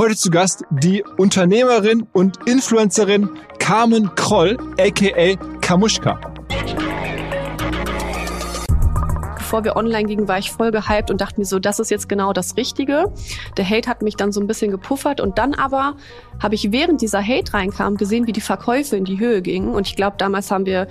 [0.00, 6.18] Heute zu Gast die Unternehmerin und Influencerin Carmen Kroll, aka Kamuschka.
[9.36, 12.08] bevor wir online gingen, war ich voll gehypt und dachte mir so, das ist jetzt
[12.08, 13.12] genau das Richtige.
[13.58, 15.96] Der Hate hat mich dann so ein bisschen gepuffert und dann aber
[16.42, 19.86] habe ich während dieser Hate reinkam gesehen, wie die Verkäufe in die Höhe gingen und
[19.86, 20.86] ich glaube, damals haben wir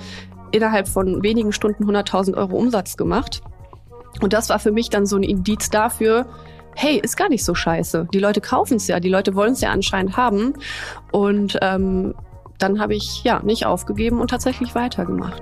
[0.51, 3.41] innerhalb von wenigen Stunden 100.000 Euro Umsatz gemacht.
[4.21, 6.27] Und das war für mich dann so ein Indiz dafür,
[6.75, 8.07] hey, ist gar nicht so scheiße.
[8.13, 10.53] Die Leute kaufen es ja, die Leute wollen es ja anscheinend haben.
[11.11, 12.13] Und ähm,
[12.57, 15.41] dann habe ich ja nicht aufgegeben und tatsächlich weitergemacht.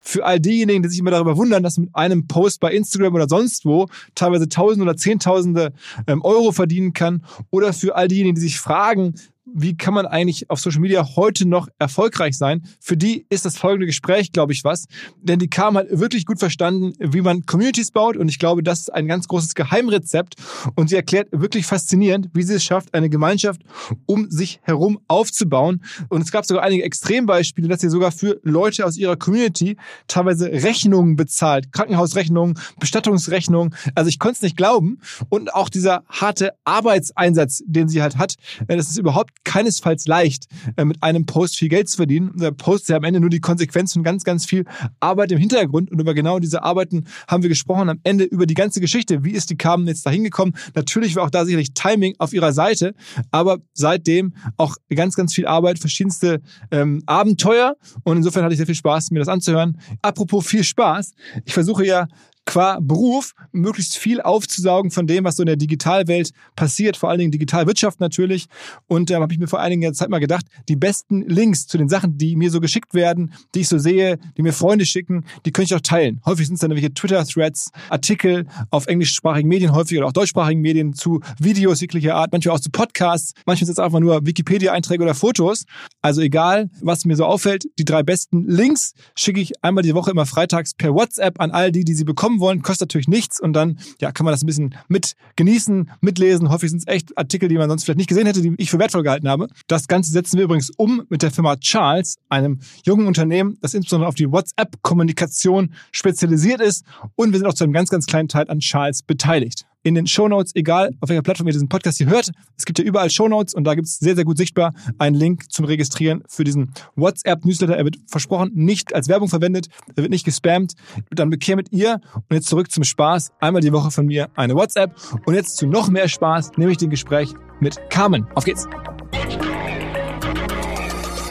[0.00, 3.28] für all diejenigen, die sich immer darüber wundern, dass mit einem Post bei Instagram oder
[3.28, 5.72] sonst wo teilweise Tausende oder Zehntausende
[6.06, 7.24] ähm, Euro verdienen kann.
[7.50, 9.14] Oder für all diejenigen, die sich fragen,
[9.54, 12.62] wie kann man eigentlich auf Social Media heute noch erfolgreich sein?
[12.80, 14.86] Für die ist das folgende Gespräch, glaube ich, was.
[15.20, 18.16] Denn die Kam hat wirklich gut verstanden, wie man Communities baut.
[18.16, 20.34] Und ich glaube, das ist ein ganz großes Geheimrezept.
[20.74, 23.62] Und sie erklärt wirklich faszinierend, wie sie es schafft, eine Gemeinschaft
[24.06, 25.82] um sich herum aufzubauen.
[26.08, 29.76] Und es gab sogar einige Extrembeispiele, dass sie sogar für Leute aus ihrer Community
[30.06, 31.72] teilweise Rechnungen bezahlt.
[31.72, 33.74] Krankenhausrechnungen, Bestattungsrechnungen.
[33.94, 34.98] Also ich konnte es nicht glauben.
[35.28, 38.34] Und auch dieser harte Arbeitseinsatz, den sie halt hat,
[38.66, 42.32] das ist überhaupt keinesfalls leicht, äh, mit einem Post viel Geld zu verdienen.
[42.36, 44.64] Der Post ist ja am Ende nur die Konsequenz von ganz, ganz viel
[45.00, 45.90] Arbeit im Hintergrund.
[45.90, 47.88] Und über genau diese Arbeiten haben wir gesprochen.
[47.88, 49.24] Am Ende über die ganze Geschichte.
[49.24, 50.54] Wie ist die Carmen jetzt da hingekommen?
[50.74, 52.94] Natürlich war auch da sicherlich Timing auf ihrer Seite.
[53.30, 57.76] Aber seitdem auch ganz, ganz viel Arbeit, verschiedenste ähm, Abenteuer.
[58.04, 59.80] Und insofern hatte ich sehr viel Spaß, mir das anzuhören.
[60.02, 61.12] Apropos viel Spaß.
[61.44, 62.06] Ich versuche ja
[62.48, 67.18] qua Beruf möglichst viel aufzusaugen von dem, was so in der Digitalwelt passiert, vor allen
[67.18, 68.46] Dingen Digitalwirtschaft natürlich.
[68.86, 71.76] Und da ähm, habe ich mir vor einiger Zeit mal gedacht, die besten Links zu
[71.76, 75.26] den Sachen, die mir so geschickt werden, die ich so sehe, die mir Freunde schicken,
[75.44, 76.22] die könnte ich auch teilen.
[76.24, 80.94] Häufig sind es dann welche Twitter-Threads, Artikel auf englischsprachigen Medien, häufig oder auch deutschsprachigen Medien
[80.94, 85.14] zu Videos jeglicher Art, manchmal auch zu Podcasts, manchmal sind es einfach nur Wikipedia-Einträge oder
[85.14, 85.66] Fotos.
[86.00, 90.12] Also egal, was mir so auffällt, die drei besten Links schicke ich einmal die Woche
[90.12, 93.40] immer freitags per WhatsApp an all die, die sie bekommen haben wollen, kostet natürlich nichts
[93.40, 96.50] und dann ja, kann man das ein bisschen mit genießen, mitlesen.
[96.50, 98.78] Häufig sind es echt Artikel, die man sonst vielleicht nicht gesehen hätte, die ich für
[98.78, 99.48] wertvoll gehalten habe.
[99.66, 104.08] Das Ganze setzen wir übrigens um mit der Firma Charles, einem jungen Unternehmen, das insbesondere
[104.08, 106.84] auf die WhatsApp-Kommunikation spezialisiert ist
[107.16, 110.06] und wir sind auch zu einem ganz, ganz kleinen Teil an Charles beteiligt in den
[110.06, 112.30] Shownotes, egal auf welcher Plattform ihr diesen Podcast hier hört.
[112.56, 115.50] Es gibt ja überall Shownotes und da gibt es sehr, sehr gut sichtbar einen Link
[115.52, 117.76] zum Registrieren für diesen WhatsApp-Newsletter.
[117.76, 120.74] Er wird versprochen nicht als Werbung verwendet, er wird nicht gespammt.
[121.10, 123.32] Dann bekämet ihr und jetzt zurück zum Spaß.
[123.40, 124.94] Einmal die Woche von mir eine WhatsApp
[125.26, 128.26] und jetzt zu noch mehr Spaß, nämlich dem Gespräch mit Carmen.
[128.34, 128.66] Auf geht's!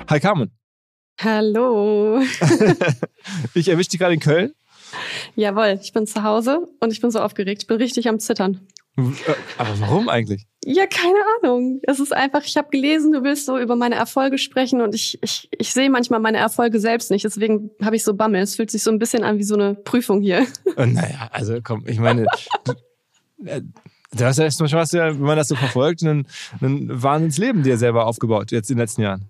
[0.09, 0.52] Hi Carmen.
[1.19, 2.22] Hallo.
[3.53, 4.54] ich erwische dich gerade in Köln.
[5.35, 7.63] Jawohl, ich bin zu Hause und ich bin so aufgeregt.
[7.63, 8.67] Ich bin richtig am Zittern.
[8.97, 9.01] Äh,
[9.57, 10.47] aber warum eigentlich?
[10.65, 11.79] Ja, keine Ahnung.
[11.83, 15.19] Es ist einfach, ich habe gelesen, du willst so über meine Erfolge sprechen und ich,
[15.21, 17.23] ich, ich sehe manchmal meine Erfolge selbst nicht.
[17.23, 18.41] Deswegen habe ich so Bammel.
[18.41, 20.45] Es fühlt sich so ein bisschen an wie so eine Prüfung hier.
[20.75, 22.25] Und naja, also komm, ich meine,
[22.63, 22.73] du,
[23.45, 23.61] äh,
[24.19, 26.25] hast ja erstmal schon wenn man das so verfolgt, ein,
[26.61, 29.29] ein Wahnsinnsleben dir selber aufgebaut, jetzt in den letzten Jahren.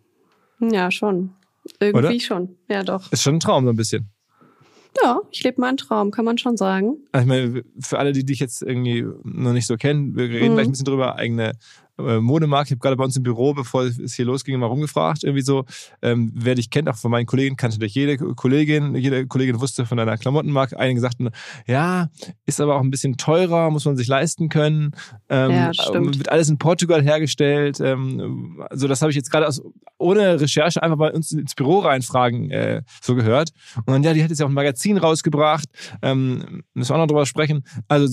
[0.60, 1.34] Ja, schon.
[1.80, 2.20] Irgendwie Oder?
[2.20, 2.58] schon.
[2.70, 3.12] Ja, doch.
[3.12, 4.10] Ist schon ein Traum so ein bisschen.
[5.04, 6.98] Ja, ich lebe meinen Traum, kann man schon sagen.
[7.12, 10.52] Also ich meine, für alle, die dich jetzt irgendwie noch nicht so kennen, wir reden
[10.52, 10.56] mhm.
[10.56, 11.54] gleich ein bisschen drüber, eigene
[12.00, 12.18] äh.
[12.20, 15.66] Ich habe gerade bei uns im Büro, bevor es hier losging, mal rumgefragt, irgendwie so,
[16.02, 19.86] ähm, wer dich kennt, auch von meinen Kollegen, kannte dich jede Kollegin, jede Kollegin wusste
[19.86, 20.78] von deiner Klamottenmarke.
[20.80, 21.30] Einige sagten,
[21.66, 22.10] ja,
[22.46, 24.92] ist aber auch ein bisschen teurer, muss man sich leisten können.
[25.30, 26.18] Ähm, Ja, stimmt.
[26.18, 27.80] Wird alles in Portugal hergestellt.
[27.80, 29.48] Ähm, also das habe ich jetzt gerade
[29.98, 33.50] ohne Recherche einfach bei uns ins Büro reinfragen äh, so gehört.
[33.78, 35.68] Und dann, ja, die hat jetzt ja auch ein Magazin rausgebracht.
[36.02, 37.64] Ähm, müssen wir auch noch drüber sprechen.
[37.88, 38.08] Also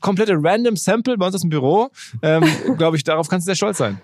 [0.00, 1.90] komplette random Sample bei uns aus dem Büro.
[2.22, 2.42] Ähm,
[2.76, 4.00] Glaube ich, darauf kannst du sehr stolz sein.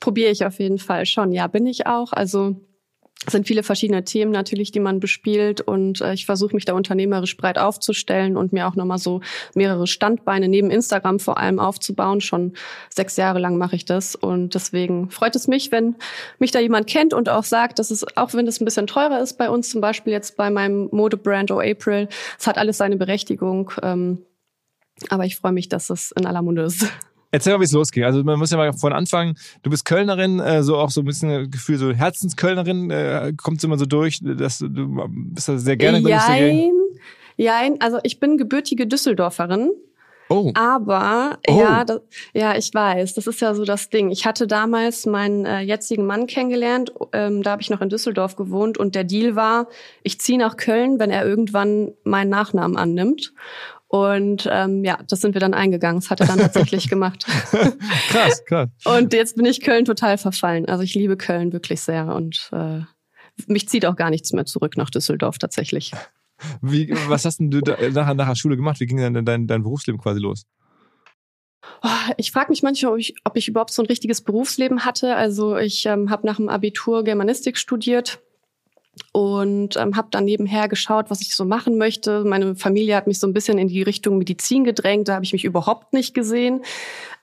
[0.00, 1.32] Probiere ich auf jeden Fall schon.
[1.32, 2.12] Ja, bin ich auch.
[2.12, 2.56] Also
[3.30, 7.36] sind viele verschiedene Themen natürlich, die man bespielt und äh, ich versuche mich da unternehmerisch
[7.36, 9.20] breit aufzustellen und mir auch nochmal so
[9.54, 12.20] mehrere Standbeine neben Instagram vor allem aufzubauen.
[12.20, 12.54] Schon
[12.92, 15.94] sechs Jahre lang mache ich das und deswegen freut es mich, wenn
[16.40, 19.20] mich da jemand kennt und auch sagt, dass es, auch wenn es ein bisschen teurer
[19.20, 22.08] ist bei uns, zum Beispiel jetzt bei meinem Modebrand O April,
[22.38, 23.70] es hat alles seine Berechtigung.
[23.82, 24.26] Ähm,
[25.10, 26.86] aber ich freue mich, dass es in aller Munde ist.
[27.34, 28.04] Erzähl mal, wie es losging.
[28.04, 31.06] Also man muss ja mal von Anfang, du bist Kölnerin, äh, so auch so ein
[31.06, 35.78] bisschen Gefühl, so Herzenskölnerin, äh, kommt immer so durch, dass du, du bist da sehr
[35.78, 36.72] gerne Jein,
[37.38, 39.70] jein, also ich bin gebürtige Düsseldorferin.
[40.28, 41.58] Oh, Aber Oh.
[41.58, 42.00] ja, das,
[42.32, 44.10] ja, ich weiß, das ist ja so das Ding.
[44.10, 48.36] Ich hatte damals meinen äh, jetzigen Mann kennengelernt, ähm, da habe ich noch in Düsseldorf
[48.36, 49.68] gewohnt und der Deal war,
[50.02, 53.32] ich ziehe nach Köln, wenn er irgendwann meinen Nachnamen annimmt.
[53.92, 56.00] Und ähm, ja, das sind wir dann eingegangen.
[56.00, 57.26] Das hat er dann tatsächlich gemacht.
[58.08, 58.70] krass, krass.
[58.86, 60.66] Und jetzt bin ich Köln total verfallen.
[60.66, 62.80] Also ich liebe Köln wirklich sehr und äh,
[63.46, 65.92] mich zieht auch gar nichts mehr zurück nach Düsseldorf tatsächlich.
[66.62, 68.80] Wie, was hast denn du da, nachher, nach der Schule gemacht?
[68.80, 70.46] Wie ging denn dein, dein Berufsleben quasi los?
[71.82, 75.16] Oh, Ich frage mich manchmal, ob ich, ob ich überhaupt so ein richtiges Berufsleben hatte.
[75.16, 78.22] Also ich ähm, habe nach dem Abitur Germanistik studiert
[79.12, 82.24] und ähm, habe dann nebenher geschaut, was ich so machen möchte.
[82.24, 85.32] Meine Familie hat mich so ein bisschen in die Richtung Medizin gedrängt, da habe ich
[85.32, 86.62] mich überhaupt nicht gesehen.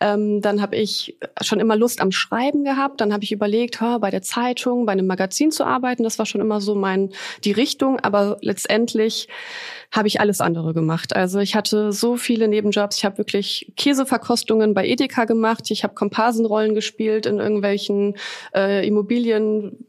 [0.02, 3.02] Ähm, dann habe ich schon immer Lust am Schreiben gehabt.
[3.02, 6.04] Dann habe ich überlegt, ha, bei der Zeitung, bei einem Magazin zu arbeiten.
[6.04, 7.10] Das war schon immer so mein
[7.44, 8.00] die Richtung.
[8.00, 9.28] Aber letztendlich
[9.92, 11.16] habe ich alles andere gemacht.
[11.16, 12.98] Also ich hatte so viele Nebenjobs.
[12.98, 15.70] Ich habe wirklich Käseverkostungen bei Edeka gemacht.
[15.70, 18.16] Ich habe Komparsenrollen gespielt in irgendwelchen
[18.56, 19.86] äh, Immobilien.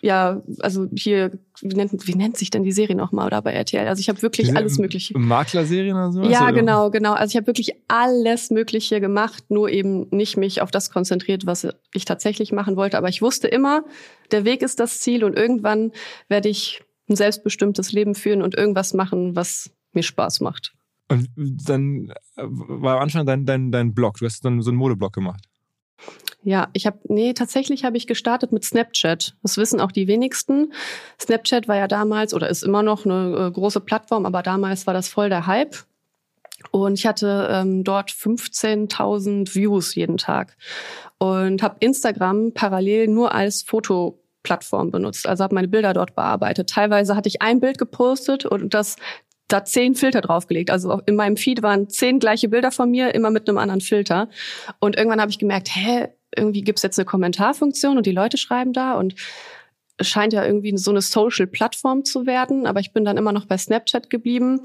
[0.00, 3.88] Ja, also hier, wie nennt, wie nennt sich denn die Serie nochmal oder bei RTL?
[3.88, 5.18] Also ich habe wirklich alles Mögliche.
[5.18, 6.22] Maklerserien oder so?
[6.22, 6.52] Ja, Oder?
[6.52, 7.14] genau, genau.
[7.14, 11.66] Also ich habe wirklich alles Mögliche gemacht, nur eben nicht mich auf das konzentriert, was
[11.92, 12.96] ich tatsächlich machen wollte.
[12.96, 13.82] Aber ich wusste immer,
[14.30, 15.90] der Weg ist das Ziel und irgendwann
[16.28, 20.74] werde ich ein selbstbestimmtes Leben führen und irgendwas machen, was mir Spaß macht.
[21.08, 24.18] Und dann äh, war am Anfang dein, dein, dein Blog.
[24.18, 25.47] Du hast dann so einen Modeblog gemacht.
[26.42, 29.34] Ja, ich habe, nee, tatsächlich habe ich gestartet mit Snapchat.
[29.42, 30.72] Das wissen auch die wenigsten.
[31.20, 34.94] Snapchat war ja damals oder ist immer noch eine äh, große Plattform, aber damals war
[34.94, 35.76] das voll der Hype.
[36.70, 40.56] Und ich hatte ähm, dort 15.000 Views jeden Tag
[41.18, 45.26] und habe Instagram parallel nur als Fotoplattform benutzt.
[45.28, 46.70] Also habe meine Bilder dort bearbeitet.
[46.70, 48.96] Teilweise hatte ich ein Bild gepostet und das
[49.48, 50.70] da zehn Filter draufgelegt.
[50.70, 54.28] Also in meinem Feed waren zehn gleiche Bilder von mir, immer mit einem anderen Filter.
[54.78, 58.72] Und irgendwann habe ich gemerkt, hä, irgendwie gibt's jetzt eine Kommentarfunktion und die Leute schreiben
[58.72, 59.14] da und
[59.98, 63.46] es scheint ja irgendwie so eine Social-Plattform zu werden, aber ich bin dann immer noch
[63.46, 64.60] bei Snapchat geblieben.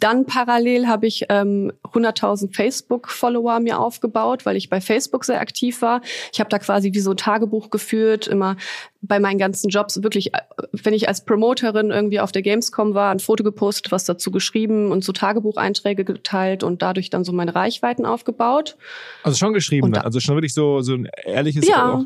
[0.00, 5.82] Dann parallel habe ich ähm, 100.000 Facebook-Follower mir aufgebaut, weil ich bei Facebook sehr aktiv
[5.82, 6.00] war.
[6.32, 8.56] Ich habe da quasi wie so ein Tagebuch geführt, immer
[9.00, 10.38] bei meinen ganzen Jobs wirklich, äh,
[10.72, 14.90] wenn ich als Promoterin irgendwie auf der Gamescom war, ein Foto gepostet, was dazu geschrieben
[14.90, 18.76] und so Tagebucheinträge geteilt und dadurch dann so meine Reichweiten aufgebaut.
[19.22, 22.04] Also schon geschrieben, da- also schon wirklich so, so ein ehrliches Ja.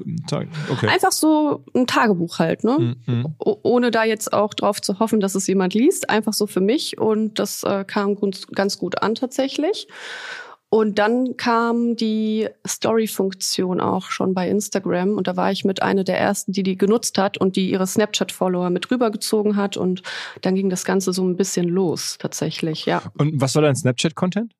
[0.70, 0.88] Okay.
[0.88, 2.96] Einfach so ein Tagebuch halt, ne?
[3.06, 3.34] Mhm.
[3.38, 6.98] Ohne da jetzt auch drauf zu hoffen, dass es jemand liest, einfach so für mich
[6.98, 8.16] und das äh, kam
[8.54, 9.88] ganz gut an tatsächlich.
[10.74, 16.02] Und dann kam die Story-Funktion auch schon bei Instagram und da war ich mit einer
[16.02, 20.02] der ersten, die die genutzt hat und die ihre Snapchat-Follower mit rübergezogen hat und
[20.40, 23.02] dann ging das Ganze so ein bisschen los tatsächlich, ja.
[23.18, 24.54] Und was war dein Snapchat-Content?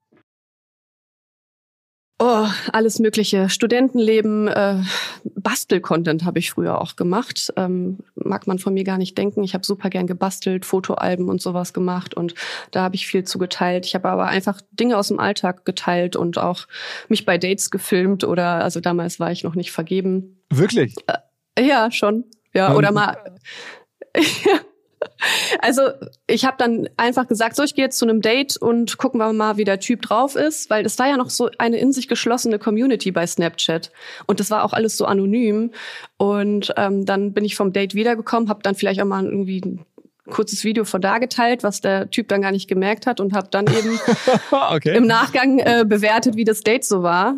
[2.25, 3.49] Oh, alles mögliche.
[3.49, 4.81] Studentenleben, äh,
[5.25, 7.53] Bastel-Content habe ich früher auch gemacht.
[7.57, 9.43] Ähm, mag man von mir gar nicht denken.
[9.43, 12.35] Ich habe super gern gebastelt, Fotoalben und sowas gemacht und
[12.71, 13.87] da habe ich viel zu geteilt.
[13.87, 16.69] Ich habe aber einfach Dinge aus dem Alltag geteilt und auch
[17.09, 20.41] mich bei Dates gefilmt oder also damals war ich noch nicht vergeben.
[20.49, 20.95] Wirklich?
[21.59, 22.23] Ja, schon.
[22.55, 23.17] Ja, Und- oder mal.
[25.61, 25.83] Also
[26.27, 29.33] ich habe dann einfach gesagt, so ich gehe jetzt zu einem Date und gucken wir
[29.33, 32.09] mal, wie der Typ drauf ist, weil es war ja noch so eine in sich
[32.09, 33.91] geschlossene Community bei Snapchat
[34.27, 35.73] und das war auch alles so anonym
[36.17, 39.85] und ähm, dann bin ich vom Date wiedergekommen, habe dann vielleicht auch mal irgendwie ein
[40.31, 43.49] kurzes Video von da geteilt, was der Typ dann gar nicht gemerkt hat und habe
[43.51, 43.99] dann eben
[44.51, 44.97] okay.
[44.97, 47.35] im Nachgang äh, bewertet, wie das Date so war.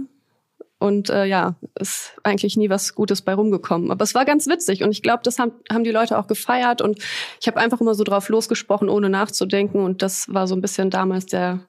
[0.85, 3.91] Und äh, ja, ist eigentlich nie was Gutes bei rumgekommen.
[3.91, 6.83] Aber es war ganz witzig und ich glaube, das haben, haben die Leute auch gefeiert
[6.83, 6.99] und
[7.41, 9.83] ich habe einfach immer so drauf losgesprochen, ohne nachzudenken.
[9.83, 11.61] Und das war so ein bisschen damals der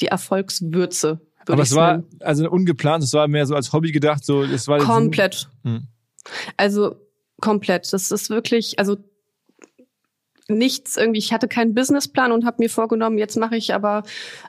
[0.00, 1.20] die Erfolgswürze.
[1.46, 4.78] Aber es war also ungeplant, es war mehr so als Hobby gedacht, so es war
[4.78, 5.50] komplett.
[5.64, 5.88] Hm.
[6.56, 6.96] Also
[7.42, 7.92] komplett.
[7.92, 8.96] Das ist wirklich, also
[10.48, 14.02] nichts irgendwie, ich hatte keinen Businessplan und habe mir vorgenommen, jetzt mache ich aber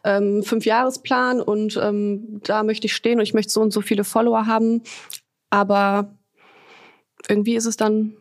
[0.04, 3.82] ähm, fünf Jahresplan und ähm, da möchte ich stehen und ich möchte so und so
[3.82, 4.82] viele Follower haben.
[5.50, 6.18] Aber
[7.28, 8.18] irgendwie ist es dann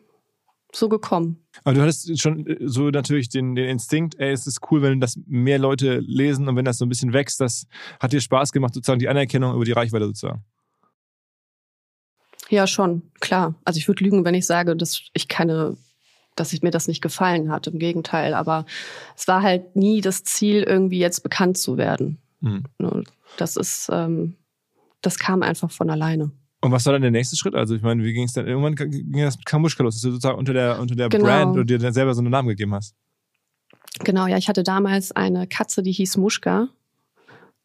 [0.74, 1.44] so gekommen.
[1.64, 5.00] Aber du hattest schon äh, so natürlich den, den Instinkt, ey, es ist cool, wenn
[5.00, 7.66] das mehr Leute lesen und wenn das so ein bisschen wächst, das
[8.00, 10.44] hat dir Spaß gemacht, sozusagen die Anerkennung über die Reichweite sozusagen.
[12.48, 13.54] Ja, schon, klar.
[13.64, 15.76] Also ich würde lügen, wenn ich sage, dass ich keine
[16.36, 17.66] dass ich mir das nicht gefallen hat.
[17.66, 18.66] Im Gegenteil, aber
[19.16, 22.18] es war halt nie das Ziel, irgendwie jetzt bekannt zu werden.
[22.40, 22.64] Mhm.
[23.36, 24.36] Das ist, ähm,
[25.00, 26.30] das kam einfach von alleine.
[26.60, 27.54] Und was war dann der nächste Schritt?
[27.54, 28.46] Also ich meine, wie ging es dann?
[28.46, 31.24] Irgendwann ging das mit Kamuschka los, dass du sozusagen unter der, unter der genau.
[31.24, 32.94] Brand oder dir dann selber so einen Namen gegeben hast.
[34.00, 36.68] Genau, ja, ich hatte damals eine Katze, die hieß Muschka.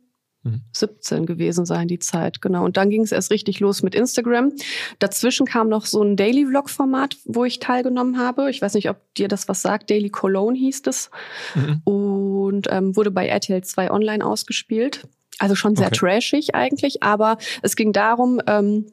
[0.73, 2.65] 17 gewesen sein, die Zeit, genau.
[2.65, 4.51] Und dann ging es erst richtig los mit Instagram.
[4.99, 8.49] Dazwischen kam noch so ein Daily Vlog-Format, wo ich teilgenommen habe.
[8.49, 9.89] Ich weiß nicht, ob dir das was sagt.
[9.89, 11.09] Daily Cologne hieß es.
[11.55, 11.81] Mhm.
[11.85, 15.07] Und ähm, wurde bei RTL 2 online ausgespielt.
[15.39, 15.97] Also schon sehr okay.
[15.97, 18.85] trashig eigentlich, aber es ging darum, ähm,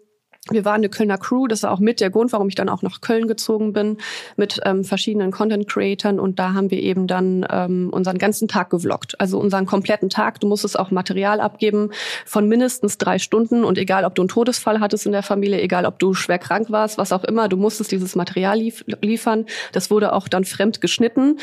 [0.51, 2.83] wir waren eine Kölner Crew, das war auch mit der Grund, warum ich dann auch
[2.83, 3.99] nach Köln gezogen bin,
[4.37, 9.21] mit ähm, verschiedenen Content-Creatern und da haben wir eben dann ähm, unseren ganzen Tag gevloggt,
[9.21, 10.41] also unseren kompletten Tag.
[10.41, 11.91] Du musstest auch Material abgeben
[12.27, 15.87] von mindestens drei Stunden und egal, ob du einen Todesfall hattest in der Familie, egal,
[15.87, 19.47] ob du schwer krank warst, was auch immer, du musstest dieses Material lief liefern.
[19.73, 21.39] Das wurde auch dann fremd geschnitten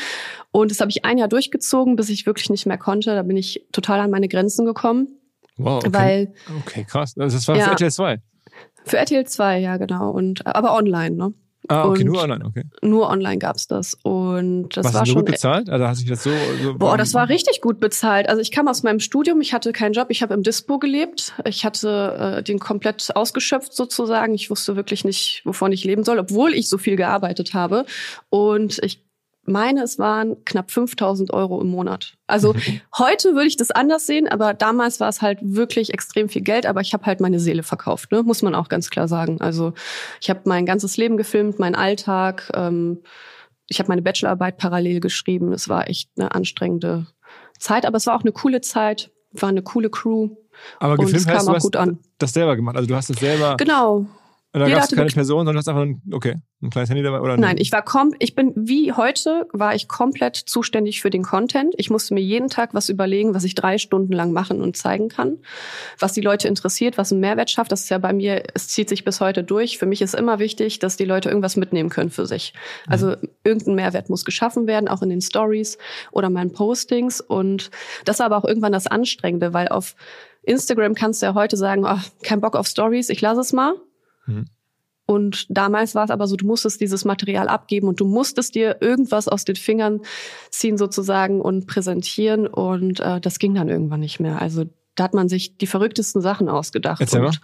[0.50, 3.14] und das habe ich ein Jahr durchgezogen, bis ich wirklich nicht mehr konnte.
[3.14, 5.08] Da bin ich total an meine Grenzen gekommen.
[5.56, 5.92] Wow, okay.
[5.92, 7.14] Weil, okay, krass.
[7.18, 8.18] Also das war ja, für RTL 2.
[8.84, 10.10] Für RTL 2, ja, genau.
[10.10, 11.34] Und, aber online, ne?
[11.66, 12.62] Ah, okay, und nur online, okay.
[12.82, 13.94] Nur online gab's das.
[14.02, 15.16] Und das Was war so schon.
[15.22, 15.68] gut bezahlt?
[15.68, 16.30] Also hast du das so,
[16.62, 18.28] so Boah, das war richtig gut bezahlt.
[18.28, 21.34] Also ich kam aus meinem Studium, ich hatte keinen Job, ich habe im Dispo gelebt.
[21.44, 24.34] Ich hatte äh, den komplett ausgeschöpft sozusagen.
[24.34, 27.84] Ich wusste wirklich nicht, wovon ich leben soll, obwohl ich so viel gearbeitet habe.
[28.30, 29.07] Und ich
[29.48, 32.14] meine, es waren knapp 5000 Euro im Monat.
[32.26, 32.54] Also
[32.98, 36.66] heute würde ich das anders sehen, aber damals war es halt wirklich extrem viel Geld.
[36.66, 38.22] Aber ich habe halt meine Seele verkauft, ne?
[38.22, 39.40] muss man auch ganz klar sagen.
[39.40, 39.72] Also
[40.20, 42.50] ich habe mein ganzes Leben gefilmt, meinen Alltag.
[42.54, 43.02] Ähm,
[43.66, 45.52] ich habe meine Bachelorarbeit parallel geschrieben.
[45.52, 47.06] Es war echt eine anstrengende
[47.58, 49.10] Zeit, aber es war auch eine coole Zeit.
[49.32, 50.30] War eine coole Crew.
[50.80, 51.98] Aber gefilmt und es kam auch gut an.
[52.18, 52.76] das selber gemacht.
[52.76, 53.56] Also du hast es selber.
[53.58, 54.06] Genau.
[54.52, 57.02] Und da gab es keine Person, sondern du hast einfach ein, okay, ein kleines Handy
[57.02, 61.10] dabei oder Nein, ich war kom ich bin wie heute war ich komplett zuständig für
[61.10, 61.74] den Content.
[61.76, 65.10] Ich musste mir jeden Tag was überlegen, was ich drei Stunden lang machen und zeigen
[65.10, 65.36] kann,
[65.98, 67.72] was die Leute interessiert, was einen Mehrwert schafft.
[67.72, 69.76] Das ist ja bei mir, es zieht sich bis heute durch.
[69.76, 72.54] Für mich ist immer wichtig, dass die Leute irgendwas mitnehmen können für sich.
[72.86, 72.92] Mhm.
[72.92, 75.76] Also irgendein Mehrwert muss geschaffen werden, auch in den Stories
[76.10, 77.20] oder meinen Postings.
[77.20, 77.70] Und
[78.06, 79.94] das war aber auch irgendwann das Anstrengende, weil auf
[80.42, 83.74] Instagram kannst du ja heute sagen, oh, kein Bock auf Stories, ich lasse es mal.
[84.28, 84.46] Mhm.
[85.10, 88.76] Und damals war es aber so, du musstest dieses Material abgeben und du musstest dir
[88.80, 90.02] irgendwas aus den Fingern
[90.50, 92.46] ziehen sozusagen und präsentieren.
[92.46, 94.42] Und äh, das ging dann irgendwann nicht mehr.
[94.42, 94.64] Also
[94.96, 97.00] da hat man sich die verrücktesten Sachen ausgedacht.
[97.00, 97.28] Erzähl mal.
[97.28, 97.40] Und,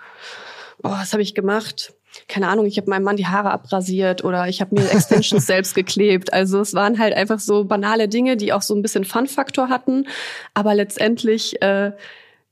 [0.83, 1.95] boah, was habe ich gemacht?
[2.29, 5.75] Keine Ahnung, ich habe meinem Mann die Haare abrasiert oder ich habe mir Extensions selbst
[5.75, 6.35] geklebt.
[6.35, 10.07] Also es waren halt einfach so banale Dinge, die auch so ein bisschen Fun-Faktor hatten.
[10.53, 11.63] Aber letztendlich...
[11.63, 11.93] Äh,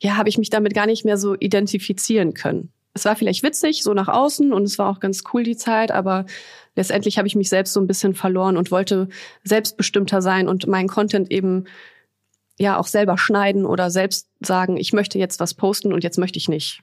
[0.03, 2.73] ja, habe ich mich damit gar nicht mehr so identifizieren können.
[2.95, 5.91] Es war vielleicht witzig, so nach außen und es war auch ganz cool die Zeit,
[5.91, 6.27] aber
[6.77, 9.09] letztendlich habe ich mich selbst so ein bisschen verloren und wollte
[9.45, 11.65] selbstbestimmter sein und meinen Content eben
[12.59, 16.39] ja auch selber schneiden oder selbst sagen, ich möchte jetzt was posten und jetzt möchte
[16.39, 16.83] ich nicht.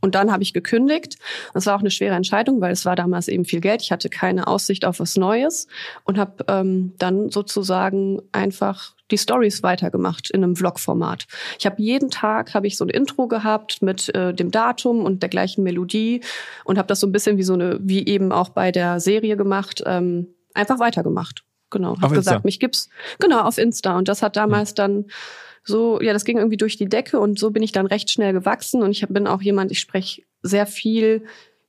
[0.00, 1.16] Und dann habe ich gekündigt.
[1.54, 3.82] Das war auch eine schwere Entscheidung, weil es war damals eben viel Geld.
[3.82, 5.66] Ich hatte keine Aussicht auf was Neues
[6.04, 11.26] und habe ähm, dann sozusagen einfach die Stories weitergemacht in einem Vlog-Format.
[11.58, 15.22] Ich habe jeden Tag habe ich so ein Intro gehabt mit äh, dem Datum und
[15.22, 16.20] der gleichen Melodie
[16.64, 19.36] und habe das so ein bisschen wie so eine wie eben auch bei der Serie
[19.36, 21.44] gemacht, ähm, einfach weitergemacht.
[21.70, 22.88] Genau, habe gesagt, mich gibt's
[23.20, 24.76] genau auf Insta und das hat damals mhm.
[24.76, 25.04] dann
[25.62, 28.32] so, ja, das ging irgendwie durch die Decke und so bin ich dann recht schnell
[28.32, 31.24] gewachsen und ich bin auch jemand, ich spreche sehr viel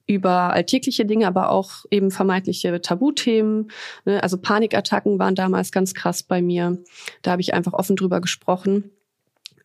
[0.08, 3.72] über alltägliche Dinge, aber auch eben vermeintliche Tabuthemen.
[4.06, 4.22] Ne?
[4.22, 6.78] Also Panikattacken waren damals ganz krass bei mir.
[7.22, 8.92] Da habe ich einfach offen drüber gesprochen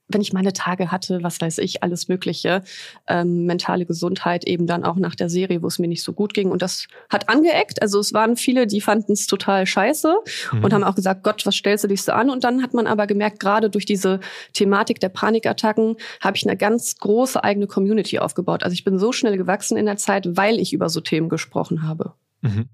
[0.09, 2.63] wenn ich meine Tage hatte, was weiß ich, alles Mögliche,
[3.09, 6.33] ähm, mentale Gesundheit eben dann auch nach der Serie, wo es mir nicht so gut
[6.33, 6.51] ging.
[6.51, 7.83] Und das hat angeeckt.
[7.83, 10.15] Also es waren viele, die fanden es total scheiße
[10.53, 10.65] mhm.
[10.65, 12.31] und haben auch gesagt, Gott, was stellst du dich so an?
[12.31, 14.21] Und dann hat man aber gemerkt, gerade durch diese
[14.53, 18.63] Thematik der Panikattacken habe ich eine ganz große eigene Community aufgebaut.
[18.63, 21.83] Also ich bin so schnell gewachsen in der Zeit, weil ich über so Themen gesprochen
[21.83, 22.13] habe.
[22.43, 22.69] Mhm.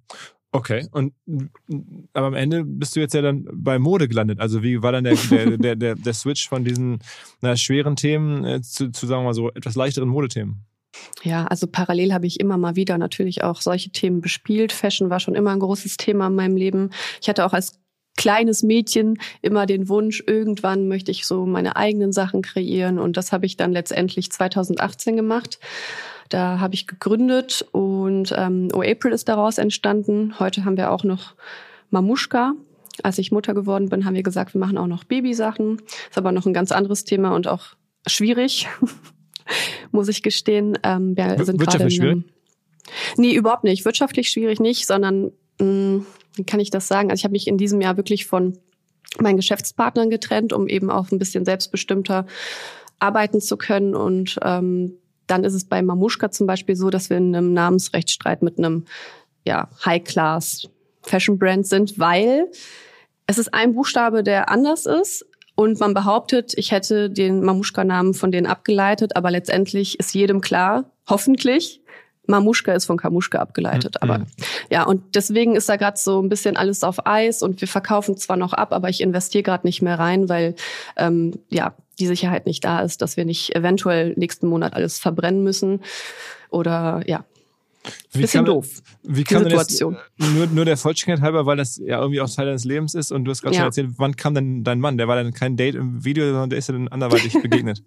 [0.55, 1.15] Okay, und
[2.13, 4.39] aber am Ende bist du jetzt ja dann bei Mode gelandet.
[4.39, 6.99] Also wie war dann der, der, der, der, der Switch von diesen
[7.41, 10.67] na, schweren Themen äh, zu, zu, sagen wir mal so, etwas leichteren Modethemen?
[11.23, 14.73] Ja, also parallel habe ich immer mal wieder natürlich auch solche Themen bespielt.
[14.73, 16.91] Fashion war schon immer ein großes Thema in meinem Leben.
[17.23, 17.81] Ich hatte auch als
[18.19, 22.99] kleines Mädchen immer den Wunsch, irgendwann möchte ich so meine eigenen Sachen kreieren.
[22.99, 25.59] Und das habe ich dann letztendlich 2018 gemacht.
[26.29, 27.92] Da habe ich gegründet und
[28.37, 30.39] ähm, O April ist daraus entstanden.
[30.39, 31.35] Heute haben wir auch noch
[31.91, 32.55] Mamushka.
[33.03, 35.81] Als ich Mutter geworden bin, haben wir gesagt, wir machen auch noch Babysachen.
[36.11, 37.69] Ist aber noch ein ganz anderes Thema und auch
[38.07, 38.69] schwierig,
[39.91, 40.79] muss ich gestehen.
[40.83, 42.25] Ähm, wir sind Wirtschaftlich schwierig?
[43.17, 43.85] Nee, überhaupt nicht.
[43.85, 47.11] Wirtschaftlich schwierig nicht, sondern mh, mm, wie kann ich das sagen?
[47.11, 48.59] Also ich habe mich in diesem Jahr wirklich von
[49.21, 52.27] meinen Geschäftspartnern getrennt, um eben auch ein bisschen selbstbestimmter
[52.99, 54.95] arbeiten zu können und ähm,
[55.27, 58.85] dann ist es bei Mamushka zum Beispiel so, dass wir in einem Namensrechtsstreit mit einem
[59.45, 60.69] ja, High-Class
[61.03, 62.49] Fashion Brand sind, weil
[63.27, 65.27] es ist ein Buchstabe, der anders ist.
[65.55, 70.91] Und man behauptet, ich hätte den Mamushka-Namen von denen abgeleitet, aber letztendlich ist jedem klar,
[71.07, 71.83] hoffentlich,
[72.27, 73.97] Mamushka ist von Kamushka abgeleitet.
[74.01, 74.11] Mhm.
[74.11, 74.27] Aber
[74.71, 78.17] ja, und deswegen ist da gerade so ein bisschen alles auf Eis und wir verkaufen
[78.17, 80.55] zwar noch ab, aber ich investiere gerade nicht mehr rein, weil
[80.97, 85.43] ähm, ja die Sicherheit nicht da ist, dass wir nicht eventuell nächsten Monat alles verbrennen
[85.43, 85.81] müssen.
[86.51, 87.25] Oder ja,
[88.13, 88.83] wie Bisschen kann, doof.
[89.03, 89.97] Wie kann Situation.
[90.19, 93.11] Das, nur, nur der Vollständigkeit halber, weil das ja irgendwie auch Teil deines Lebens ist
[93.11, 93.61] und du hast gerade ja.
[93.61, 94.99] schon erzählt, wann kam denn dein Mann?
[94.99, 97.83] Der war dann kein Date im Video, sondern der ist ja dann anderweitig begegnet.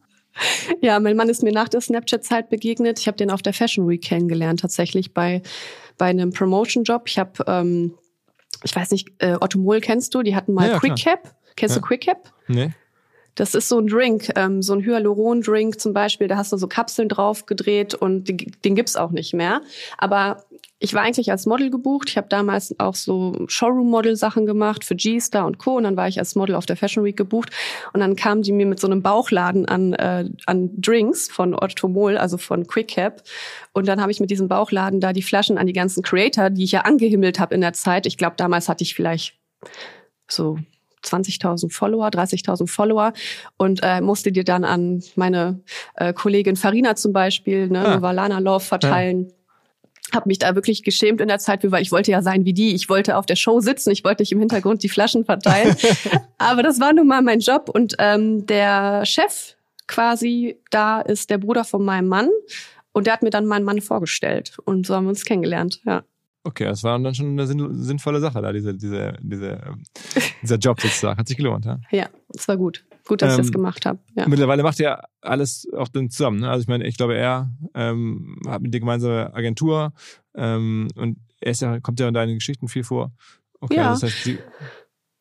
[0.82, 2.99] Ja, mein Mann ist mir nach der Snapchat-Zeit begegnet.
[2.99, 5.41] Ich habe den auf der Fashion Week kennengelernt, tatsächlich bei,
[5.97, 7.04] bei einem Promotion-Job.
[7.06, 7.93] Ich habe, ähm,
[8.63, 10.23] ich weiß nicht, äh, Otto Mohl kennst du?
[10.23, 11.36] Die hatten mal ja, Quick Cap.
[11.56, 11.82] Kennst ja.
[11.82, 12.34] du Quick Cap?
[12.47, 12.73] Nee.
[13.36, 16.28] Das ist so ein Drink, ähm, so ein Hyaluron-Drink zum Beispiel.
[16.28, 19.62] Da hast du so Kapseln drauf gedreht und den, den gibt's auch nicht mehr.
[19.98, 20.45] Aber
[20.80, 22.10] ich war eigentlich als Model gebucht.
[22.10, 25.78] Ich habe damals auch so Showroom-Model-Sachen gemacht für G-Star und Co.
[25.78, 27.50] Und dann war ich als Model auf der Fashion Week gebucht.
[27.93, 32.17] Und dann kamen die mir mit so einem Bauchladen an, äh, an Drinks von Orthomol,
[32.17, 33.24] also von Quick Cap.
[33.74, 36.63] Und dann habe ich mit diesem Bauchladen da die Flaschen an die ganzen Creator, die
[36.63, 38.06] ich ja angehimmelt habe in der Zeit.
[38.06, 39.39] Ich glaube, damals hatte ich vielleicht
[40.28, 40.58] so
[41.06, 43.13] 20.000 Follower, 30.000 Follower
[43.58, 45.60] und äh, musste dir dann an meine
[45.96, 48.02] äh, Kollegin Farina zum Beispiel, ne, ah.
[48.02, 49.28] Valana Love verteilen.
[49.30, 49.36] Ja
[50.13, 52.76] habe mich da wirklich geschämt in der Zeit, weil ich wollte ja sein wie die.
[52.76, 55.76] Ich wollte auf der Show sitzen, ich wollte nicht im Hintergrund die Flaschen verteilen.
[56.38, 59.56] Aber das war nun mal mein Job und ähm, der Chef
[59.88, 62.30] quasi da ist der Bruder von meinem Mann
[62.91, 65.82] und der hat mir dann meinen Mann vorgestellt und so haben wir uns kennengelernt.
[65.86, 66.04] Ja.
[66.47, 69.81] Okay, das war dann schon eine sinnvolle Sache da, diese, diese, diese, ähm,
[70.43, 71.17] dieser Job sozusagen.
[71.17, 71.79] Hat sich gelohnt, ja?
[71.89, 72.86] Ja, es war gut.
[73.08, 73.97] Gut, dass ähm, ich das gemacht habe.
[74.15, 74.27] Ja.
[74.27, 76.41] Mittlerweile macht er alles auch dann zusammen.
[76.41, 76.49] Ne?
[76.49, 79.93] Also ich meine, ich glaube, er ähm, hat mit dir gemeinsame Agentur
[80.36, 83.12] ähm, und er ist ja, kommt ja in deinen Geschichten viel vor.
[83.60, 84.29] Okay, ja, das heißt,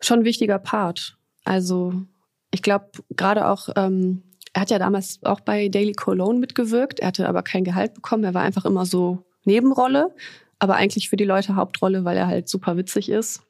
[0.02, 1.16] schon ein wichtiger Part.
[1.44, 2.02] Also
[2.50, 7.00] ich glaube, gerade auch, ähm, er hat ja damals auch bei Daily Cologne mitgewirkt.
[7.00, 8.24] Er hatte aber kein Gehalt bekommen.
[8.24, 10.14] Er war einfach immer so Nebenrolle
[10.59, 13.43] aber eigentlich für die Leute Hauptrolle, weil er halt super witzig ist.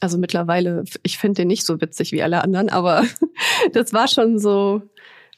[0.00, 3.04] Also mittlerweile, ich finde den nicht so witzig wie alle anderen, aber
[3.72, 4.82] das war schon so,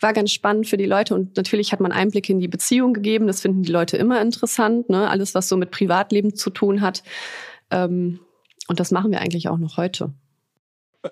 [0.00, 3.26] war ganz spannend für die Leute und natürlich hat man Einblicke in die Beziehung gegeben.
[3.26, 5.08] Das finden die Leute immer interessant, ne?
[5.08, 7.02] Alles, was so mit Privatleben zu tun hat.
[7.70, 8.20] Ähm,
[8.68, 10.12] und das machen wir eigentlich auch noch heute.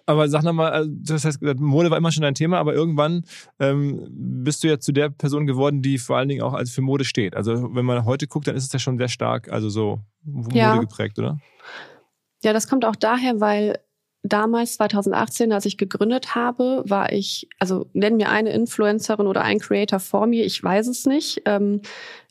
[0.06, 3.24] Aber sag nochmal, das heißt, Mode war immer schon dein Thema, aber irgendwann
[3.58, 6.82] ähm, bist du ja zu der Person geworden, die vor allen Dingen auch als für
[6.82, 7.34] Mode steht.
[7.36, 10.58] Also wenn man heute guckt, dann ist es ja schon sehr stark, also so Mode
[10.58, 10.78] Ja.
[10.78, 11.38] geprägt, oder?
[12.42, 13.78] Ja, das kommt auch daher, weil
[14.22, 19.58] damals, 2018, als ich gegründet habe, war ich, also nenn mir eine Influencerin oder ein
[19.60, 21.42] Creator vor mir, ich weiß es nicht.
[21.44, 21.82] Ähm,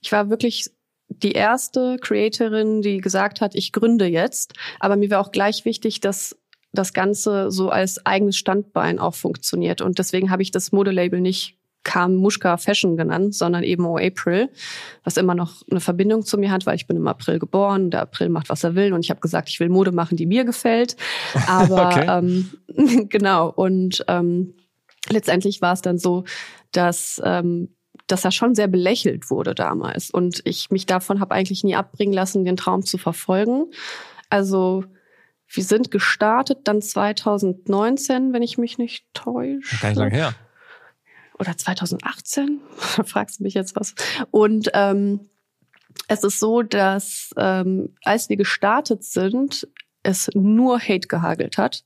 [0.01, 0.69] ich war wirklich
[1.09, 4.53] die erste Creatorin, die gesagt hat, ich gründe jetzt.
[4.79, 6.35] Aber mir war auch gleich wichtig, dass
[6.73, 9.81] das Ganze so als eigenes Standbein auch funktioniert.
[9.81, 14.49] Und deswegen habe ich das Modelabel nicht Kamuschka Fashion genannt, sondern eben O April,
[15.03, 18.01] was immer noch eine Verbindung zu mir hat, weil ich bin im April geboren, der
[18.01, 20.45] April macht, was er will und ich habe gesagt, ich will Mode machen, die mir
[20.45, 20.95] gefällt.
[21.47, 22.05] Aber Okay.
[22.07, 22.51] ähm,
[23.09, 24.53] genau, und ähm,
[25.09, 26.23] letztendlich war es dann so,
[26.71, 27.75] dass ähm,
[28.07, 32.13] dass er schon sehr belächelt wurde damals und ich mich davon habe eigentlich nie abbringen
[32.13, 33.65] lassen, den Traum zu verfolgen.
[34.29, 34.83] Also
[35.53, 40.35] wir sind gestartet dann 2019, wenn ich mich nicht täusche Gar nicht lange her.
[41.39, 42.59] oder 2018,
[42.97, 43.93] da fragst du mich jetzt was.
[44.31, 45.29] Und ähm,
[46.07, 49.67] es ist so, dass ähm, als wir gestartet sind,
[50.03, 51.83] es nur Hate gehagelt hat,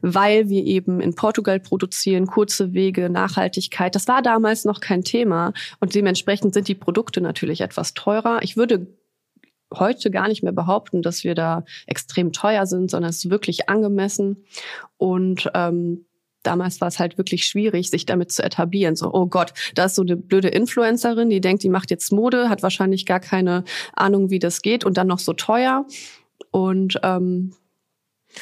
[0.00, 3.94] weil wir eben in Portugal produzieren, kurze Wege, Nachhaltigkeit.
[3.94, 8.40] Das war damals noch kein Thema und dementsprechend sind die Produkte natürlich etwas teurer.
[8.42, 8.88] Ich würde
[9.78, 13.68] heute gar nicht mehr behaupten, dass wir da extrem teuer sind, sondern es ist wirklich
[13.68, 14.44] angemessen.
[14.96, 16.06] Und ähm,
[16.42, 18.96] damals war es halt wirklich schwierig, sich damit zu etablieren.
[18.96, 22.48] So, oh Gott, da ist so eine blöde Influencerin, die denkt, die macht jetzt Mode,
[22.48, 25.86] hat wahrscheinlich gar keine Ahnung, wie das geht und dann noch so teuer.
[26.50, 27.54] Und ähm,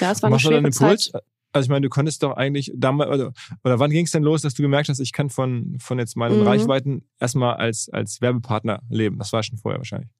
[0.00, 0.90] ja, es war eine Machst schwere Zeit.
[0.90, 1.12] Impuls?
[1.52, 3.32] Also ich meine, du konntest doch eigentlich damals, oder,
[3.64, 6.16] oder wann ging es denn los, dass du gemerkt hast, ich kann von, von jetzt
[6.16, 6.46] meinen Mhm.
[6.46, 9.18] Reichweiten erstmal als, als Werbepartner leben?
[9.18, 10.10] Das war schon vorher wahrscheinlich.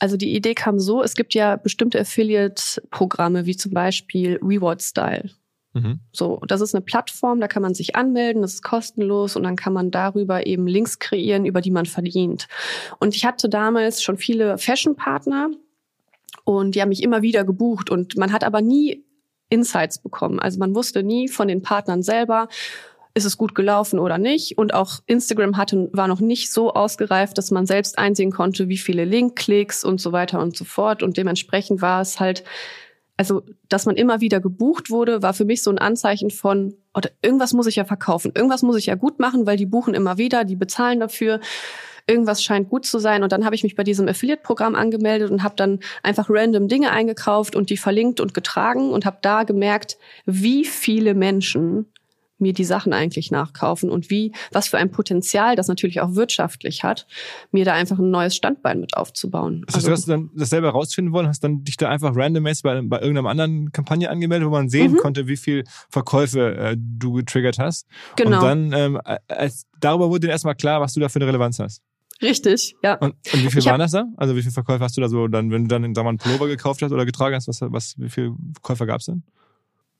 [0.00, 5.30] Also die Idee kam so, es gibt ja bestimmte Affiliate-Programme, wie zum Beispiel Reward Style.
[5.74, 6.00] Mhm.
[6.10, 9.56] So, das ist eine Plattform, da kann man sich anmelden, das ist kostenlos und dann
[9.56, 12.48] kann man darüber eben Links kreieren, über die man verdient.
[12.98, 15.50] Und ich hatte damals schon viele Fashion-Partner
[16.44, 19.04] und die haben mich immer wieder gebucht und man hat aber nie
[19.50, 20.40] Insights bekommen.
[20.40, 22.48] Also man wusste nie von den Partnern selber,
[23.14, 24.56] ist es gut gelaufen oder nicht.
[24.58, 28.78] Und auch Instagram hatte, war noch nicht so ausgereift, dass man selbst einsehen konnte, wie
[28.78, 31.02] viele Link-Klicks und so weiter und so fort.
[31.02, 32.44] Und dementsprechend war es halt,
[33.16, 37.10] also, dass man immer wieder gebucht wurde, war für mich so ein Anzeichen von, oder
[37.20, 40.16] irgendwas muss ich ja verkaufen, irgendwas muss ich ja gut machen, weil die buchen immer
[40.16, 41.40] wieder, die bezahlen dafür.
[42.06, 43.22] Irgendwas scheint gut zu sein.
[43.22, 46.90] Und dann habe ich mich bei diesem Affiliate-Programm angemeldet und habe dann einfach random Dinge
[46.92, 51.92] eingekauft und die verlinkt und getragen und habe da gemerkt, wie viele Menschen
[52.40, 56.82] mir die Sachen eigentlich nachkaufen und wie, was für ein Potenzial das natürlich auch wirtschaftlich
[56.84, 57.06] hat,
[57.52, 59.62] mir da einfach ein neues Standbein mit aufzubauen.
[59.66, 62.62] Das heißt, du hast dann das selber rausfinden wollen, hast dann dich da einfach randommäßig
[62.62, 64.96] bei, bei irgendeiner anderen Kampagne angemeldet, wo man sehen Mhm.
[64.96, 67.86] konnte, wie viel Verkäufe äh, du getriggert hast.
[68.16, 71.26] genau, Und dann, ähm, als, darüber wurde dir erstmal klar, was du da für eine
[71.26, 71.82] Relevanz hast.
[72.22, 72.94] richtig, ja.
[72.94, 74.04] Und, und wie viel hab- waren das da?
[74.16, 76.18] Also wie viel Verkäufe hast du da so, dann, wenn du dann sag mal, einen
[76.18, 79.22] Pullover gekauft hast oder getragen hast, was, was, wie viel Käufer gab es denn?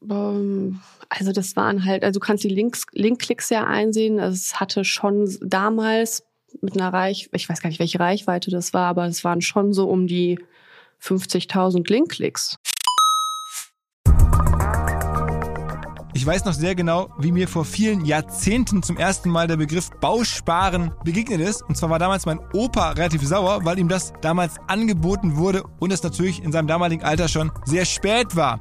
[0.08, 4.18] Ähm, Also das waren halt, also du kannst die Links, Linkklicks ja einsehen.
[4.18, 6.24] Es hatte schon damals
[6.62, 9.72] mit einer Reich, ich weiß gar nicht, welche Reichweite das war, aber es waren schon
[9.72, 10.38] so um die
[11.02, 12.56] 50.000 Linkklicks.
[16.12, 19.90] Ich weiß noch sehr genau, wie mir vor vielen Jahrzehnten zum ersten Mal der Begriff
[20.00, 21.62] Bausparen begegnet ist.
[21.62, 25.92] Und zwar war damals mein Opa relativ sauer, weil ihm das damals angeboten wurde und
[25.92, 28.60] es natürlich in seinem damaligen Alter schon sehr spät war.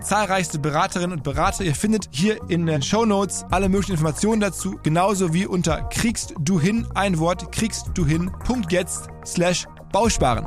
[0.00, 1.64] zahlreichste Beraterinnen und Berater.
[1.64, 6.34] Ihr findet hier in den Show Notes alle möglichen Informationen dazu, genauso wie unter kriegst
[6.40, 10.46] du hin ein Wort kriegst du hin Punkt jetzt slash Bausparen.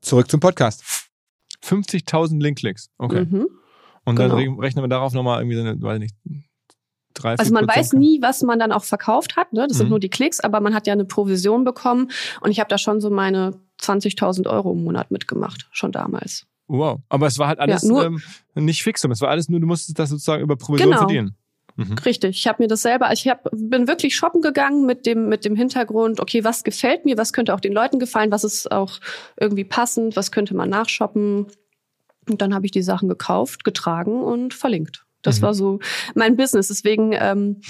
[0.00, 0.82] Zurück zum Podcast.
[1.64, 2.90] 50.000 Linkklicks.
[2.98, 3.24] Okay.
[3.24, 3.48] Mhm.
[4.04, 4.56] Und dann Genau.
[4.56, 6.46] re- rechnen wir darauf nochmal irgendwie so eine, weiß ich nicht,
[7.22, 9.52] drei, Also man Prozent weiß nie, was man dann auch verkauft hat.
[9.52, 9.66] Ne?
[9.68, 9.90] Das sind Mhm.
[9.90, 13.00] nur die Klicks, aber man hat ja eine Provision bekommen und ich habe da schon
[13.00, 16.46] so meine 20.000 Euro im Monat mitgemacht, schon damals.
[16.68, 17.00] Wow.
[17.08, 18.20] Aber es war halt alles Ja, nur- ähm,
[18.54, 19.10] nicht fixum.
[19.10, 21.00] Es war alles nur, du musstest das sozusagen über Provision Genau.
[21.02, 21.36] verdienen.
[21.78, 21.92] Mhm.
[22.06, 25.28] Richtig, ich habe mir das selber, also ich hab, bin wirklich shoppen gegangen mit dem
[25.28, 28.72] mit dem Hintergrund, okay, was gefällt mir, was könnte auch den Leuten gefallen, was ist
[28.72, 28.98] auch
[29.38, 31.46] irgendwie passend, was könnte man nachshoppen.
[32.28, 35.04] Und dann habe ich die Sachen gekauft, getragen und verlinkt.
[35.26, 35.42] Das Mhm.
[35.42, 35.78] war so
[36.14, 36.68] mein Business.
[36.68, 37.60] Deswegen, ähm,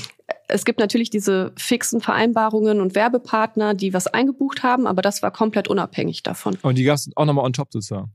[0.48, 5.30] es gibt natürlich diese fixen Vereinbarungen und Werbepartner, die was eingebucht haben, aber das war
[5.30, 6.56] komplett unabhängig davon.
[6.62, 8.10] Und die gab es auch nochmal on top sozusagen.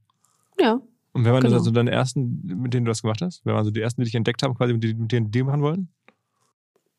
[0.59, 0.79] Ja.
[1.13, 1.55] Und wer waren Genau.
[1.55, 3.41] das so deine ersten, mit denen du das gemacht hast?
[3.43, 5.43] Wer waren so die ersten, die dich entdeckt haben, quasi mit, denen- mit denen die
[5.43, 5.89] machen wollen?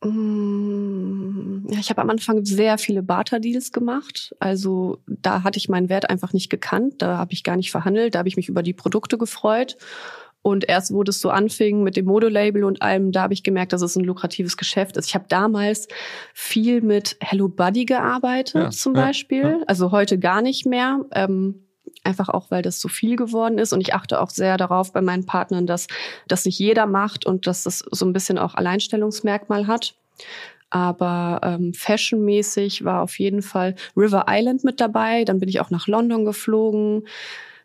[0.04, 4.34] Mm, Ja, ich habe am Anfang sehr viele Barter-Deals gemacht.
[4.40, 6.94] Also da hatte ich meinen Wert einfach nicht gekannt.
[6.98, 8.14] Da habe ich gar nicht verhandelt.
[8.14, 9.76] Da habe ich mich über die Produkte gefreut.
[10.42, 13.72] Und erst wo das so anfing mit dem Modelabel und allem, da habe ich gemerkt,
[13.72, 15.06] dass es ein lukratives Geschäft ist.
[15.06, 15.86] Ich habe damals
[16.34, 19.42] viel mit Hello Buddy gearbeitet Ja, zum ja, Beispiel.
[19.42, 19.58] ja.
[19.68, 21.04] Also heute gar nicht mehr.
[21.12, 21.62] Ähm,
[22.04, 23.72] einfach auch, weil das so viel geworden ist.
[23.72, 25.86] Und ich achte auch sehr darauf bei meinen Partnern, dass
[26.26, 29.94] das nicht jeder macht und dass das so ein bisschen auch Alleinstellungsmerkmal hat.
[30.70, 35.24] Aber ähm, fashionmäßig war auf jeden Fall River Island mit dabei.
[35.24, 37.06] Dann bin ich auch nach London geflogen.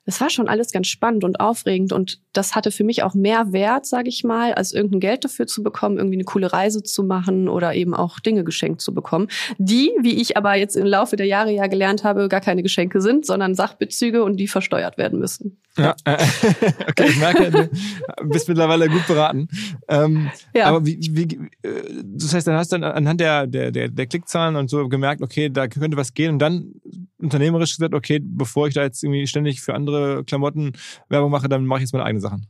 [0.08, 3.52] Das war schon alles ganz spannend und aufregend und das hatte für mich auch mehr
[3.52, 7.04] Wert, sage ich mal, als irgendein Geld dafür zu bekommen, irgendwie eine coole Reise zu
[7.04, 11.18] machen oder eben auch Dinge geschenkt zu bekommen, die, wie ich aber jetzt im Laufe
[11.18, 15.20] der Jahre ja gelernt habe, gar keine Geschenke sind, sondern Sachbezüge und die versteuert werden
[15.20, 15.60] müssen.
[15.78, 15.96] Ja.
[16.06, 16.18] äh,
[16.90, 19.50] okay, ich merke, du bist mittlerweile gut beraten.
[19.88, 20.66] Ähm, Ja.
[20.66, 21.24] Aber wie, wie,
[21.68, 24.88] äh, das heißt, dann hast du dann anhand der, der, der, der Klickzahlen und so
[24.88, 26.74] gemerkt, okay, da könnte was gehen und dann
[27.20, 30.74] unternehmerisch gesagt, okay, bevor ich da jetzt irgendwie ständig für andere Klamotten
[31.10, 32.48] Werbung mache, dann mache ich jetzt meine eigenen Sachen.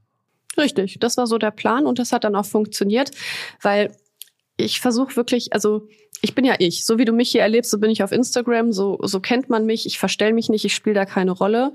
[0.57, 3.11] Richtig, das war so der Plan und das hat dann auch funktioniert,
[3.61, 3.95] weil
[4.57, 5.87] ich versuche wirklich, also
[6.21, 8.71] ich bin ja ich, so wie du mich hier erlebst, so bin ich auf Instagram,
[8.71, 11.73] so, so kennt man mich, ich verstell mich nicht, ich spiele da keine Rolle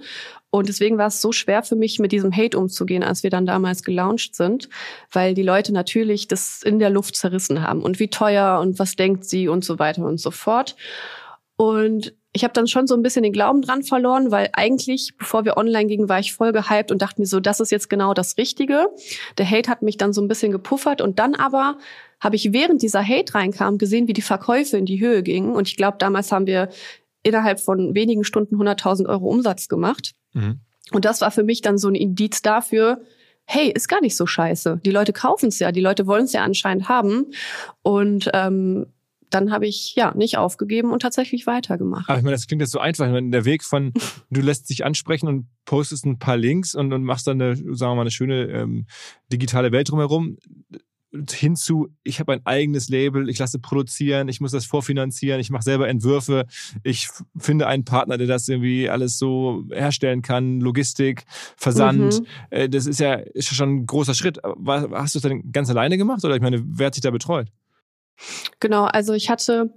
[0.51, 3.47] und deswegen war es so schwer für mich, mit diesem Hate umzugehen, als wir dann
[3.47, 4.69] damals gelauncht sind,
[5.13, 8.97] weil die Leute natürlich das in der Luft zerrissen haben und wie teuer und was
[8.97, 10.77] denkt sie und so weiter und so fort.
[11.57, 15.45] Und ich habe dann schon so ein bisschen den Glauben dran verloren, weil eigentlich, bevor
[15.45, 18.15] wir online gingen, war ich voll gehypt und dachte mir so, das ist jetzt genau
[18.15, 18.89] das Richtige.
[19.37, 21.77] Der Hate hat mich dann so ein bisschen gepuffert und dann aber
[22.21, 25.55] habe ich während dieser Hate reinkam gesehen, wie die Verkäufe in die Höhe gingen.
[25.55, 26.71] Und ich glaube, damals haben wir
[27.23, 30.13] innerhalb von wenigen Stunden 100.000 Euro Umsatz gemacht.
[30.33, 30.61] Mhm.
[30.91, 33.03] Und das war für mich dann so ein Indiz dafür,
[33.45, 34.81] hey, ist gar nicht so scheiße.
[34.85, 37.27] Die Leute kaufen es ja, die Leute wollen es ja anscheinend haben.
[37.83, 38.87] Und ähm,
[39.35, 42.09] dann habe ich ja nicht aufgegeben und tatsächlich weitergemacht.
[42.09, 43.07] Aber ich meine, das klingt jetzt so einfach.
[43.07, 43.93] Ich meine, der Weg von,
[44.31, 47.93] du lässt dich ansprechen und postest ein paar Links und, und machst dann eine, sagen
[47.93, 48.87] wir mal, eine schöne ähm,
[49.31, 50.39] digitale Welt drumherum,
[51.31, 55.63] hinzu, ich habe ein eigenes Label, ich lasse produzieren, ich muss das vorfinanzieren, ich mache
[55.63, 56.47] selber Entwürfe,
[56.83, 61.25] ich finde einen Partner, der das irgendwie alles so herstellen kann, Logistik,
[61.57, 62.21] Versand.
[62.21, 62.27] Mhm.
[62.51, 64.39] Äh, das ist ja ist schon ein großer Schritt.
[64.43, 67.49] Hast du es dann ganz alleine gemacht oder ich meine, wer hat sich da betreut?
[68.61, 69.71] Genau, also ich hatte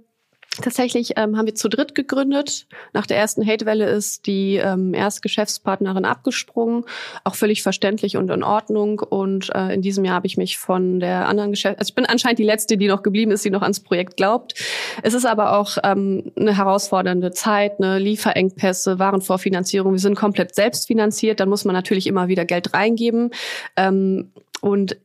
[0.62, 2.66] tatsächlich ähm, haben wir zu dritt gegründet.
[2.92, 6.84] Nach der ersten Hatewelle ist die ähm, erste Geschäftspartnerin abgesprungen,
[7.24, 9.00] auch völlig verständlich und in Ordnung.
[9.00, 12.06] Und äh, in diesem Jahr habe ich mich von der anderen Geschäft, also ich bin
[12.06, 14.54] anscheinend die letzte, die noch geblieben ist, die noch ans Projekt glaubt.
[15.02, 19.92] Es ist aber auch ähm, eine herausfordernde Zeit, eine Lieferengpässe, Warenvorfinanzierung.
[19.92, 23.30] Wir sind komplett selbstfinanziert, dann muss man natürlich immer wieder Geld reingeben.
[23.76, 24.96] Ähm, und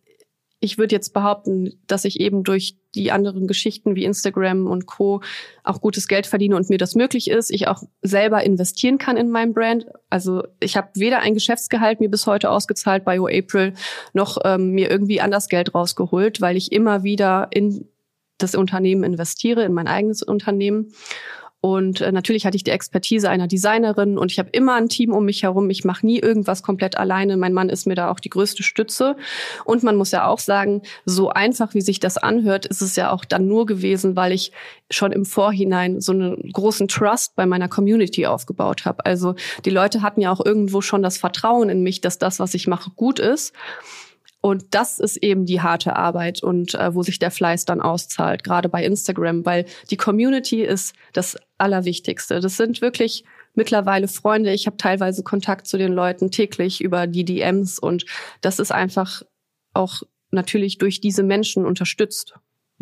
[0.63, 5.21] ich würde jetzt behaupten, dass ich eben durch die anderen Geschichten wie Instagram und Co.
[5.63, 7.50] auch gutes Geld verdiene und mir das möglich ist.
[7.50, 9.88] Ich auch selber investieren kann in mein Brand.
[10.12, 13.74] Also ich habe weder ein Geschäftsgehalt mir bis heute ausgezahlt bei April
[14.13, 17.88] noch ähm, mir irgendwie anders Geld rausgeholt, weil ich immer wieder in
[18.38, 20.93] das Unternehmen investiere, in mein eigenes Unternehmen.
[21.62, 25.13] Und äh, natürlich hatte ich die Expertise einer Designerin und ich habe immer ein Team
[25.13, 25.69] um mich herum.
[25.69, 27.38] Ich mache nie irgendwas komplett alleine.
[27.38, 29.15] Mein Mann ist mir da auch die größte Stütze.
[29.63, 33.12] Und man muss ja auch sagen, so einfach wie sich das anhört, ist es ja
[33.12, 34.52] auch dann nur gewesen, weil ich
[34.89, 39.06] schon im Vorhinein so einen großen Trust bei meiner Community aufgebaut habe.
[39.06, 42.56] Also die Leute hatten ja auch irgendwo schon das Vertrauen in mich, dass das, was
[42.56, 43.54] ich mache, gut ist.
[44.41, 48.43] Und das ist eben die harte Arbeit und äh, wo sich der Fleiß dann auszahlt,
[48.43, 52.39] gerade bei Instagram, weil die Community ist das Allerwichtigste.
[52.39, 54.54] Das sind wirklich mittlerweile Freunde.
[54.54, 58.06] Ich habe teilweise Kontakt zu den Leuten täglich über die DMs und
[58.41, 59.21] das ist einfach
[59.74, 62.36] auch natürlich durch diese Menschen unterstützt.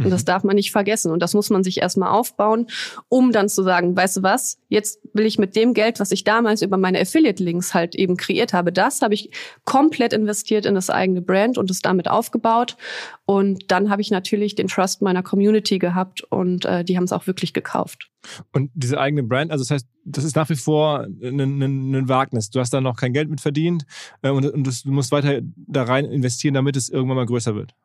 [0.06, 1.12] Und das darf man nicht vergessen.
[1.12, 2.68] Und das muss man sich erstmal aufbauen,
[3.08, 6.24] um dann zu sagen, weißt du was, jetzt will ich mit dem Geld, was ich
[6.24, 9.32] damals über meine Affiliate-Links halt eben kreiert habe, das habe ich
[9.66, 12.78] komplett investiert in das eigene Brand und es damit aufgebaut.
[13.26, 17.12] Und dann habe ich natürlich den Trust meiner Community gehabt und äh, die haben es
[17.12, 18.10] auch wirklich gekauft.
[18.52, 22.10] Und diese eigene Brand, also das heißt, das ist nach wie vor ein, ein, ein
[22.10, 22.50] Wagnis.
[22.50, 23.86] Du hast da noch kein Geld mit verdient
[24.22, 27.76] äh, und, und du musst weiter da rein investieren, damit es irgendwann mal größer wird.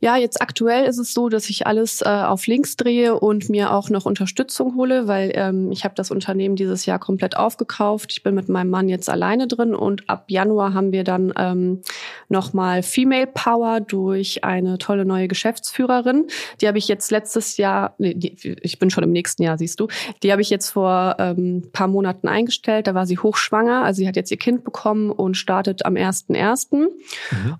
[0.00, 3.72] Ja, jetzt aktuell ist es so, dass ich alles äh, auf Links drehe und mir
[3.72, 8.12] auch noch Unterstützung hole, weil ähm, ich habe das Unternehmen dieses Jahr komplett aufgekauft.
[8.12, 11.82] Ich bin mit meinem Mann jetzt alleine drin und ab Januar haben wir dann ähm,
[12.28, 16.28] nochmal Female Power durch eine tolle neue Geschäftsführerin.
[16.60, 19.80] Die habe ich jetzt letztes Jahr, nee, die, ich bin schon im nächsten Jahr, siehst
[19.80, 19.88] du,
[20.22, 22.86] die habe ich jetzt vor ähm, paar Monaten eingestellt.
[22.86, 26.68] Da war sie hochschwanger, also sie hat jetzt ihr Kind bekommen und startet am 1.1.
[26.70, 26.88] Mhm.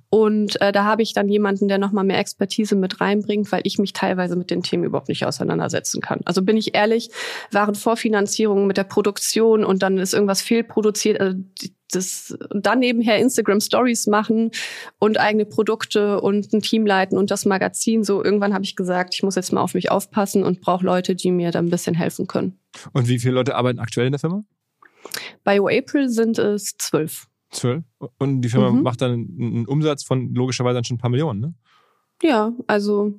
[0.09, 3.79] Und äh, da habe ich dann jemanden, der nochmal mehr Expertise mit reinbringt, weil ich
[3.79, 6.21] mich teilweise mit den Themen überhaupt nicht auseinandersetzen kann.
[6.25, 7.11] Also bin ich ehrlich,
[7.51, 11.21] waren Vorfinanzierungen mit der Produktion und dann ist irgendwas fehlproduziert.
[11.21, 11.39] Also
[11.91, 14.51] das dann nebenher Instagram Stories machen
[14.99, 18.05] und eigene Produkte und ein Team leiten und das Magazin.
[18.05, 21.15] So irgendwann habe ich gesagt, ich muss jetzt mal auf mich aufpassen und brauche Leute,
[21.15, 22.59] die mir da ein bisschen helfen können.
[22.93, 24.45] Und wie viele Leute arbeiten aktuell in der Firma?
[25.45, 27.27] Bei April sind es zwölf.
[27.51, 27.85] Zwölf?
[28.19, 28.83] Und die Firma mhm.
[28.83, 31.55] macht dann einen Umsatz von logischerweise schon ein paar Millionen, ne?
[32.23, 33.19] Ja, also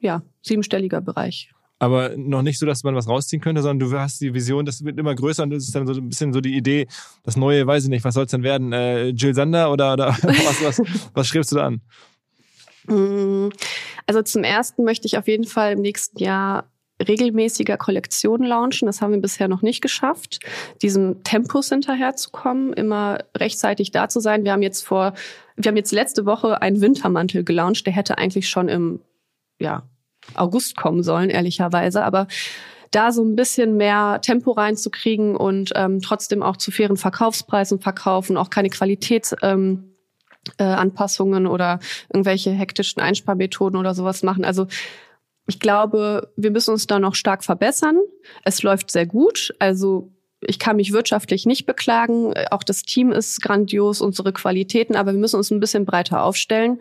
[0.00, 1.52] ja, siebenstelliger Bereich.
[1.78, 4.84] Aber noch nicht so, dass man was rausziehen könnte, sondern du hast die Vision, das
[4.84, 6.86] wird immer größer und das ist dann so ein bisschen so die Idee,
[7.24, 8.72] das neue, weiß ich nicht, was soll es denn werden?
[8.72, 11.80] Äh, Jill Sander oder, oder was, was, was schreibst du da an?
[12.86, 13.48] Mm,
[14.06, 16.70] also zum ersten möchte ich auf jeden Fall im nächsten Jahr
[17.08, 18.86] regelmäßiger Kollektionen launchen.
[18.86, 20.40] Das haben wir bisher noch nicht geschafft,
[20.80, 24.44] diesem Tempus hinterherzukommen, immer rechtzeitig da zu sein.
[24.44, 25.14] Wir haben jetzt vor,
[25.56, 29.00] wir haben jetzt letzte Woche einen Wintermantel gelauncht, der hätte eigentlich schon im
[29.58, 29.82] ja,
[30.34, 32.04] August kommen sollen, ehrlicherweise.
[32.04, 32.26] Aber
[32.90, 38.36] da so ein bisschen mehr Tempo reinzukriegen und ähm, trotzdem auch zu fairen Verkaufspreisen verkaufen,
[38.36, 39.92] auch keine Qualitätsanpassungen
[40.58, 41.78] äh, Anpassungen oder
[42.12, 44.44] irgendwelche hektischen Einsparmethoden oder sowas machen.
[44.44, 44.66] Also
[45.46, 47.98] ich glaube, wir müssen uns da noch stark verbessern.
[48.44, 49.52] Es läuft sehr gut.
[49.58, 52.34] Also ich kann mich wirtschaftlich nicht beklagen.
[52.50, 56.80] Auch das Team ist grandios, unsere Qualitäten, aber wir müssen uns ein bisschen breiter aufstellen.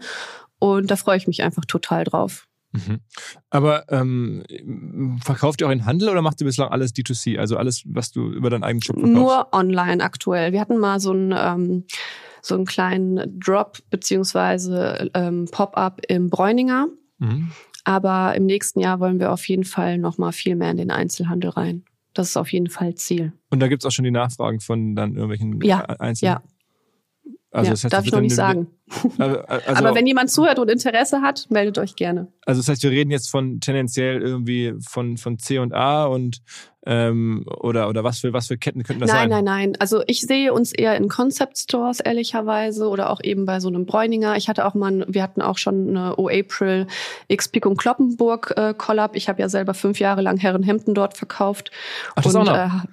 [0.60, 2.48] Und da freue ich mich einfach total drauf.
[2.74, 3.00] Mhm.
[3.50, 7.38] Aber ähm, verkauft ihr auch in Handel oder macht ihr bislang alles D2C?
[7.38, 9.14] Also alles, was du über deinen eigenen Shop verkaufst?
[9.14, 10.54] Nur online aktuell.
[10.54, 11.86] Wir hatten mal so einen, ähm,
[12.42, 16.88] so einen kleinen Drop beziehungsweise ähm, Pop-up im Bräuninger.
[17.20, 17.52] Mhm.
[17.84, 20.92] Aber im nächsten Jahr wollen wir auf jeden Fall noch mal viel mehr in den
[20.92, 21.84] Einzelhandel rein.
[22.14, 23.32] Das ist auf jeden Fall Ziel.
[23.50, 26.34] Und da gibt es auch schon die Nachfragen von dann irgendwelchen ja, Einzelnen?
[26.34, 26.44] Ja,
[27.54, 28.68] also ja, das heißt, darf ich noch nicht sagen.
[29.18, 32.28] Also, also, Aber wenn jemand zuhört und Interesse hat, meldet euch gerne.
[32.46, 36.42] Also das heißt, wir reden jetzt von tendenziell irgendwie von von C und A und
[36.86, 39.30] ähm, oder oder was für was für Ketten könnten das nein, sein?
[39.30, 39.78] Nein, nein, nein.
[39.80, 43.86] Also ich sehe uns eher in Concept Stores ehrlicherweise oder auch eben bei so einem
[43.86, 44.38] Bräuninger.
[44.38, 46.88] Ich hatte auch mal, wir hatten auch schon eine O April
[47.28, 49.18] X Pick und Kloppenburg äh, Collab.
[49.18, 51.72] Ich habe ja selber fünf Jahre lang Herrenhemden dort verkauft.
[52.16, 52.56] Ach, das und, auch noch?
[52.56, 52.88] Äh,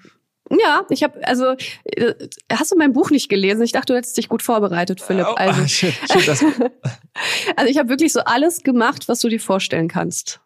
[0.50, 2.14] ja, ich habe also äh,
[2.50, 3.62] hast du mein Buch nicht gelesen?
[3.62, 5.26] Ich dachte, du hättest dich gut vorbereitet, Philipp.
[5.28, 6.28] Oh, also, shit, shit,
[7.56, 10.40] also ich habe wirklich so alles gemacht, was du dir vorstellen kannst.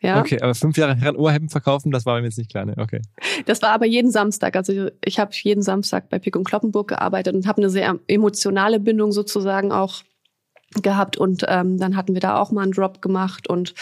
[0.00, 0.20] Ja.
[0.20, 2.74] Okay, aber fünf Jahre Herren-Ohrhemden verkaufen, das war mir jetzt nicht klar, ne?
[2.76, 3.00] Okay.
[3.46, 4.54] Das war aber jeden Samstag.
[4.54, 8.78] Also ich habe jeden Samstag bei Pick und Kloppenburg gearbeitet und habe eine sehr emotionale
[8.78, 10.02] Bindung sozusagen auch
[10.82, 11.16] gehabt.
[11.16, 13.74] Und ähm, dann hatten wir da auch mal einen Drop gemacht und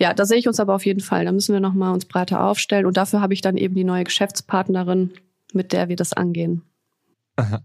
[0.00, 1.26] ja, da sehe ich uns aber auf jeden Fall.
[1.26, 2.86] Da müssen wir nochmal uns breiter aufstellen.
[2.86, 5.12] Und dafür habe ich dann eben die neue Geschäftspartnerin,
[5.52, 6.62] mit der wir das angehen.
[7.36, 7.60] Aha.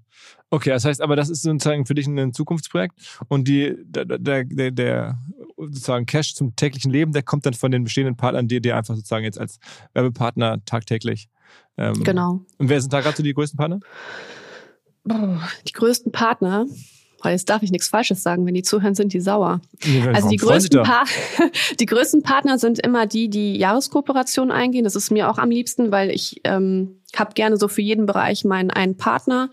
[0.50, 2.93] Okay, das heißt aber, das ist sozusagen für dich ein Zukunftsprojekt
[3.30, 5.17] und die, der, der, der
[5.58, 8.95] sozusagen Cash zum täglichen Leben, der kommt dann von den bestehenden Partnern, die dir einfach
[8.95, 9.60] sozusagen jetzt als
[9.93, 11.30] Werbepartner tagtäglich.
[11.78, 12.41] Ähm, genau.
[12.58, 13.80] Und wer sind da gerade so die größten Partner?
[15.67, 16.65] Die größten Partner,
[17.25, 19.59] weil jetzt darf ich nichts Falsches sagen, wenn die zuhören, sind die sauer.
[19.83, 20.83] Ja, also die größten,
[21.79, 24.83] die größten Partner sind immer die, die Jahreskooperation eingehen.
[24.83, 28.45] Das ist mir auch am liebsten, weil ich ähm, habe gerne so für jeden Bereich
[28.45, 29.49] meinen einen Partner,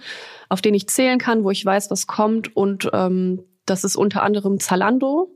[0.49, 2.55] auf den ich zählen kann, wo ich weiß, was kommt.
[2.57, 5.31] Und ähm, das ist unter anderem Zalando.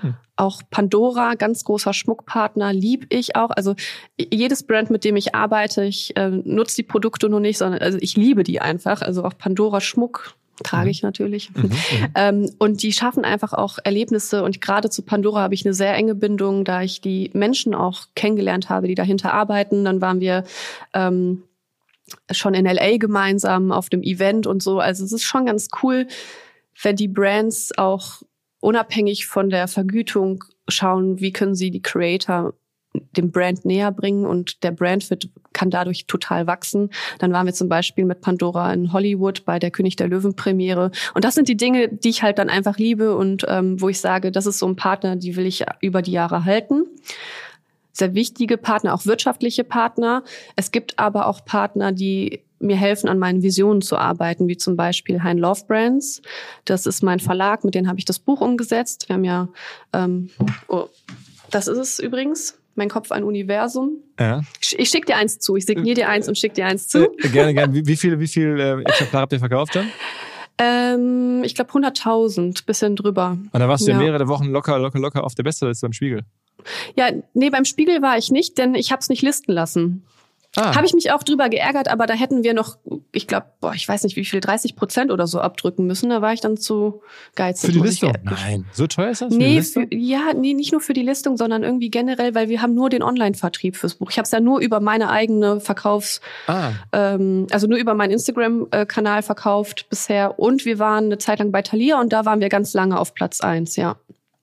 [0.00, 0.16] Hm.
[0.36, 3.50] Auch Pandora, ganz großer Schmuckpartner, lieb ich auch.
[3.50, 3.74] Also
[4.18, 7.98] jedes Brand, mit dem ich arbeite, ich äh, nutze die Produkte nur nicht, sondern also
[8.00, 9.02] ich liebe die einfach.
[9.02, 10.34] Also auch Pandora Schmuck,
[10.64, 11.08] trage ich mhm.
[11.08, 11.50] natürlich.
[11.54, 11.72] Mhm, mhm.
[12.14, 14.42] ähm, und die schaffen einfach auch Erlebnisse.
[14.42, 18.06] Und gerade zu Pandora habe ich eine sehr enge Bindung, da ich die Menschen auch
[18.14, 19.84] kennengelernt habe, die dahinter arbeiten.
[19.84, 20.44] Dann waren wir
[20.94, 21.42] ähm,
[22.30, 24.80] schon in LA gemeinsam auf dem Event und so.
[24.80, 26.06] Also es ist schon ganz cool,
[26.82, 28.22] wenn die Brands auch
[28.60, 32.54] unabhängig von der Vergütung schauen, wie können sie die Creator
[33.16, 36.90] dem Brand näher bringen und der Brand wird, kann dadurch total wachsen.
[37.18, 40.90] Dann waren wir zum Beispiel mit Pandora in Hollywood bei der König der Löwen Premiere.
[41.14, 44.00] Und das sind die Dinge, die ich halt dann einfach liebe und ähm, wo ich
[44.00, 46.84] sage, das ist so ein Partner, die will ich über die Jahre halten.
[47.92, 50.22] Sehr wichtige Partner, auch wirtschaftliche Partner.
[50.54, 54.76] Es gibt aber auch Partner, die mir helfen, an meinen Visionen zu arbeiten, wie zum
[54.76, 56.22] Beispiel Hein Love Brands.
[56.64, 59.08] Das ist mein Verlag, mit dem habe ich das Buch umgesetzt.
[59.08, 59.48] Wir haben ja,
[59.92, 60.30] ähm,
[60.68, 60.86] oh,
[61.50, 64.02] das ist es übrigens mein Kopf ein Universum.
[64.18, 64.42] Ja.
[64.60, 65.56] Ich, ich schicke dir eins zu.
[65.56, 67.10] Ich signiere dir eins und schicke dir eins zu.
[67.18, 67.74] Äh, gerne, gerne.
[67.74, 69.90] Wie, wie viel, wie viel äh, Exemplare habt ihr verkauft dann?
[70.58, 73.36] Ähm, ich glaube 100.000, bisschen drüber.
[73.52, 76.22] Und da warst du ja mehrere Wochen locker, locker, locker auf der Besteliste beim Spiegel.
[76.96, 80.04] Ja, nee, beim Spiegel war ich nicht, denn ich habe es nicht listen lassen.
[80.56, 80.74] Ah.
[80.74, 82.78] Habe ich mich auch drüber geärgert, aber da hätten wir noch,
[83.12, 86.08] ich glaube, boah, ich weiß nicht wie viel, 30 Prozent oder so abdrücken müssen.
[86.08, 87.02] Da war ich dann zu
[87.34, 87.66] geizig.
[87.66, 88.12] Für die Listung?
[88.22, 89.32] Nein, so teuer ist das?
[89.34, 92.62] Für nee, für, ja, nee, nicht nur für die Listung, sondern irgendwie generell, weil wir
[92.62, 94.10] haben nur den Online-Vertrieb fürs Buch.
[94.10, 96.70] Ich habe es ja nur über meine eigene Verkaufs, ah.
[96.92, 100.38] ähm, also nur über meinen Instagram-Kanal verkauft bisher.
[100.38, 103.12] Und wir waren eine Zeit lang bei Thalia und da waren wir ganz lange auf
[103.12, 103.96] Platz eins, ja.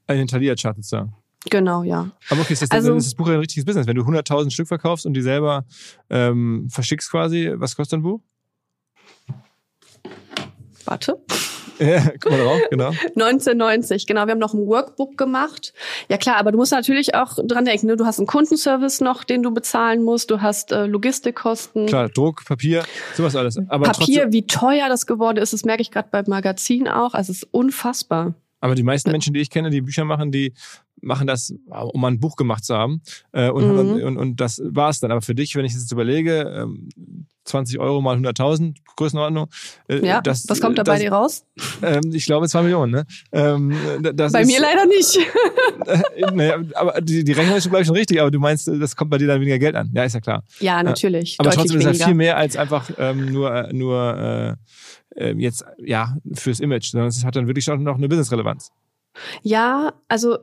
[0.08, 1.10] In den Thalia-Charts da.
[1.50, 2.10] Genau, ja.
[2.30, 3.88] Aber okay, ist das, also, ist das Buch ein richtiges Business.
[3.88, 5.66] Wenn du 100.000 Stück verkaufst und die selber
[6.10, 8.22] ähm, verschickst quasi, was kostet ein Buch?
[10.86, 11.18] Warte.
[11.80, 12.88] Ja, guck mal drauf, genau.
[13.16, 14.26] 1990, genau.
[14.26, 15.74] Wir haben noch ein Workbook gemacht.
[16.08, 17.98] Ja klar, aber du musst natürlich auch dran denken, ne?
[17.98, 21.88] du hast einen Kundenservice noch, den du bezahlen musst, du hast äh, Logistikkosten.
[21.88, 22.84] Klar, Druck, Papier,
[23.16, 23.58] sowas alles.
[23.70, 27.14] Aber Papier, wie teuer das geworden ist, das merke ich gerade beim Magazin auch.
[27.14, 28.34] Also es ist unfassbar.
[28.60, 30.54] Aber die meisten Menschen, die ich kenne, die Bücher machen, die
[31.04, 33.02] machen das, um mal ein Buch gemacht zu haben.
[33.32, 34.04] Äh, und, mhm.
[34.04, 35.12] und, und das war es dann.
[35.12, 36.90] Aber für dich, wenn ich das jetzt überlege, ähm,
[37.46, 39.48] 20 Euro mal 100.000 Größenordnung.
[39.88, 41.44] Äh, ja, das, was kommt da bei dir raus?
[41.82, 42.92] Ähm, ich glaube 2 Millionen.
[42.92, 43.06] Ne?
[43.32, 43.76] Ähm,
[44.14, 45.18] das bei ist, mir leider nicht.
[45.86, 48.22] äh, naja, aber die, die Rechnung ist, glaube ich, schon richtig.
[48.22, 49.90] Aber du meinst, das kommt bei dir dann weniger Geld an.
[49.94, 50.44] Ja, ist ja klar.
[50.60, 51.34] Ja, natürlich.
[51.34, 54.58] Äh, aber trotzdem ist ja viel mehr als einfach ähm, nur, nur
[55.16, 58.72] äh, äh, jetzt ja fürs Image, sondern es hat dann wirklich schon noch eine Business-Relevanz.
[59.42, 60.40] Ja, also äh,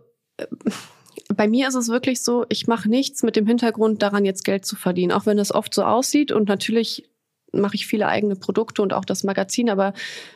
[1.35, 4.65] bei mir ist es wirklich so, ich mache nichts mit dem Hintergrund daran, jetzt Geld
[4.65, 7.09] zu verdienen, auch wenn es oft so aussieht und natürlich
[7.53, 9.93] mache ich viele eigene Produkte und auch das Magazin, aber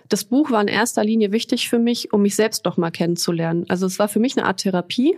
[0.08, 3.66] das Buch war in erster Linie wichtig für mich, um mich selbst noch mal kennenzulernen.
[3.68, 5.16] Also es war für mich eine Art Therapie.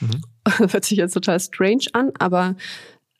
[0.00, 0.22] Mhm.
[0.70, 2.56] Hört sich jetzt total strange an, aber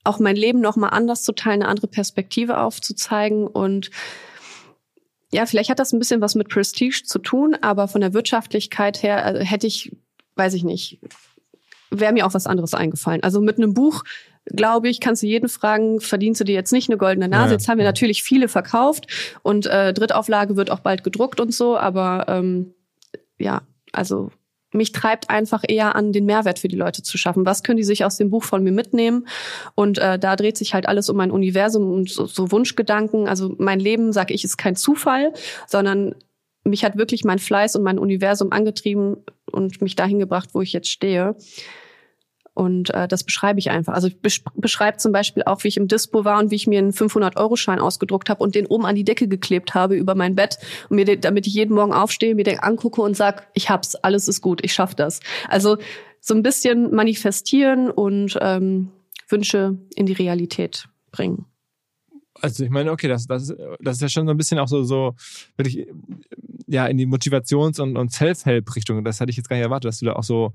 [0.05, 3.91] auch mein Leben noch mal anders zu teilen, eine andere Perspektive aufzuzeigen und
[5.33, 9.03] ja, vielleicht hat das ein bisschen was mit Prestige zu tun, aber von der Wirtschaftlichkeit
[9.03, 9.97] her also hätte ich,
[10.37, 11.01] weiß ich nicht,
[11.91, 13.23] wäre mir auch was anderes eingefallen.
[13.23, 14.05] Also mit einem Buch,
[14.47, 17.51] glaube ich, kannst du jeden fragen, verdienst du dir jetzt nicht eine goldene Nase?
[17.51, 17.53] Ja.
[17.53, 19.07] Jetzt haben wir natürlich viele verkauft
[19.43, 22.75] und äh, Drittauflage wird auch bald gedruckt und so, aber ähm,
[23.39, 23.63] ja,
[23.93, 24.31] also
[24.73, 27.45] mich treibt einfach eher an, den Mehrwert für die Leute zu schaffen.
[27.45, 29.27] Was können die sich aus dem Buch von mir mitnehmen?
[29.75, 33.27] Und äh, da dreht sich halt alles um mein Universum und so, so Wunschgedanken.
[33.27, 35.33] Also mein Leben, sage ich, ist kein Zufall,
[35.67, 36.15] sondern
[36.71, 39.19] mich hat wirklich mein Fleiß und mein Universum angetrieben
[39.51, 41.37] und mich dahin gebracht, wo ich jetzt stehe.
[42.55, 43.95] Und äh, das beschreibe ich einfach.
[43.95, 46.79] Also ich beschreibe zum Beispiel auch, wie ich im Dispo war und wie ich mir
[46.79, 50.59] einen 500-Euro-Schein ausgedruckt habe und den oben an die Decke geklebt habe über mein Bett,
[50.89, 53.95] und mir den, damit ich jeden Morgen aufstehe, mir den angucke und sag, ich hab's,
[53.95, 55.21] alles ist gut, ich schaff das.
[55.49, 55.79] Also
[56.21, 58.91] so ein bisschen manifestieren und ähm,
[59.29, 61.47] Wünsche in die Realität bringen.
[62.35, 64.85] Also ich meine, okay, das, das, das ist ja schon so ein bisschen auch so,
[64.85, 65.15] so
[65.57, 65.89] wirklich
[66.71, 69.05] ja in die Motivations- und, und Self-Help-Richtung.
[69.05, 70.53] Das hatte ich jetzt gar nicht erwartet, dass du da auch so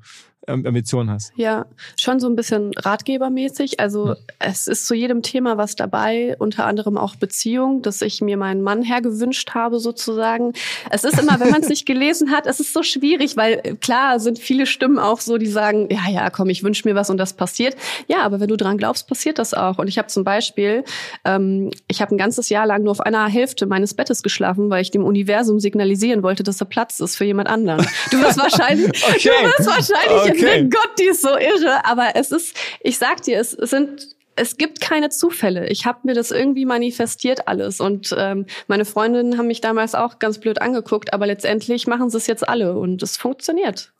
[0.48, 1.34] ähm, Ambitionen hast.
[1.36, 1.66] Ja,
[1.98, 3.80] schon so ein bisschen ratgebermäßig.
[3.80, 4.16] Also hm.
[4.40, 8.62] es ist zu jedem Thema was dabei, unter anderem auch Beziehung, dass ich mir meinen
[8.62, 10.54] Mann hergewünscht habe sozusagen.
[10.90, 14.20] Es ist immer, wenn man es nicht gelesen hat, es ist so schwierig, weil klar
[14.20, 17.18] sind viele Stimmen auch so, die sagen, ja, ja, komm, ich wünsche mir was und
[17.18, 17.76] das passiert.
[18.08, 19.80] Ja, aber wenn du dran glaubst, passiert das auch.
[19.80, 20.84] Und ich habe zum Beispiel,
[21.26, 24.82] ähm, ich habe ein ganzes Jahr lang nur auf einer Hälfte meines Bettes geschlafen, weil
[24.82, 27.86] ich dem Universum signalisieren wollte, dass da Platz ist für jemand anderen.
[28.12, 29.20] Du wirst wahrscheinlich, okay.
[29.24, 30.46] du wirst wahrscheinlich okay.
[30.46, 31.86] mein Gott, die ist so irre.
[31.86, 35.68] Aber es ist, ich sag dir, es sind es gibt keine Zufälle.
[35.70, 37.80] Ich habe mir das irgendwie manifestiert alles.
[37.80, 42.18] Und ähm, meine Freundinnen haben mich damals auch ganz blöd angeguckt, aber letztendlich machen sie
[42.18, 43.94] es jetzt alle und es funktioniert.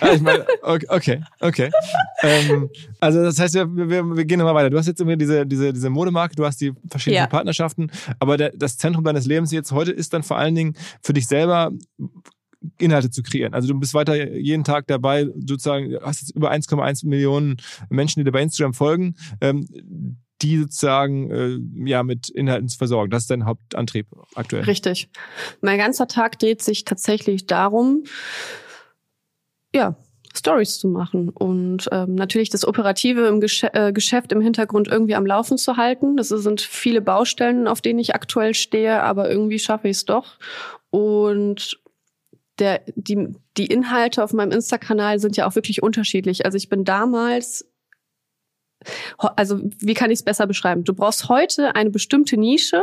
[0.00, 1.20] Ah, ich meine, okay, okay.
[1.40, 1.70] okay.
[2.22, 2.70] Ähm,
[3.00, 4.70] also das heißt, wir, wir, wir gehen nochmal weiter.
[4.70, 7.26] Du hast jetzt irgendwie diese, diese, diese Modemarke, du hast die verschiedenen ja.
[7.26, 11.12] Partnerschaften, aber der, das Zentrum deines Lebens jetzt heute ist dann vor allen Dingen für
[11.12, 11.72] dich selber
[12.78, 13.54] Inhalte zu kreieren.
[13.54, 17.56] Also du bist weiter jeden Tag dabei, sozusagen, hast jetzt über 1,1 Millionen
[17.88, 19.14] Menschen, die dir bei Instagram folgen.
[19.40, 19.66] Ähm,
[20.42, 23.10] die sozusagen äh, ja mit Inhalten zu versorgen.
[23.10, 24.64] Das ist dein Hauptantrieb aktuell.
[24.64, 25.08] Richtig.
[25.62, 28.04] Mein ganzer Tag dreht sich tatsächlich darum,
[29.74, 29.96] ja,
[30.34, 35.14] Stories zu machen und ähm, natürlich das Operative im Gesch äh, Geschäft im Hintergrund irgendwie
[35.14, 36.16] am Laufen zu halten.
[36.16, 40.36] Das sind viele Baustellen, auf denen ich aktuell stehe, aber irgendwie schaffe ich es doch.
[40.90, 41.80] Und
[42.58, 46.44] der, die, die Inhalte auf meinem Insta-Kanal sind ja auch wirklich unterschiedlich.
[46.44, 47.66] Also ich bin damals
[49.18, 50.84] also wie kann ich es besser beschreiben?
[50.84, 52.82] Du brauchst heute eine bestimmte Nische,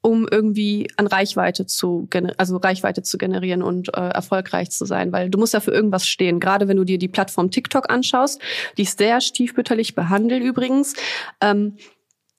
[0.00, 5.30] um irgendwie an Reichweite zu also Reichweite zu generieren und äh, erfolgreich zu sein, weil
[5.30, 6.40] du musst ja für irgendwas stehen.
[6.40, 8.40] Gerade wenn du dir die Plattform TikTok anschaust,
[8.76, 10.94] die ist sehr stiefmütterlich behandelt übrigens.
[11.40, 11.76] Ähm,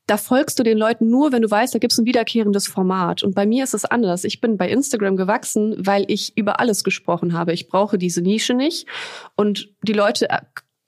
[0.09, 3.21] da folgst du den Leuten nur, wenn du weißt, da gibt es ein wiederkehrendes Format.
[3.21, 4.23] Und bei mir ist es anders.
[4.23, 7.53] Ich bin bei Instagram gewachsen, weil ich über alles gesprochen habe.
[7.53, 8.87] Ich brauche diese Nische nicht.
[9.35, 10.39] Und die Leute äh,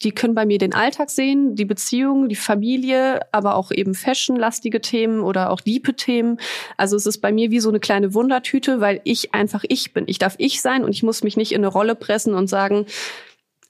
[0.04, 4.82] die können bei mir den Alltag sehen, die Beziehung, die Familie, aber auch eben fashionlastige
[4.82, 6.40] Themen oder auch diepe Themen.
[6.78, 10.06] Also es ist bei mir wie so eine kleine Wundertüte, weil ich einfach ich bin.
[10.08, 12.86] Ich darf ich sein und ich muss mich nicht in eine Rolle pressen und sagen,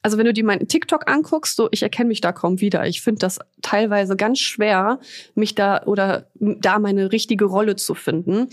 [0.01, 2.88] also wenn du dir meinen TikTok anguckst, so ich erkenne mich da kaum wieder.
[2.88, 4.99] Ich finde das teilweise ganz schwer,
[5.36, 8.47] mich da oder da meine richtige Rolle zu finden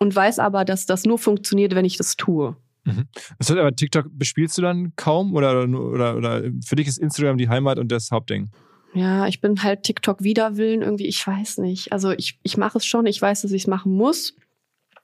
[0.00, 2.56] und weiß aber, dass das nur funktioniert, wenn ich das tue.
[2.84, 3.06] Mhm.
[3.38, 7.48] Das aber, TikTok bespielst du dann kaum oder, oder, oder für dich ist Instagram die
[7.48, 8.50] Heimat und das Hauptding?
[8.94, 11.92] Ja, ich bin halt TikTok widerwillen irgendwie, ich weiß nicht.
[11.92, 14.34] Also ich, ich mache es schon, ich weiß, dass ich es machen muss.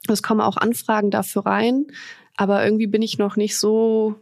[0.09, 1.87] Es kommen auch Anfragen dafür rein,
[2.35, 4.15] aber irgendwie bin ich noch nicht so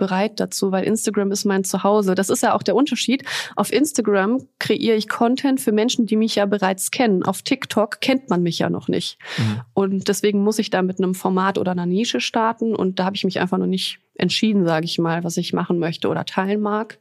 [0.00, 2.16] bereit dazu, weil Instagram ist mein Zuhause.
[2.16, 3.22] Das ist ja auch der Unterschied.
[3.54, 7.22] Auf Instagram kreiere ich Content für Menschen, die mich ja bereits kennen.
[7.22, 9.18] Auf TikTok kennt man mich ja noch nicht.
[9.38, 9.60] Mhm.
[9.74, 12.74] Und deswegen muss ich da mit einem Format oder einer Nische starten.
[12.74, 15.78] Und da habe ich mich einfach noch nicht entschieden, sage ich mal, was ich machen
[15.78, 16.98] möchte oder teilen mag.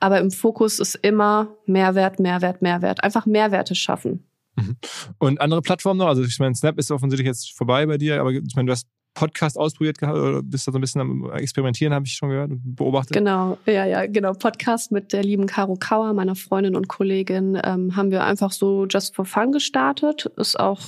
[0.00, 3.02] Aber im Fokus ist immer Mehrwert, Mehrwert, Mehrwert.
[3.02, 4.24] Einfach Mehrwerte schaffen.
[4.54, 4.76] Mhm.
[5.18, 6.06] Und andere Plattformen noch?
[6.06, 8.86] Also ich meine, Snap ist offensichtlich jetzt vorbei bei dir, aber ich meine, du hast
[9.16, 12.50] Podcast ausprobiert gehabt oder bist da so ein bisschen am Experimentieren, habe ich schon gehört
[12.50, 13.16] und beobachtet?
[13.16, 14.32] Genau, ja, ja, genau.
[14.34, 18.86] Podcast mit der lieben Caro Kauer, meiner Freundin und Kollegin, ähm, haben wir einfach so
[18.86, 20.26] just for fun gestartet.
[20.36, 20.80] Ist auch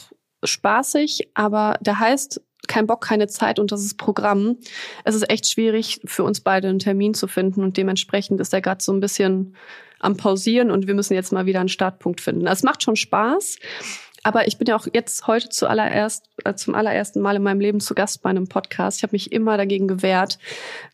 [0.45, 4.59] spaßig, aber der heißt kein Bock, keine Zeit und das ist Programm.
[5.05, 8.61] Es ist echt schwierig für uns beide einen Termin zu finden und dementsprechend ist er
[8.61, 9.57] gerade so ein bisschen
[10.01, 12.47] am Pausieren und wir müssen jetzt mal wieder einen Startpunkt finden.
[12.47, 13.57] Es macht schon Spaß.
[14.29, 17.81] Aber ich bin ja auch jetzt heute zuallererst, äh, zum allerersten Mal in meinem Leben
[17.81, 18.99] zu Gast bei einem Podcast.
[18.99, 20.39] Ich habe mich immer dagegen gewehrt,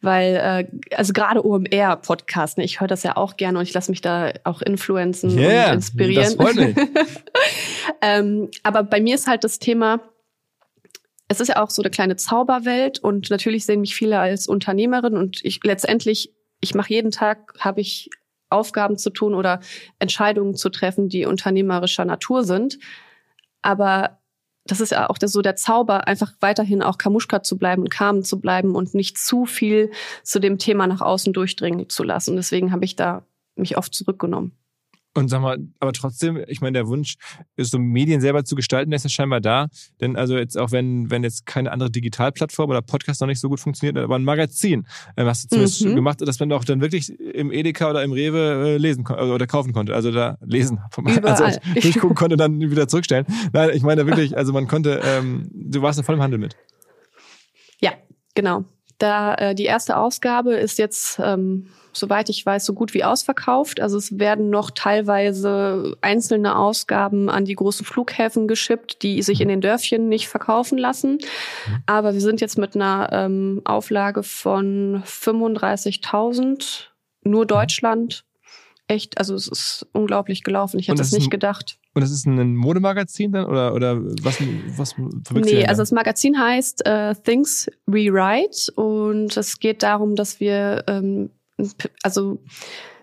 [0.02, 3.90] weil, äh, also gerade OMR-Podcast, ne, ich höre das ja auch gerne und ich lasse
[3.90, 6.22] mich da auch influenzen yeah, und inspirieren.
[6.22, 6.76] Das freut mich.
[8.02, 9.98] ähm, aber bei mir ist halt das Thema,
[11.26, 15.16] es ist ja auch so eine kleine Zauberwelt und natürlich sehen mich viele als Unternehmerin
[15.16, 18.10] und ich letztendlich, ich mache jeden Tag, habe ich
[18.48, 19.58] Aufgaben zu tun oder
[19.98, 22.78] Entscheidungen zu treffen, die unternehmerischer Natur sind.
[23.64, 24.20] Aber
[24.66, 28.22] das ist ja auch so der Zauber, einfach weiterhin auch Kamuschka zu bleiben und Carmen
[28.22, 29.90] zu bleiben und nicht zu viel
[30.22, 32.36] zu dem Thema nach außen durchdringen zu lassen.
[32.36, 34.52] Deswegen habe ich da mich oft zurückgenommen.
[35.16, 37.14] Und sag mal, aber trotzdem, ich meine, der Wunsch,
[37.56, 39.68] so Medien selber zu gestalten, der ist ja scheinbar da.
[40.00, 43.48] Denn also jetzt auch wenn, wenn jetzt keine andere Digitalplattform oder Podcast noch nicht so
[43.48, 45.94] gut funktioniert, aber ein Magazin, äh, hast du zumindest mhm.
[45.94, 49.72] gemacht, dass man auch dann wirklich im Edeka oder im Rewe äh, lesen oder kaufen
[49.72, 49.94] konnte.
[49.94, 51.44] Also da lesen, vom, also
[51.74, 53.24] durchgucken konnte, dann wieder zurückstellen.
[53.52, 56.56] Nein, ich meine wirklich, also man konnte, ähm, du warst da voll im Handel mit.
[57.80, 57.92] Ja,
[58.34, 58.64] genau.
[58.98, 63.80] Da äh, die erste Ausgabe ist jetzt ähm, soweit ich weiß, so gut wie ausverkauft.
[63.80, 69.48] Also es werden noch teilweise einzelne Ausgaben an die großen Flughäfen geschippt, die sich in
[69.48, 71.18] den Dörfchen nicht verkaufen lassen.
[71.86, 76.88] Aber wir sind jetzt mit einer ähm, Auflage von 35.000,
[77.24, 78.24] nur Deutschland.
[78.86, 80.78] Echt, also es ist unglaublich gelaufen.
[80.78, 81.78] Ich hätte es nicht gedacht.
[81.94, 84.42] Und das ist ein Modemagazin dann oder oder was
[84.76, 84.94] was
[85.32, 91.30] Nee, also das Magazin heißt äh, Things Rewrite und es geht darum, dass wir ähm,
[92.02, 92.40] also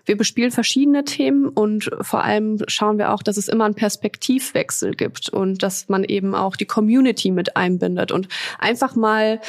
[0.04, 4.94] wir bespielen verschiedene Themen und vor allem schauen wir auch, dass es immer einen Perspektivwechsel
[4.94, 8.28] gibt und dass man eben auch die Community mit einbindet und
[8.58, 9.40] einfach mal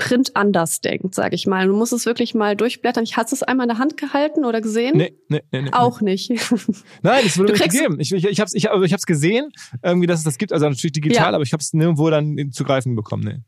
[0.00, 1.66] Print anders denkt, sage ich mal.
[1.66, 3.04] Du musst es wirklich mal durchblättern.
[3.04, 4.96] Ich hatte es einmal in der Hand gehalten oder gesehen?
[4.96, 5.62] Nee, nee, nee.
[5.62, 6.30] nee auch nicht.
[7.02, 8.00] Nein, es wurde mir nicht gegeben.
[8.00, 10.54] Ich, ich, ich habe es ich, also ich hab's gesehen, irgendwie, dass es das gibt.
[10.54, 11.34] Also natürlich digital, ja.
[11.34, 13.24] aber ich habe es nirgendwo dann zu greifen bekommen.
[13.24, 13.40] Nee.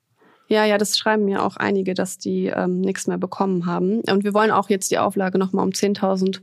[0.53, 4.03] Ja, ja, das schreiben mir auch einige, dass die ähm, nichts mehr bekommen haben.
[4.03, 6.41] Und wir wollen auch jetzt die Auflage nochmal um 10.000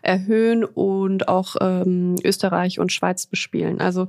[0.00, 3.78] erhöhen und auch ähm, Österreich und Schweiz bespielen.
[3.78, 4.08] Also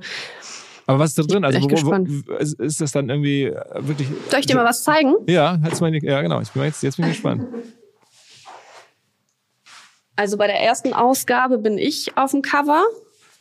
[0.86, 1.44] aber was ist da drin?
[1.44, 4.08] Also wo, wo, ist das dann irgendwie äh, wirklich?
[4.30, 5.16] Soll ich dir mal was zeigen?
[5.26, 6.40] Ja, halt's mal ja genau.
[6.40, 7.46] Ich bin jetzt, jetzt bin ich gespannt.
[10.16, 12.82] Also bei der ersten Ausgabe bin ich auf dem Cover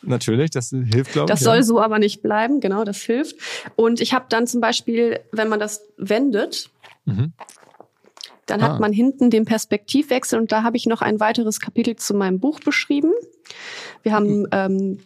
[0.03, 1.39] Natürlich, das hilft, glaube ich.
[1.39, 3.35] Das soll so aber nicht bleiben, genau, das hilft.
[3.75, 6.69] Und ich habe dann zum Beispiel, wenn man das wendet,
[7.05, 7.33] Mhm.
[8.47, 8.73] dann Ah.
[8.73, 12.39] hat man hinten den Perspektivwechsel und da habe ich noch ein weiteres Kapitel zu meinem
[12.39, 13.11] Buch beschrieben.
[14.03, 14.99] Wir haben ähm,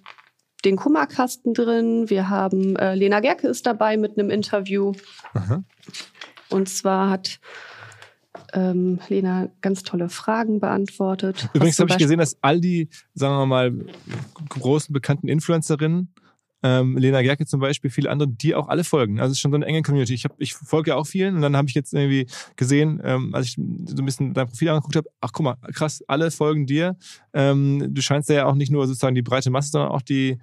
[0.64, 4.94] den Kummerkasten drin, wir haben äh, Lena Gerke ist dabei mit einem Interview.
[5.34, 5.64] Aha.
[6.50, 7.40] Und zwar hat
[8.54, 11.50] ähm, Lena ganz tolle Fragen beantwortet.
[11.54, 13.74] Übrigens habe ich gesehen, dass all die, sagen wir mal,
[14.50, 16.14] großen bekannten Influencerinnen,
[16.64, 19.20] ähm, Lena Gerke zum Beispiel, viele andere, die auch alle folgen.
[19.20, 20.16] Also es ist schon so eine enge Community.
[20.16, 22.26] Ich, hab, ich folge ja auch vielen und dann habe ich jetzt irgendwie
[22.56, 26.04] gesehen, ähm, als ich so ein bisschen dein Profil angeguckt habe, ach guck mal, krass,
[26.08, 26.98] alle folgen dir.
[27.34, 30.40] Ähm, du scheinst ja auch nicht nur sozusagen die breite Masse, sondern auch die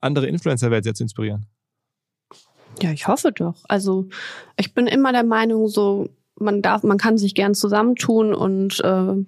[0.00, 1.46] andere Influencer-Welt sehr zu inspirieren.
[2.82, 3.56] Ja, ich hoffe doch.
[3.68, 4.08] Also
[4.56, 6.08] ich bin immer der Meinung, so
[6.40, 9.24] man darf, man kann sich gern zusammentun und äh,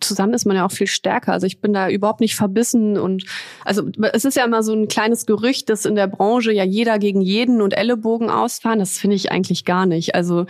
[0.00, 1.32] zusammen ist man ja auch viel stärker.
[1.32, 3.24] Also ich bin da überhaupt nicht verbissen und
[3.64, 6.98] also es ist ja immer so ein kleines Gerücht, dass in der Branche ja jeder
[6.98, 8.78] gegen jeden und Ellenbogen ausfahren.
[8.78, 10.14] Das finde ich eigentlich gar nicht.
[10.14, 10.46] Also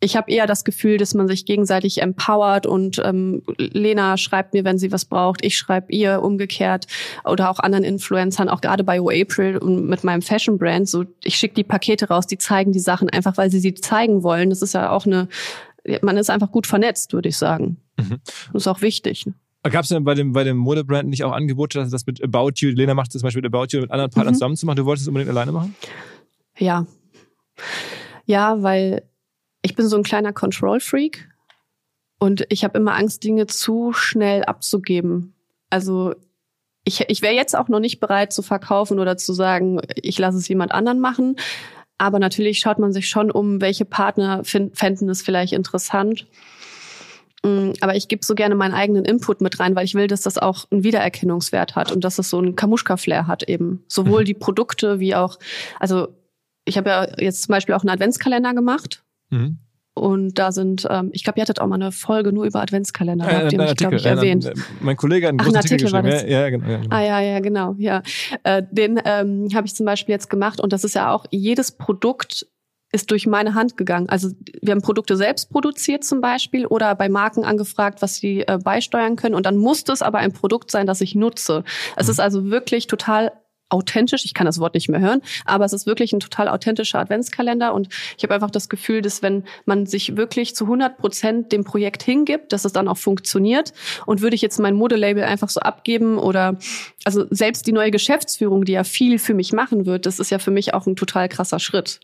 [0.00, 4.64] ich habe eher das Gefühl, dass man sich gegenseitig empowert und ähm, Lena schreibt mir,
[4.64, 6.86] wenn sie was braucht, ich schreibe ihr umgekehrt
[7.24, 11.34] oder auch anderen Influencern, auch gerade bei OApril und mit meinem Fashion Brand, so ich
[11.36, 14.50] schicke die Pakete raus, die zeigen die Sachen einfach, weil sie sie zeigen wollen.
[14.50, 15.28] Das ist ja auch eine,
[16.02, 17.78] man ist einfach gut vernetzt, würde ich sagen.
[17.98, 18.18] Mhm.
[18.52, 19.26] Das ist auch wichtig.
[19.64, 22.52] Gab es denn bei dem, bei dem Modebrand nicht auch Angebote, dass das mit About
[22.56, 24.36] You, Lena macht das zum Beispiel mit About You mit anderen Partnern Mhm.
[24.36, 24.76] zusammen zu machen?
[24.76, 25.74] Du wolltest es unbedingt alleine machen?
[26.56, 26.86] Ja.
[28.26, 29.02] Ja, weil
[29.62, 31.28] ich bin so ein kleiner Control-Freak
[32.18, 35.34] und ich habe immer Angst, Dinge zu schnell abzugeben.
[35.70, 36.14] Also
[36.84, 40.38] ich, ich wäre jetzt auch noch nicht bereit zu verkaufen oder zu sagen, ich lasse
[40.38, 41.36] es jemand anderen machen.
[41.98, 46.26] Aber natürlich schaut man sich schon um, welche Partner fänden es vielleicht interessant.
[47.44, 50.22] Mm, Aber ich gebe so gerne meinen eigenen Input mit rein, weil ich will, dass
[50.22, 53.84] das auch einen Wiedererkennungswert hat und dass es so einen Kamuschka-Flair hat eben.
[53.88, 55.38] Sowohl die Produkte wie auch,
[55.78, 56.08] also
[56.64, 59.02] ich habe ja jetzt zum Beispiel auch einen Adventskalender gemacht.
[59.30, 59.58] Mhm.
[59.94, 63.24] Und da sind, ähm, ich glaube, ihr hattet auch mal eine Folge nur über Adventskalender.
[63.26, 64.46] Da Äh, habt ihr mich, glaube ich, äh, erwähnt.
[64.46, 66.30] äh, Mein Kollege hat einen Ach, großen ein Artikel, Artikel war geschrieben.
[66.32, 66.96] Ja, ja, genau, ja, genau.
[66.96, 68.02] Ah ja, ja, genau, ja.
[68.44, 71.72] Äh, den ähm, habe ich zum Beispiel jetzt gemacht und das ist ja auch, jedes
[71.72, 72.46] Produkt
[72.92, 74.08] ist durch meine Hand gegangen.
[74.08, 74.30] Also
[74.62, 79.16] wir haben Produkte selbst produziert zum Beispiel oder bei Marken angefragt, was sie äh, beisteuern
[79.16, 79.34] können.
[79.34, 81.64] Und dann musste es aber ein Produkt sein, das ich nutze.
[81.96, 82.10] Es Mhm.
[82.12, 83.32] ist also wirklich total
[83.68, 84.24] authentisch.
[84.24, 87.74] Ich kann das Wort nicht mehr hören, aber es ist wirklich ein total authentischer Adventskalender.
[87.74, 91.64] Und ich habe einfach das Gefühl, dass wenn man sich wirklich zu 100 Prozent dem
[91.64, 93.72] Projekt hingibt, dass es dann auch funktioniert.
[94.06, 96.58] Und würde ich jetzt mein Modelabel einfach so abgeben oder
[97.04, 100.38] also selbst die neue Geschäftsführung, die ja viel für mich machen wird, das ist ja
[100.38, 102.00] für mich auch ein total krasser Schritt,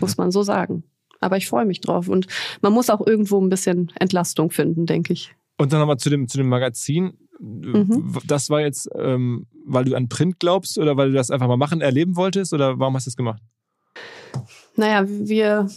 [0.00, 0.84] muss man so sagen.
[1.20, 2.26] Aber ich freue mich drauf und
[2.60, 5.34] man muss auch irgendwo ein bisschen Entlastung finden, denke ich.
[5.56, 7.18] Und dann nochmal zu dem, zu dem Magazin.
[7.38, 8.16] Mhm.
[8.26, 11.56] Das war jetzt, ähm, weil du an Print glaubst oder weil du das einfach mal
[11.56, 13.42] machen, erleben wolltest oder warum hast du das gemacht?
[14.76, 15.68] Naja, wir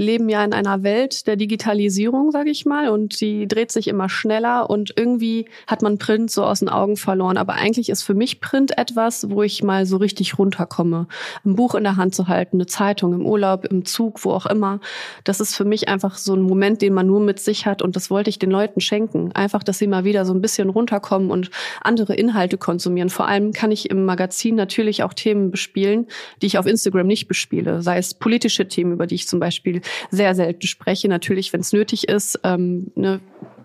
[0.00, 4.08] leben ja in einer Welt der Digitalisierung, sage ich mal, und die dreht sich immer
[4.08, 7.36] schneller und irgendwie hat man Print so aus den Augen verloren.
[7.36, 11.06] Aber eigentlich ist für mich Print etwas, wo ich mal so richtig runterkomme.
[11.44, 14.46] Ein Buch in der Hand zu halten, eine Zeitung im Urlaub, im Zug, wo auch
[14.46, 14.80] immer.
[15.24, 17.94] Das ist für mich einfach so ein Moment, den man nur mit sich hat und
[17.94, 19.32] das wollte ich den Leuten schenken.
[19.32, 21.50] Einfach, dass sie mal wieder so ein bisschen runterkommen und
[21.82, 23.10] andere Inhalte konsumieren.
[23.10, 26.06] Vor allem kann ich im Magazin natürlich auch Themen bespielen,
[26.40, 27.82] die ich auf Instagram nicht bespiele.
[27.82, 31.08] Sei es politische Themen, über die ich zum Beispiel sehr selten spreche.
[31.08, 33.20] Natürlich, wenn es nötig ist, ähm, ne,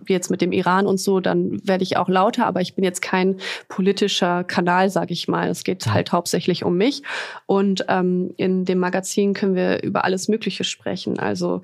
[0.08, 2.84] wie jetzt mit dem Iran und so, dann werde ich auch lauter, aber ich bin
[2.84, 5.50] jetzt kein politischer Kanal, sage ich mal.
[5.50, 7.04] Es geht halt hauptsächlich um mich.
[7.46, 11.20] Und ähm, in dem Magazin können wir über alles Mögliche sprechen.
[11.20, 11.62] Also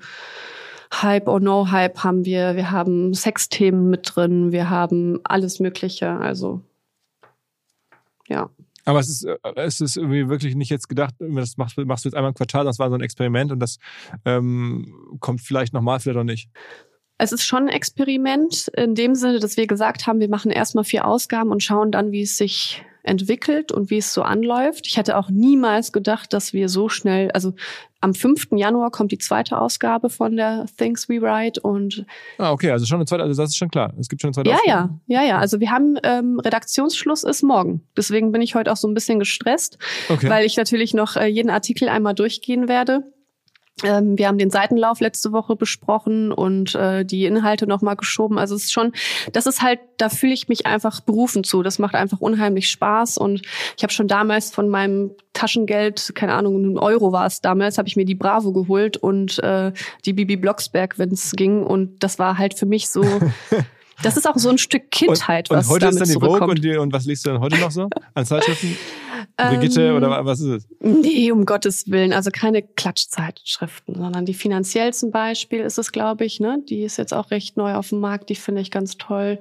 [0.92, 6.10] Hype or No Hype haben wir, wir haben Sexthemen mit drin, wir haben alles Mögliche.
[6.10, 6.60] Also
[8.28, 8.50] ja.
[8.84, 12.08] Aber es ist, äh, es ist irgendwie wirklich nicht jetzt gedacht, das machst, machst du
[12.08, 13.78] jetzt einmal im Quartal, das war so ein Experiment und das
[14.24, 16.50] ähm, kommt vielleicht nochmal, vielleicht auch nicht.
[17.18, 20.84] Es ist schon ein Experiment in dem Sinne, dass wir gesagt haben, wir machen erstmal
[20.84, 24.86] vier Ausgaben und schauen dann, wie es sich entwickelt und wie es so anläuft.
[24.86, 27.54] Ich hätte auch niemals gedacht, dass wir so schnell, also
[28.00, 28.48] am 5.
[28.56, 32.04] Januar kommt die zweite Ausgabe von der Things We Write und
[32.38, 33.92] Ah, okay, also schon eine zweite, also das ist schon klar.
[33.98, 35.00] Es gibt schon eine zweite ja, Ausgabe.
[35.06, 35.38] ja, ja, ja.
[35.38, 37.86] Also wir haben ähm, Redaktionsschluss ist morgen.
[37.96, 39.78] Deswegen bin ich heute auch so ein bisschen gestresst,
[40.08, 40.28] Okay.
[40.28, 43.04] weil ich natürlich noch äh, jeden Artikel einmal durchgehen werde.
[43.82, 48.38] Ähm, wir haben den Seitenlauf letzte Woche besprochen und äh, die Inhalte nochmal geschoben.
[48.38, 48.92] Also es ist schon,
[49.32, 51.62] das ist halt, da fühle ich mich einfach berufen zu.
[51.62, 53.42] Das macht einfach unheimlich Spaß und
[53.76, 57.88] ich habe schon damals von meinem Taschengeld, keine Ahnung, einen Euro war es damals, habe
[57.88, 59.72] ich mir die Bravo geholt und äh,
[60.04, 61.62] die Bibi Blocksberg, wenn es ging.
[61.64, 63.02] Und das war halt für mich so,
[64.02, 66.26] Das ist auch so ein Stück Kindheit, und, was und heute damit ist dann die
[66.26, 68.76] Vogue und, die, und was liest du dann heute noch so an Zeitschriften?
[69.36, 70.68] Brigitte Ähm, oder was ist es?
[70.80, 72.12] Nee, um Gottes Willen.
[72.12, 76.62] Also keine Klatschzeitschriften, sondern die finanziell zum Beispiel ist es, glaube ich, ne?
[76.68, 79.38] Die ist jetzt auch recht neu auf dem Markt, die finde ich ganz toll.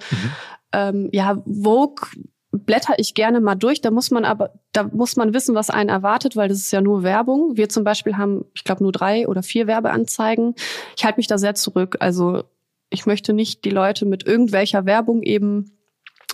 [0.72, 2.08] Ähm, ja, Vogue
[2.52, 3.82] blätter ich gerne mal durch.
[3.82, 6.82] Da muss man aber, da muss man wissen, was einen erwartet, weil das ist ja
[6.82, 7.58] nur Werbung.
[7.58, 10.56] Wir zum Beispiel haben, ich glaube, nur drei oder vier Werbeanzeigen.
[10.98, 11.98] Ich halte mich da sehr zurück.
[12.00, 12.44] Also
[12.90, 15.72] ich möchte nicht die Leute mit irgendwelcher Werbung eben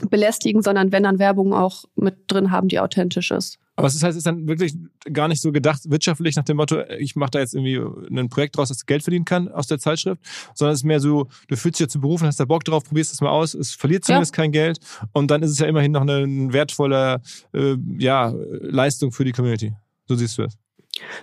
[0.09, 3.59] belästigen, sondern wenn dann Werbung auch mit drin haben, die authentisch ist.
[3.75, 4.75] Aber das heißt, es ist dann wirklich
[5.13, 7.79] gar nicht so gedacht, wirtschaftlich nach dem Motto, ich mache da jetzt irgendwie
[8.09, 10.19] ein Projekt draus, das Geld verdienen kann aus der Zeitschrift,
[10.55, 12.85] sondern es ist mehr so, du fühlst dich jetzt zu berufen, hast da Bock drauf,
[12.85, 14.79] probierst es mal aus, es verliert zumindest kein Geld
[15.13, 17.21] und dann ist es ja immerhin noch eine wertvolle
[17.53, 19.73] äh, ja, Leistung für die Community.
[20.07, 20.57] So siehst du es.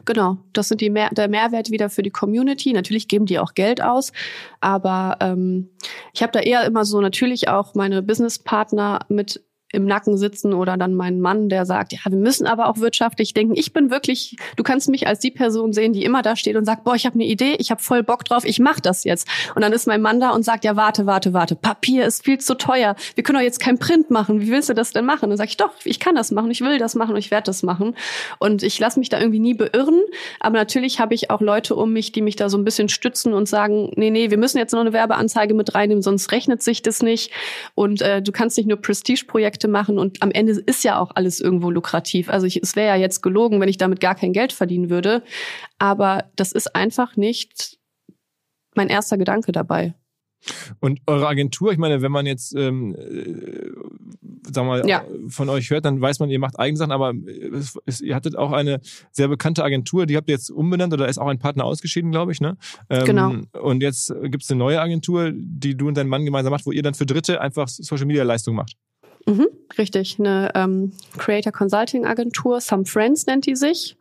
[0.05, 2.72] Genau, das sind die Mehr der Mehrwert wieder für die Community.
[2.72, 4.12] Natürlich geben die auch Geld aus,
[4.61, 5.70] aber ähm,
[6.12, 9.45] ich habe da eher immer so natürlich auch meine Businesspartner mit
[9.75, 13.35] im Nacken sitzen oder dann mein Mann, der sagt, ja, wir müssen aber auch wirtschaftlich
[13.35, 13.55] denken.
[13.57, 16.64] Ich bin wirklich, du kannst mich als die Person sehen, die immer da steht und
[16.64, 19.29] sagt, boah, ich habe eine Idee, ich habe voll Bock drauf, ich mache das jetzt.
[19.55, 22.39] Und dann ist mein Mann da und sagt, ja, warte, warte, warte, Papier ist viel
[22.39, 22.95] zu teuer.
[23.14, 24.41] Wir können doch jetzt kein Print machen.
[24.41, 25.29] Wie willst du das denn machen?
[25.31, 27.62] Dann sage ich, doch, ich kann das machen, ich will das machen ich werde das
[27.62, 27.97] machen.
[28.39, 30.01] Und ich lasse mich da irgendwie nie beirren.
[30.41, 33.33] Aber natürlich habe ich auch Leute um mich, die mich da so ein bisschen stützen
[33.33, 36.83] und sagen, nee, nee, wir müssen jetzt noch eine Werbeanzeige mit reinnehmen, sonst rechnet sich
[36.83, 37.33] das nicht.
[37.75, 41.40] Und äh, du kannst nicht nur Prestige-Projekte machen und am Ende ist ja auch alles
[41.40, 42.28] irgendwo lukrativ.
[42.28, 45.22] Also ich, es wäre ja jetzt gelogen, wenn ich damit gar kein Geld verdienen würde.
[45.78, 47.78] Aber das ist einfach nicht
[48.74, 49.94] mein erster Gedanke dabei.
[50.78, 53.70] Und eure Agentur, ich meine, wenn man jetzt, ähm, äh,
[54.52, 55.02] sagen wir mal, Ja.
[55.28, 57.14] von euch hört, dann weiß man, ihr macht eigene Sachen, aber
[57.54, 61.08] es, es, ihr hattet auch eine sehr bekannte Agentur, die habt ihr jetzt umbenannt oder
[61.08, 62.58] ist auch ein Partner ausgeschieden, glaube ich, ne?
[62.90, 63.34] Ähm, Genau.
[63.58, 66.72] Und jetzt gibt es eine neue Agentur, die du und dein Mann gemeinsam macht, wo
[66.72, 68.74] ihr dann für Dritte einfach Social Media Leistung macht.
[69.27, 69.49] Mhm,
[69.79, 73.97] richtig, eine ähm, Creator Consulting Agentur, Some Friends nennt die sich.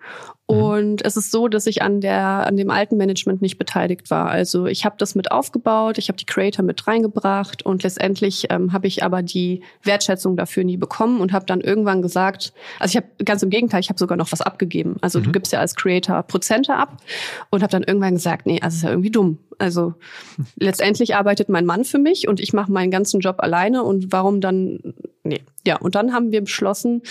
[0.45, 4.29] Und es ist so, dass ich an der an dem alten Management nicht beteiligt war.
[4.29, 8.73] Also ich habe das mit aufgebaut, ich habe die Creator mit reingebracht und letztendlich ähm,
[8.73, 12.97] habe ich aber die Wertschätzung dafür nie bekommen und habe dann irgendwann gesagt, also ich
[12.97, 14.97] habe ganz im Gegenteil, ich habe sogar noch was abgegeben.
[14.99, 16.97] Also du gibst ja als Creator Prozente ab
[17.49, 19.37] und habe dann irgendwann gesagt, nee, also ist ja irgendwie dumm.
[19.59, 19.93] Also
[20.57, 24.41] letztendlich arbeitet mein Mann für mich und ich mache meinen ganzen Job alleine und warum
[24.41, 25.41] dann nee.
[25.65, 27.01] Ja, und dann haben wir beschlossen,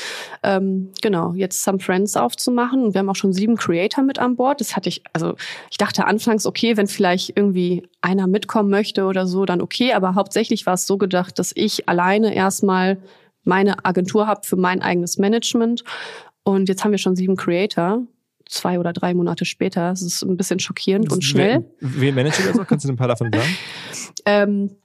[0.42, 2.84] ähm, genau, jetzt Some Friends aufzumachen.
[2.84, 4.60] Und wir haben auch schon sieben Creator mit an Bord.
[4.60, 5.34] Das hatte ich, also
[5.70, 9.94] ich dachte anfangs, okay, wenn vielleicht irgendwie einer mitkommen möchte oder so, dann okay.
[9.94, 12.98] Aber hauptsächlich war es so gedacht, dass ich alleine erstmal
[13.44, 15.84] meine Agentur habe für mein eigenes Management.
[16.44, 18.02] Und jetzt haben wir schon sieben Creator.
[18.48, 19.90] Zwei oder drei Monate später.
[19.90, 21.64] Das ist ein bisschen schockierend und schnell.
[21.80, 22.66] Wer managt das auch?
[22.66, 23.48] Kannst du ein paar davon sagen?
[24.24, 24.76] Ähm,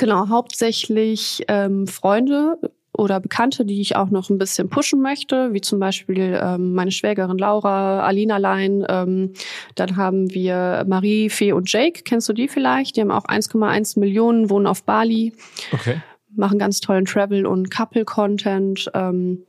[0.00, 2.56] genau, hauptsächlich ähm, Freunde
[2.92, 6.90] oder Bekannte, die ich auch noch ein bisschen pushen möchte, wie zum Beispiel ähm, meine
[6.90, 8.84] Schwägerin Laura, Alina Lein.
[8.88, 9.32] Ähm,
[9.76, 12.02] dann haben wir Marie, Fee und Jake.
[12.04, 12.96] Kennst du die vielleicht?
[12.96, 15.32] Die haben auch 1,1 Millionen, wohnen auf Bali,
[15.72, 16.00] Okay.
[16.34, 18.90] machen ganz tollen Travel- und Couple-Content.
[18.94, 19.44] Ähm,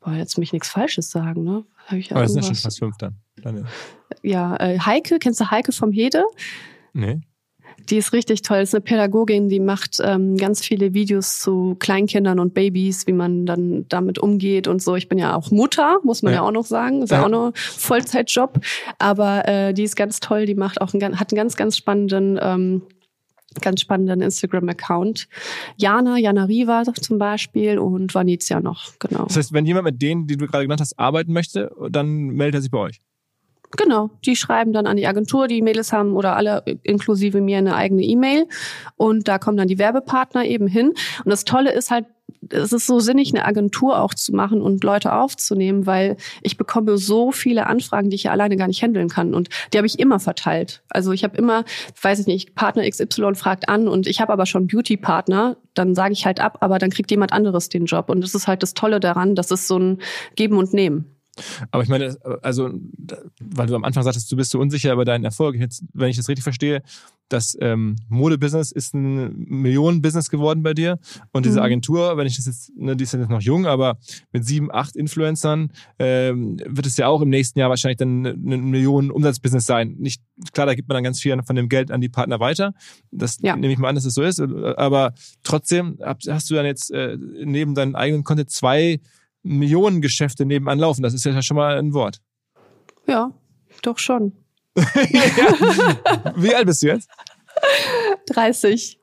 [0.00, 1.64] boah, jetzt mich nichts Falsches sagen, ne?
[1.86, 3.16] Hab ich ja Aber das sind ja schon fast fünf dann.
[3.42, 3.64] Deine,
[4.22, 6.24] ja, äh, Heike, kennst du Heike vom Hede?
[6.92, 7.20] nee.
[7.90, 8.60] Die ist richtig toll.
[8.60, 13.12] Das ist eine Pädagogin, die macht ähm, ganz viele Videos zu Kleinkindern und Babys, wie
[13.12, 14.94] man dann damit umgeht und so.
[14.96, 16.46] Ich bin ja auch Mutter, muss man ja, Ja.
[16.46, 17.02] auch noch sagen.
[17.02, 17.24] Ist ja, Ja.
[17.24, 18.60] auch noch ein Vollzeitjob.
[18.98, 20.44] Aber äh, die ist ganz toll.
[20.46, 22.82] Die macht auch einen, hat einen ganz, ganz spannenden ähm,
[23.62, 25.26] ganz spannenden Instagram-Account.
[25.78, 29.24] Jana, Jana Riva zum Beispiel und Vanizia noch, genau.
[29.24, 32.56] Das heißt, wenn jemand mit denen, die du gerade genannt hast, arbeiten möchte, dann meldet
[32.58, 33.00] er sich bei euch.
[33.76, 37.74] Genau, die schreiben dann an die Agentur, die Mädels haben oder alle inklusive mir eine
[37.74, 38.46] eigene E-Mail
[38.96, 40.94] und da kommen dann die Werbepartner eben hin.
[41.24, 42.06] Und das Tolle ist halt,
[42.50, 46.96] es ist so sinnig, eine Agentur auch zu machen und Leute aufzunehmen, weil ich bekomme
[46.96, 49.34] so viele Anfragen, die ich ja alleine gar nicht handeln kann.
[49.34, 50.82] Und die habe ich immer verteilt.
[50.88, 51.64] Also ich habe immer,
[52.00, 56.12] weiß ich nicht, Partner XY fragt an und ich habe aber schon Beauty-Partner, dann sage
[56.12, 58.08] ich halt ab, aber dann kriegt jemand anderes den Job.
[58.08, 59.98] Und das ist halt das Tolle daran, das ist so ein
[60.36, 61.17] Geben und Nehmen.
[61.70, 62.70] Aber ich meine, also,
[63.40, 65.56] weil du am Anfang sagtest, du bist so unsicher über deinen Erfolg.
[65.56, 66.82] Jetzt, wenn ich das richtig verstehe,
[67.28, 70.98] das ähm, Modebusiness ist ein Millionenbusiness geworden bei dir.
[71.32, 71.64] Und diese Mhm.
[71.64, 73.98] Agentur, wenn ich das jetzt, ne, die ist ja jetzt noch jung, aber
[74.32, 78.70] mit sieben, acht Influencern ähm, wird es ja auch im nächsten Jahr wahrscheinlich dann ein
[78.70, 79.96] Millionen Umsatzbusiness sein.
[79.98, 80.22] Nicht,
[80.54, 82.72] klar, da gibt man dann ganz viel von dem Geld an die Partner weiter.
[83.10, 83.56] Das Ja.
[83.56, 84.40] nehme ich mal an, dass es so ist.
[84.40, 85.12] Aber
[85.42, 89.00] trotzdem hast du dann jetzt äh, neben deinem eigenen Content zwei
[89.42, 91.02] Millionen Geschäfte nebenan laufen.
[91.02, 92.20] Das ist ja schon mal ein Wort.
[93.06, 93.32] Ja,
[93.82, 94.32] doch schon.
[94.74, 97.08] Wie alt bist du jetzt?
[98.26, 99.00] 30.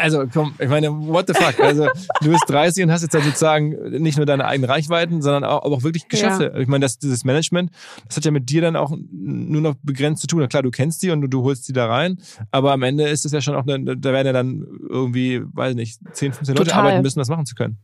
[0.00, 1.60] Also, komm, ich meine, what the fuck?
[1.60, 1.88] Also,
[2.22, 5.76] du bist 30 und hast jetzt sozusagen nicht nur deine eigenen Reichweiten, sondern auch, aber
[5.76, 6.52] auch wirklich Geschäfte.
[6.54, 6.58] Ja.
[6.58, 7.70] Ich meine, das, dieses Management,
[8.06, 10.40] das hat ja mit dir dann auch nur noch begrenzt zu tun.
[10.40, 12.18] Na klar, du kennst die und du, du holst die da rein,
[12.50, 15.74] aber am Ende ist es ja schon auch, eine, da werden ja dann irgendwie, weiß
[15.74, 16.86] nicht, 10, 15 Leute Total.
[16.86, 17.78] arbeiten müssen, das machen zu können.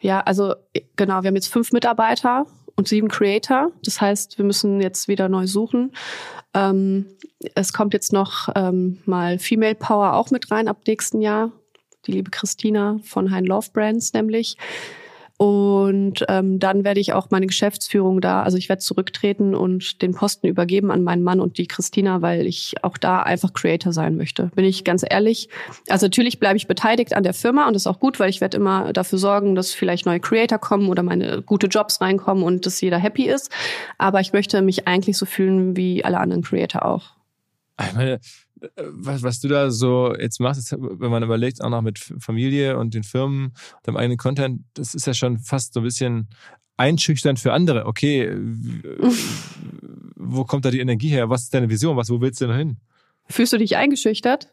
[0.00, 0.54] Ja, also
[0.96, 3.72] genau, wir haben jetzt fünf Mitarbeiter und sieben Creator.
[3.84, 5.92] Das heißt, wir müssen jetzt wieder neu suchen.
[6.54, 7.06] Ähm,
[7.54, 11.52] es kommt jetzt noch ähm, mal Female Power auch mit rein ab nächsten Jahr.
[12.06, 14.56] Die liebe Christina von Hein Love Brands nämlich.
[15.38, 20.14] Und ähm, dann werde ich auch meine Geschäftsführung da, also ich werde zurücktreten und den
[20.14, 24.16] Posten übergeben an meinen Mann und die Christina, weil ich auch da einfach Creator sein
[24.16, 24.50] möchte.
[24.54, 25.50] Bin ich ganz ehrlich.
[25.88, 28.40] Also natürlich bleibe ich beteiligt an der Firma und das ist auch gut, weil ich
[28.40, 32.64] werde immer dafür sorgen, dass vielleicht neue Creator kommen oder meine gute Jobs reinkommen und
[32.64, 33.50] dass jeder happy ist.
[33.98, 37.10] Aber ich möchte mich eigentlich so fühlen wie alle anderen Creator auch.
[37.86, 38.20] Ich meine,
[38.76, 42.94] was, was du da so jetzt machst, wenn man überlegt, auch noch mit Familie und
[42.94, 43.52] den Firmen,
[43.82, 46.28] deinem eigenen Content, das ist ja schon fast so ein bisschen
[46.76, 47.86] einschüchternd für andere.
[47.86, 48.30] Okay,
[50.16, 51.30] wo kommt da die Energie her?
[51.30, 51.96] Was ist deine Vision?
[51.96, 52.76] Was, wo willst du denn hin?
[53.28, 54.52] Fühlst du dich eingeschüchtert?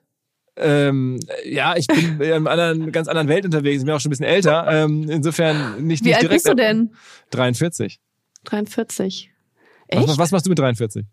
[0.56, 3.80] Ähm, ja, ich bin in einer anderen, ganz anderen Welt unterwegs.
[3.80, 4.68] Ich bin auch schon ein bisschen älter.
[4.70, 6.44] Ähm, insofern nicht, Wie nicht alt direkt.
[6.44, 6.94] bist du denn?
[7.32, 8.00] 43.
[8.44, 9.32] 43.
[9.88, 10.08] Echt?
[10.08, 11.06] Was, was machst du mit 43?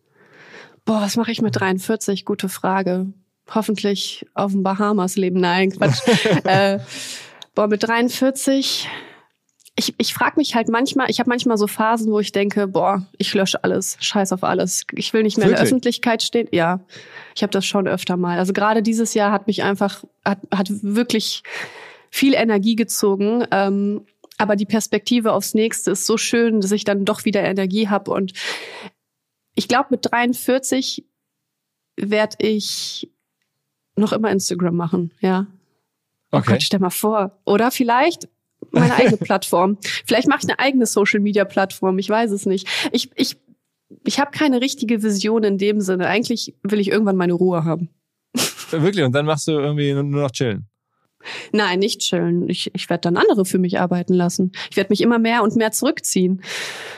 [0.85, 2.25] Boah, was mache ich mit 43?
[2.25, 3.07] Gute Frage.
[3.53, 5.41] Hoffentlich auf den Bahamas leben.
[5.41, 6.01] Nein, Quatsch.
[6.45, 6.79] äh,
[7.55, 8.89] boah, mit 43.
[9.77, 13.07] Ich, ich frage mich halt manchmal, ich habe manchmal so Phasen, wo ich denke, boah,
[13.19, 14.85] ich lösche alles, scheiß auf alles.
[14.93, 15.69] Ich will nicht mehr in der Wirklich?
[15.69, 16.49] Öffentlichkeit stehen.
[16.53, 16.81] Ja,
[17.35, 18.39] ich habe das schon öfter mal.
[18.39, 21.43] Also gerade dieses Jahr hat mich einfach, hat, hat wirklich
[22.11, 23.47] viel Energie gezogen.
[23.51, 24.05] Ähm,
[24.39, 28.11] aber die Perspektive aufs nächste ist so schön, dass ich dann doch wieder Energie habe.
[28.11, 28.33] Und
[29.55, 31.05] ich glaube, mit 43
[31.97, 33.11] werde ich
[33.97, 35.47] noch immer Instagram machen, ja.
[36.33, 36.53] Oh Okay.
[36.53, 37.41] Gott, stell mal vor.
[37.45, 38.29] Oder vielleicht
[38.71, 39.79] meine eigene Plattform.
[40.07, 41.99] Vielleicht mache ich eine eigene Social Media Plattform.
[41.99, 42.69] Ich weiß es nicht.
[42.93, 43.37] Ich, ich,
[44.05, 46.07] ich habe keine richtige Vision in dem Sinne.
[46.07, 47.91] Eigentlich will ich irgendwann meine Ruhe haben.
[48.71, 49.05] Wirklich?
[49.05, 50.70] Und dann machst du irgendwie nur noch chillen.
[51.53, 52.49] Nein, nicht chillen.
[52.49, 54.53] Ich, ich werde dann andere für mich arbeiten lassen.
[54.71, 56.43] Ich werde mich immer mehr und mehr zurückziehen.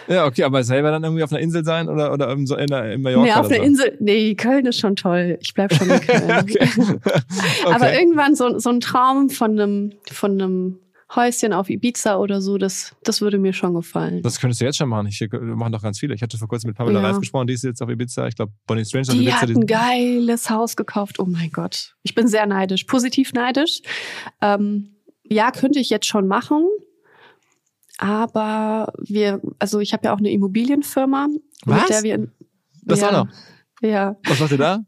[0.08, 2.66] Ja, okay, aber selber dann irgendwie auf einer Insel sein oder, oder in, so in,
[2.68, 3.62] der- in Mallorca nee, auf einer so.
[3.62, 3.96] Insel.
[4.00, 5.38] Nee, Köln ist schon toll.
[5.40, 6.30] Ich bleib schon in Köln.
[6.40, 6.68] okay.
[7.66, 7.98] Aber okay.
[7.98, 10.78] irgendwann so, so ein Traum von einem, von einem
[11.14, 14.22] Häuschen auf Ibiza oder so, das, das würde mir schon gefallen.
[14.22, 15.06] Das könntest du jetzt schon machen.
[15.08, 16.14] Ich machen doch ganz viele.
[16.14, 17.06] Ich hatte vor kurzem mit Pamela Ja.
[17.08, 18.26] Reif gesprochen, die ist jetzt auf Ibiza.
[18.28, 19.36] Ich glaube, Bonnie Strange auf Die Ibiza.
[19.40, 21.18] hat die ein sind- geiles Haus gekauft.
[21.18, 21.94] Oh mein Gott.
[22.02, 23.82] Ich bin sehr neidisch, positiv neidisch.
[24.40, 26.66] Ähm, ja, könnte ich jetzt schon machen.
[27.98, 31.28] Aber wir, also ich habe ja auch eine Immobilienfirma,
[31.66, 31.80] Was?
[31.80, 32.28] mit der wir.
[32.84, 33.32] Das ja, auch noch.
[33.82, 34.16] Ja.
[34.24, 34.80] Was macht ihr da?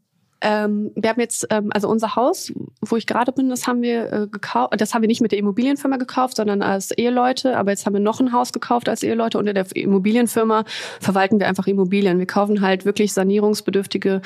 [0.47, 4.13] Ähm, wir haben jetzt, ähm, also unser Haus, wo ich gerade bin, das haben wir
[4.13, 4.79] äh, gekauft.
[4.79, 7.57] Das haben wir nicht mit der Immobilienfirma gekauft, sondern als Eheleute.
[7.57, 9.39] Aber jetzt haben wir noch ein Haus gekauft als Eheleute.
[9.39, 10.63] Und in der Immobilienfirma
[11.01, 12.19] verwalten wir einfach Immobilien.
[12.19, 14.21] Wir kaufen halt wirklich sanierungsbedürftige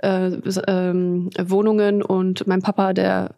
[0.00, 0.32] äh,
[0.68, 2.02] ähm, Wohnungen.
[2.02, 3.30] Und mein Papa, der,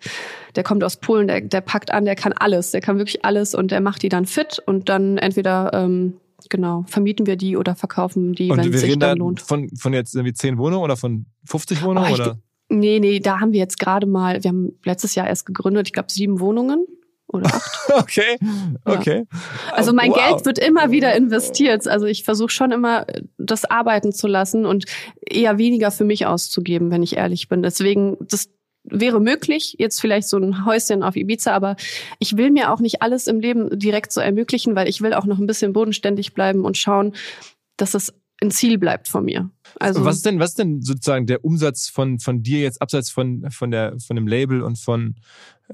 [0.56, 2.72] der kommt aus Polen, der, der packt an, der kann alles.
[2.72, 4.60] Der kann wirklich alles und der macht die dann fit.
[4.66, 6.14] Und dann entweder ähm,
[6.50, 9.40] genau vermieten wir die oder verkaufen die, wenn es sich dann lohnt.
[9.40, 12.10] von, von jetzt irgendwie 10 Wohnungen oder von 50 Wohnungen?
[12.10, 12.38] Oh, oder?
[12.68, 15.92] Nee, nee, da haben wir jetzt gerade mal, wir haben letztes Jahr erst gegründet, ich
[15.92, 16.86] glaube sieben Wohnungen
[17.26, 17.70] oder acht.
[17.96, 18.38] Okay,
[18.84, 19.24] okay.
[19.72, 20.18] Also mein Wow.
[20.18, 21.86] Geld wird immer wieder investiert.
[21.86, 23.06] Also ich versuche schon immer,
[23.38, 24.86] das arbeiten zu lassen und
[25.20, 27.62] eher weniger für mich auszugeben, wenn ich ehrlich bin.
[27.62, 28.48] Deswegen, das
[28.84, 31.76] wäre möglich, jetzt vielleicht so ein Häuschen auf Ibiza, aber
[32.18, 35.24] ich will mir auch nicht alles im Leben direkt so ermöglichen, weil ich will auch
[35.24, 37.14] noch ein bisschen bodenständig bleiben und schauen,
[37.76, 38.12] dass es
[38.42, 39.50] ein Ziel bleibt von mir.
[39.80, 43.08] Also was ist denn, was ist denn sozusagen der Umsatz von, von dir jetzt abseits
[43.10, 45.14] von, von der, von dem Label und von,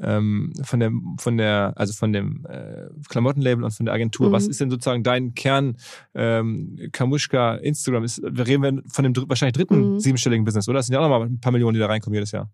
[0.00, 4.28] ähm, von der, von der, also von dem äh, Klamottenlabel und von der Agentur?
[4.28, 4.32] Mhm.
[4.32, 5.78] Was ist denn sozusagen dein Kern,
[6.14, 8.04] ähm, Kamuschka, Instagram?
[8.04, 10.00] Ist, wir reden wir von dem wahrscheinlich dritten Mhm.
[10.00, 10.78] siebenstelligen Business, oder?
[10.78, 12.50] Das sind ja auch nochmal ein paar Millionen, die da reinkommen jedes Jahr.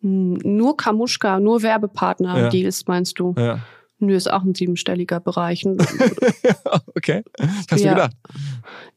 [0.00, 3.34] Mh, nur Kamuschka, nur Werbepartner-Deals, meinst du?
[3.38, 3.60] Ja.
[4.00, 5.64] Nö, ist auch ein siebenstelliger Bereich.
[6.94, 7.24] okay.
[7.38, 7.94] Ich hab's mir Ja.
[7.94, 8.16] gedacht.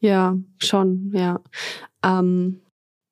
[0.00, 1.40] ja, schon, ja.
[2.04, 2.60] Ähm,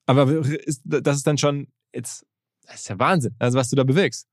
[0.06, 2.24] Aber ist, das ist dann schon jetzt,
[2.66, 4.28] das ist ja Wahnsinn, also was du da bewegst.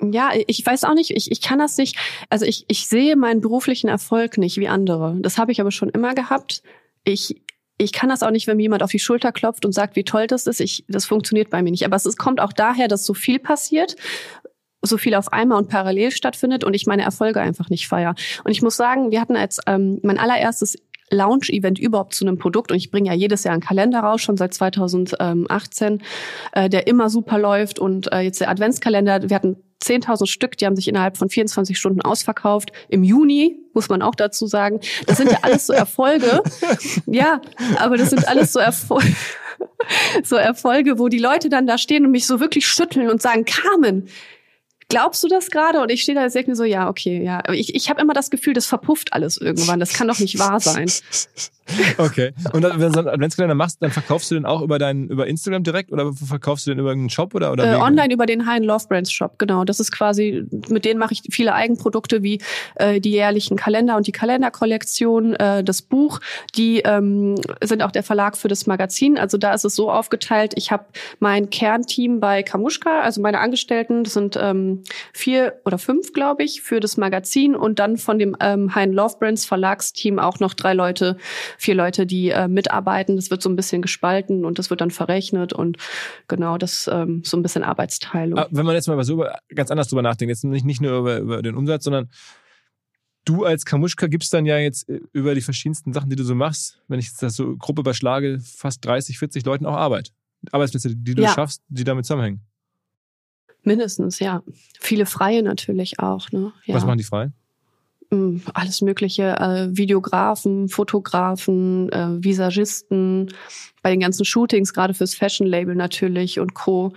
[0.00, 1.96] ja, ich weiß auch nicht, ich, ich kann das nicht,
[2.30, 5.16] also ich, ich sehe meinen beruflichen Erfolg nicht wie andere.
[5.20, 6.62] Das habe ich aber schon immer gehabt.
[7.04, 7.40] Ich,
[7.78, 10.04] ich kann das auch nicht, wenn mir jemand auf die Schulter klopft und sagt, wie
[10.04, 10.60] toll das ist.
[10.60, 11.84] Ich, das funktioniert bei mir nicht.
[11.84, 13.94] Aber es ist, kommt auch daher, dass so viel passiert,
[14.82, 18.14] so viel auf einmal und parallel stattfindet und ich meine Erfolge einfach nicht feier.
[18.44, 20.76] Und ich muss sagen, wir hatten als ähm, mein allererstes
[21.10, 22.70] Launch-Event überhaupt zu einem Produkt.
[22.70, 26.02] Und ich bringe ja jedes Jahr einen Kalender raus, schon seit 2018,
[26.52, 27.78] äh, der immer super läuft.
[27.78, 31.78] Und äh, jetzt der Adventskalender, wir hatten 10.000 Stück, die haben sich innerhalb von 24
[31.78, 32.72] Stunden ausverkauft.
[32.88, 34.80] Im Juni, muss man auch dazu sagen.
[35.06, 36.42] Das sind ja alles so Erfolge.
[37.06, 37.40] ja,
[37.78, 39.14] aber das sind alles so Erfolge.
[40.24, 43.44] so Erfolge, wo die Leute dann da stehen und mich so wirklich schütteln und sagen,
[43.44, 44.08] Carmen,
[44.88, 45.80] glaubst du das gerade?
[45.80, 47.38] Und ich stehe da denke mir so, ja, okay, ja.
[47.38, 49.80] Aber ich, ich habe immer das Gefühl, das verpufft alles irgendwann.
[49.80, 50.90] Das kann doch nicht wahr sein.
[51.98, 52.32] okay.
[52.52, 55.26] Und wenn du so einen Adventskalender machst, dann verkaufst du den auch über deinen, über
[55.26, 57.52] Instagram direkt oder verkaufst du den über irgendeinen Shop oder?
[57.52, 59.64] oder äh, online über den High Love Brands Shop, genau.
[59.64, 62.40] Das ist quasi, mit denen mache ich viele Eigenprodukte wie
[62.76, 66.20] äh, die jährlichen Kalender und die Kalenderkollektion, äh, das Buch.
[66.56, 69.18] Die ähm, sind auch der Verlag für das Magazin.
[69.18, 70.54] Also da ist es so aufgeteilt.
[70.56, 70.86] Ich habe
[71.20, 74.77] mein Kernteam bei Kamuschka, also meine Angestellten, das sind ähm,
[75.12, 79.16] vier oder fünf, glaube ich, für das Magazin und dann von dem ähm, Hein Love
[79.18, 81.16] Brands Verlagsteam auch noch drei Leute
[81.56, 83.16] vier Leute, die äh, mitarbeiten.
[83.16, 85.76] Das wird so ein bisschen gespalten und das wird dann verrechnet und
[86.28, 88.44] genau das ähm, so ein bisschen Arbeitsteilung.
[88.50, 89.24] Wenn man jetzt mal so
[89.54, 92.08] ganz anders drüber nachdenkt, jetzt nicht, nicht nur über, über den Umsatz, sondern
[93.28, 96.34] du als Kamuschka gibst dann ja jetzt äh, über die verschiedensten Sachen, die du so
[96.34, 100.12] machst, wenn ich jetzt das so Gruppe überschlage, fast 30, 40 Leuten auch Arbeit.
[100.52, 101.34] Arbeitsplätze, die du ja.
[101.34, 102.42] schaffst, die damit zusammenhängen.
[103.68, 104.42] Mindestens, ja.
[104.80, 106.30] Viele Freie natürlich auch.
[106.32, 106.52] Ne?
[106.64, 106.74] Ja.
[106.74, 107.34] Was machen die Freien?
[108.10, 113.30] Hm, alles Mögliche, äh, Videografen, Fotografen, äh, Visagisten,
[113.82, 116.94] bei den ganzen Shootings, gerade fürs Fashion-Label natürlich und Co.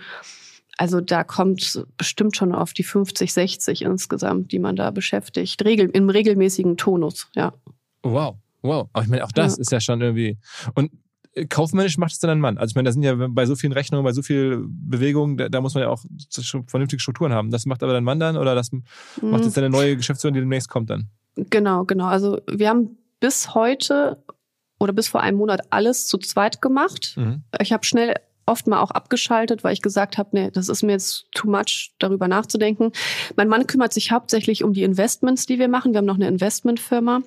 [0.78, 5.90] Also da kommt bestimmt schon auf die 50, 60 insgesamt, die man da beschäftigt, Regel,
[5.90, 7.52] im regelmäßigen Tonus, ja.
[8.02, 8.88] Wow, wow.
[8.94, 9.60] Aber ich meine, auch das ja.
[9.60, 10.38] ist ja schon irgendwie.
[10.74, 10.90] Und
[11.48, 12.58] kaufmännisch macht es dann ein Mann.
[12.58, 15.48] Also ich meine, da sind ja bei so vielen Rechnungen, bei so viel Bewegung, da,
[15.48, 16.04] da muss man ja auch
[16.66, 17.50] vernünftige Strukturen haben.
[17.50, 18.82] Das macht aber dein Mann dann oder das mhm.
[19.20, 21.08] macht jetzt deine neue Geschäftsführerin, die demnächst kommt dann?
[21.36, 22.06] Genau, genau.
[22.06, 24.22] Also wir haben bis heute
[24.78, 27.14] oder bis vor einem Monat alles zu zweit gemacht.
[27.16, 27.42] Mhm.
[27.60, 30.92] Ich habe schnell oft mal auch abgeschaltet, weil ich gesagt habe, nee, das ist mir
[30.92, 32.92] jetzt too much, darüber nachzudenken.
[33.36, 35.92] Mein Mann kümmert sich hauptsächlich um die Investments, die wir machen.
[35.92, 37.22] Wir haben noch eine Investmentfirma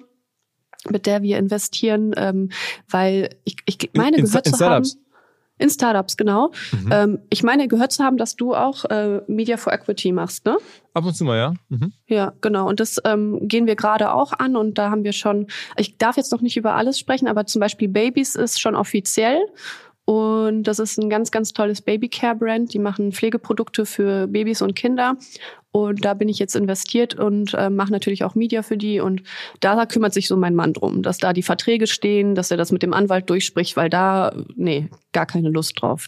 [0.90, 2.50] mit der wir investieren, ähm,
[2.90, 4.86] weil ich, ich meine, in, gehört in, zu haben.
[5.58, 6.52] In Startups, genau.
[6.74, 6.90] Mhm.
[6.92, 10.58] Ähm, ich meine, gehört zu haben, dass du auch äh, Media for Equity machst, ne?
[10.94, 11.54] Ab und zu mal, ja.
[11.70, 11.94] Mhm.
[12.08, 12.68] Ja, genau.
[12.68, 16.18] Und das ähm, gehen wir gerade auch an und da haben wir schon, ich darf
[16.18, 19.40] jetzt noch nicht über alles sprechen, aber zum Beispiel Babys ist schon offiziell.
[20.04, 22.74] Und das ist ein ganz, ganz tolles Babycare-Brand.
[22.74, 25.18] Die machen Pflegeprodukte für Babys und Kinder.
[25.76, 29.02] Und da bin ich jetzt investiert und äh, mache natürlich auch Media für die.
[29.02, 29.24] Und
[29.60, 32.72] da kümmert sich so mein Mann drum, dass da die Verträge stehen, dass er das
[32.72, 36.08] mit dem Anwalt durchspricht, weil da, nee, gar keine Lust drauf.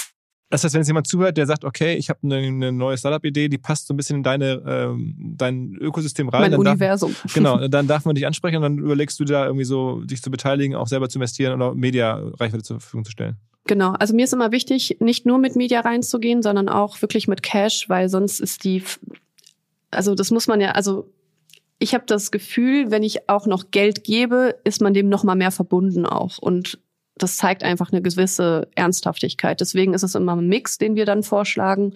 [0.51, 3.47] Das heißt, wenn jetzt jemand zuhört, der sagt, okay, ich habe eine, eine, neue Startup-Idee,
[3.47, 6.51] die passt so ein bisschen in deine, ähm, dein Ökosystem rein.
[6.51, 7.15] Mein Universum.
[7.23, 10.21] Darf, genau, dann darf man dich ansprechen und dann überlegst du da irgendwie so, dich
[10.21, 13.37] zu beteiligen, auch selber zu investieren oder Media-Reichweite zur Verfügung zu stellen.
[13.65, 17.43] Genau, also mir ist immer wichtig, nicht nur mit Media reinzugehen, sondern auch wirklich mit
[17.43, 18.83] Cash, weil sonst ist die,
[19.89, 21.09] also das muss man ja, also
[21.79, 25.35] ich habe das Gefühl, wenn ich auch noch Geld gebe, ist man dem noch mal
[25.35, 26.77] mehr verbunden auch und
[27.15, 29.59] das zeigt einfach eine gewisse Ernsthaftigkeit.
[29.61, 31.93] Deswegen ist es immer ein Mix, den wir dann vorschlagen.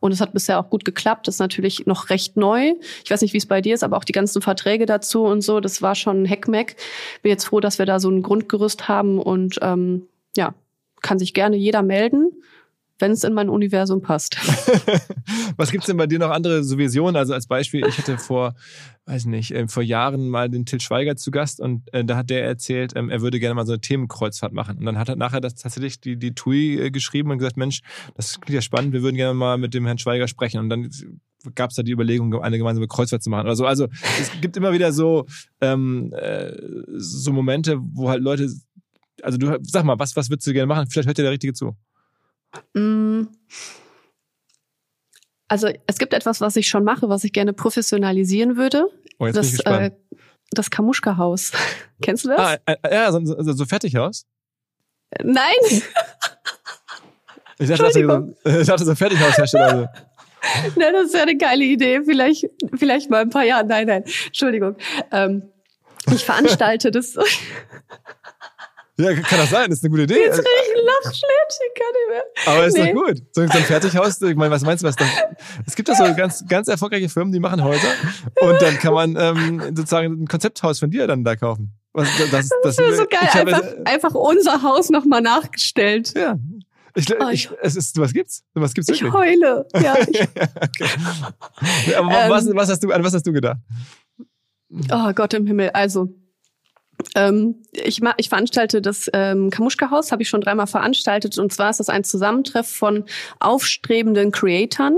[0.00, 1.26] Und es hat bisher auch gut geklappt.
[1.26, 2.74] Das ist natürlich noch recht neu.
[3.04, 5.40] Ich weiß nicht, wie es bei dir ist, aber auch die ganzen Verträge dazu und
[5.40, 6.76] so, das war schon ein Heckmeck.
[7.22, 10.06] Bin jetzt froh, dass wir da so ein Grundgerüst haben und ähm,
[10.36, 10.54] ja,
[11.02, 12.30] kann sich gerne jeder melden
[12.98, 14.36] wenn es in mein Universum passt.
[15.56, 17.16] Was gibt's denn bei dir noch andere so Visionen?
[17.16, 18.54] Also als Beispiel, ich hatte vor,
[19.06, 22.30] weiß nicht, äh, vor Jahren mal den Til Schweiger zu Gast und äh, da hat
[22.30, 24.78] der erzählt, ähm, er würde gerne mal so eine Themenkreuzfahrt machen.
[24.78, 27.80] Und dann hat er nachher das tatsächlich die, die TUI äh, geschrieben und gesagt, Mensch,
[28.16, 30.58] das klingt ja spannend, wir würden gerne mal mit dem Herrn Schweiger sprechen.
[30.58, 30.90] Und dann
[31.54, 33.66] gab es da die Überlegung, eine gemeinsame Kreuzfahrt zu machen oder so.
[33.66, 33.86] Also
[34.20, 35.26] es gibt immer wieder so,
[35.60, 36.52] ähm, äh,
[36.96, 38.50] so Momente, wo halt Leute,
[39.22, 40.88] also du sag mal, was, was würdest du gerne machen?
[40.90, 41.76] Vielleicht hört dir der Richtige zu.
[42.74, 43.24] Mm.
[45.48, 48.86] Also es gibt etwas, was ich schon mache, was ich gerne professionalisionalisieren würde.
[49.18, 49.92] Oh, jetzt das, bin ich gespannt.
[49.92, 50.16] äh,
[50.50, 51.52] das Kamuschka-Haus.
[52.02, 52.38] Kennst du das?
[52.38, 54.26] ah, äh, ja, so, so, so Fertighaus?
[55.22, 55.54] Nein.
[57.60, 59.66] Ich dachte, das so, ich dachte so Fertighaushersteller.
[59.66, 59.88] Also.
[60.76, 62.02] Nein, das ist ja eine geile Idee.
[62.04, 63.66] Vielleicht, vielleicht mal ein paar Jahre.
[63.66, 64.04] Nein, nein.
[64.26, 64.76] Entschuldigung.
[65.10, 65.42] Ähm,
[66.06, 67.16] ich veranstalte das.
[69.00, 70.20] Ja, kann das sein, das ist eine gute Idee.
[70.24, 71.22] Jetzt krieg ich Lachschnitt,
[71.68, 72.52] ich kann nicht mehr.
[72.54, 72.92] Aber ist Nee.
[72.92, 73.18] doch gut.
[73.32, 75.04] So, so ein Fertighaus, ich meine, was meinst du, was da?
[75.66, 77.88] Es gibt doch so ganz, ganz erfolgreiche Firmen, die machen Häuser
[78.40, 81.72] und dann kann man ähm, sozusagen ein Konzepthaus von dir dann da kaufen.
[81.92, 83.20] Was, das, das, Das wäre so geil.
[83.22, 86.12] ich habe- Einfach, einfach unser Haus nochmal nachgestellt.
[86.16, 86.36] ja.
[86.94, 88.42] Ich, Oh, ich, es ist, was gibt's?
[88.54, 89.14] Was gibt's Ich wirklich?
[89.40, 89.66] heule.
[89.80, 91.94] Ja, ich, okay.
[91.96, 92.30] Aber Ähm.
[92.30, 93.58] was, was hast du, an was hast du gedacht?
[94.90, 95.70] oh Gott im Himmel.
[95.70, 96.08] Also,
[97.14, 101.38] ähm, ich, ma- ich veranstalte das ähm, Kamuschka-Haus, habe ich schon dreimal veranstaltet.
[101.38, 103.04] Und zwar ist das ein Zusammentreff von
[103.40, 104.96] aufstrebenden Creatoren.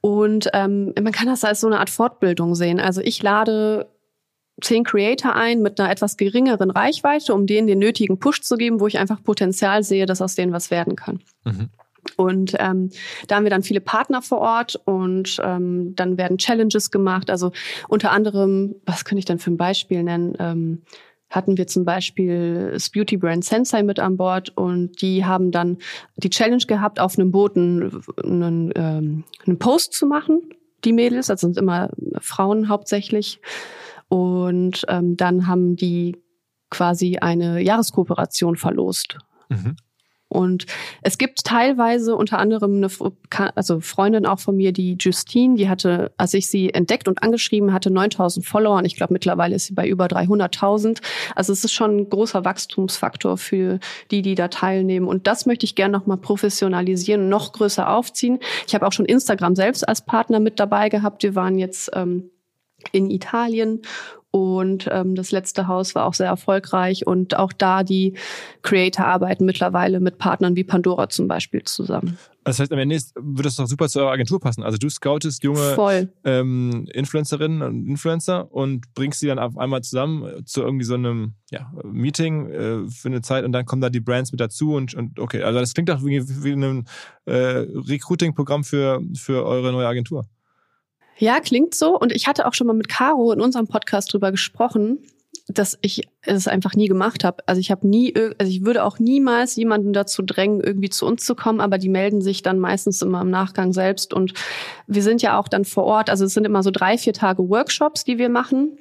[0.00, 2.80] Und ähm, man kann das als so eine Art Fortbildung sehen.
[2.80, 3.88] Also ich lade
[4.60, 8.80] zehn Creator ein mit einer etwas geringeren Reichweite, um denen den nötigen Push zu geben,
[8.80, 11.20] wo ich einfach Potenzial sehe, dass aus denen was werden kann.
[11.44, 11.70] Mhm.
[12.16, 12.90] Und ähm,
[13.28, 17.30] da haben wir dann viele Partner vor Ort und ähm, dann werden Challenges gemacht.
[17.30, 17.52] Also
[17.88, 20.34] unter anderem, was könnte ich denn für ein Beispiel nennen?
[20.38, 20.82] Ähm,
[21.30, 25.78] hatten wir zum Beispiel das Beauty Brand Sensei mit an Bord und die haben dann
[26.16, 30.40] die Challenge gehabt, auf einem Boot einen, einen, ähm, einen Post zu machen,
[30.84, 31.90] die Mädels, also sind immer
[32.20, 33.40] Frauen hauptsächlich.
[34.08, 36.22] Und ähm, dann haben die
[36.68, 39.18] quasi eine Jahreskooperation verlost.
[39.48, 39.76] Mhm.
[40.32, 40.66] Und
[41.02, 42.88] es gibt teilweise unter anderem eine
[43.54, 47.72] also Freundin auch von mir, die Justine, die hatte, als ich sie entdeckt und angeschrieben
[47.72, 51.00] hatte, 9000 Follower und ich glaube mittlerweile ist sie bei über 300.000.
[51.36, 53.78] Also es ist schon ein großer Wachstumsfaktor für
[54.10, 55.06] die, die da teilnehmen.
[55.06, 58.38] Und das möchte ich gerne nochmal professionalisieren noch größer aufziehen.
[58.66, 61.22] Ich habe auch schon Instagram selbst als Partner mit dabei gehabt.
[61.22, 62.30] Wir waren jetzt ähm,
[62.90, 63.82] in Italien
[64.32, 68.14] und ähm, das letzte Haus war auch sehr erfolgreich und auch da die
[68.62, 72.16] Creator arbeiten mittlerweile mit Partnern wie Pandora zum Beispiel zusammen.
[72.44, 74.62] Das heißt, am Ende würde das doch super zu eurer Agentur passen.
[74.62, 80.46] Also du scoutest junge ähm, Influencerinnen und Influencer und bringst sie dann auf einmal zusammen
[80.46, 84.00] zu irgendwie so einem ja, Meeting äh, für eine Zeit und dann kommen da die
[84.00, 86.86] Brands mit dazu und, und okay, also das klingt doch wie, wie ein
[87.26, 90.24] äh, Recruiting-Programm für, für eure neue Agentur.
[91.18, 91.98] Ja, klingt so.
[91.98, 94.98] Und ich hatte auch schon mal mit Caro in unserem Podcast drüber gesprochen,
[95.48, 97.42] dass ich es einfach nie gemacht habe.
[97.46, 101.24] Also ich habe nie, also ich würde auch niemals jemanden dazu drängen, irgendwie zu uns
[101.24, 104.14] zu kommen, aber die melden sich dann meistens immer im Nachgang selbst.
[104.14, 104.34] Und
[104.86, 106.10] wir sind ja auch dann vor Ort.
[106.10, 108.78] Also es sind immer so drei, vier Tage Workshops, die wir machen.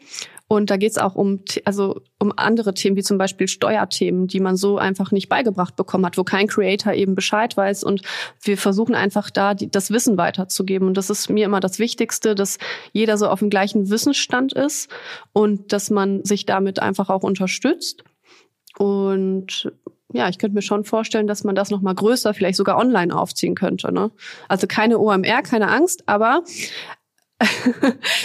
[0.52, 4.58] Und da geht's auch um, also um andere Themen, wie zum Beispiel Steuerthemen, die man
[4.58, 7.86] so einfach nicht beigebracht bekommen hat, wo kein Creator eben Bescheid weiß.
[7.86, 8.02] Und
[8.41, 10.89] wir versuchen einfach da die, das Wissen weiterzugeben.
[10.89, 12.58] Und das ist mir immer das Wichtigste, dass
[12.91, 14.91] jeder so auf dem gleichen Wissensstand ist
[15.32, 18.04] und dass man sich damit einfach auch unterstützt.
[18.78, 19.72] Und
[20.12, 23.18] ja, ich könnte mir schon vorstellen, dass man das noch mal größer, vielleicht sogar online
[23.18, 23.93] aufziehen könnte.
[23.93, 24.12] Ne?
[24.49, 26.43] Also keine OMR, keine Angst, aber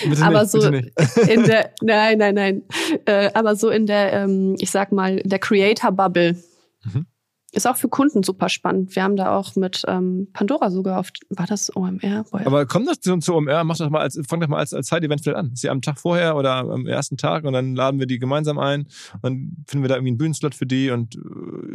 [0.08, 2.62] Bitte aber nicht, so in der nein nein nein
[3.06, 6.36] äh, aber so in der ähm, ich sag mal der Creator Bubble
[6.84, 7.04] Mhm.
[7.52, 11.18] ist auch für Kunden super spannend wir haben da auch mit ähm, Pandora sogar oft
[11.30, 14.38] war das OMR Boah, Aber komm doch zu, zu OMR, mach doch mal als, fang
[14.40, 15.50] doch mal als, als Side-Event vielleicht an.
[15.52, 18.58] Ist ja am Tag vorher oder am ersten Tag und dann laden wir die gemeinsam
[18.58, 18.86] ein
[19.22, 21.18] und finden wir da irgendwie einen Bühnenslot für die und äh,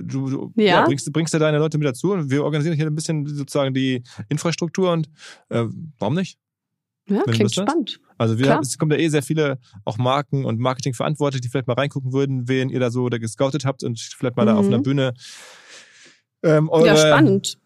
[0.04, 0.86] du, du Ja.
[0.86, 4.04] bringst, bringst du deine Leute mit dazu und wir organisieren hier ein bisschen sozusagen die
[4.30, 5.10] Infrastruktur und
[5.50, 5.66] äh,
[6.00, 6.38] warum nicht?
[7.16, 8.58] Ja wenn klingt spannend Also wir Klar.
[8.58, 12.14] haben, es kommen ja eh sehr viele auch Marken und Marketingverantwortliche, die vielleicht mal reingucken
[12.14, 14.74] würden, wen ihr da so da gescoutet habt und vielleicht mal da auf Mhm.
[14.74, 15.14] einer Bühne
[16.44, 17.58] ähm, eure, ja spannend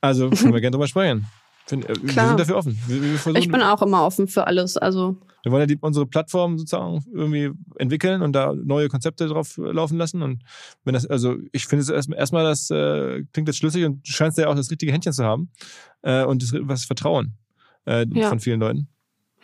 [0.00, 1.26] Also können wir gerne drüber sprechen.
[1.66, 2.28] Find, äh, wir Klar.
[2.28, 2.78] sind dafür offen.
[2.86, 4.76] Wir, wir Ich bin auch immer offen für alles.
[4.76, 9.56] Also wir wollen ja die, unsere Plattform sozusagen irgendwie entwickeln und da neue Konzepte drauf
[9.58, 10.22] laufen lassen.
[10.22, 10.42] Und
[10.84, 14.12] wenn das, also ich finde es erstmal, erstmal das äh, klingt jetzt schlüssig und du
[14.12, 15.50] scheinst ja auch das richtige Händchen zu haben
[16.02, 17.34] äh, und das, was Vertrauen
[17.86, 18.28] äh, Ja.
[18.28, 18.88] von vielen Leuten.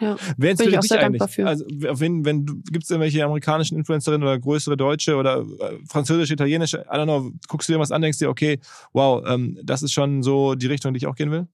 [0.01, 0.17] Ja.
[0.37, 1.21] Wer Bin ich inspiriert auch dich sehr eigentlich?
[1.21, 1.47] dankbar für.
[1.47, 6.87] Also wenn du gibt es irgendwelche amerikanischen Influencerinnen oder größere Deutsche oder äh, französische, italienische,
[6.91, 8.59] I don't know, guckst du dir was an, denkst dir, okay,
[8.93, 11.47] wow, ähm, das ist schon so die Richtung, die ich auch gehen will?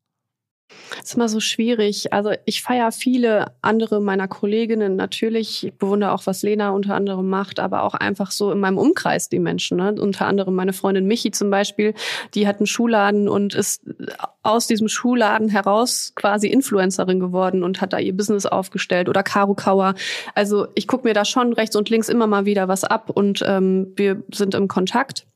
[1.02, 2.12] ist immer so schwierig.
[2.12, 5.64] Also ich feiere viele andere meiner Kolleginnen natürlich.
[5.64, 9.28] Ich bewundere auch, was Lena unter anderem macht, aber auch einfach so in meinem Umkreis
[9.28, 9.78] die Menschen.
[9.78, 9.94] Ne?
[9.98, 11.94] Unter anderem meine Freundin Michi zum Beispiel,
[12.34, 13.82] die hat einen Schuhladen und ist
[14.42, 19.08] aus diesem Schuhladen heraus quasi Influencerin geworden und hat da ihr Business aufgestellt.
[19.08, 19.94] Oder Caro Kauer.
[20.34, 23.42] Also ich gucke mir da schon rechts und links immer mal wieder was ab und
[23.46, 25.26] ähm, wir sind im Kontakt.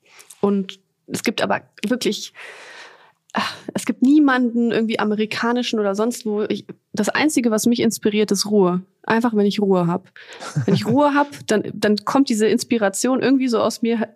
[0.40, 2.32] Und es gibt aber wirklich
[3.32, 6.42] ach, es gibt niemanden irgendwie amerikanischen oder sonst wo.
[6.42, 8.82] Ich, das Einzige, was mich inspiriert, ist Ruhe.
[9.04, 10.04] Einfach, wenn ich Ruhe habe.
[10.66, 14.08] Wenn ich Ruhe habe, dann, dann kommt diese Inspiration irgendwie so aus mir.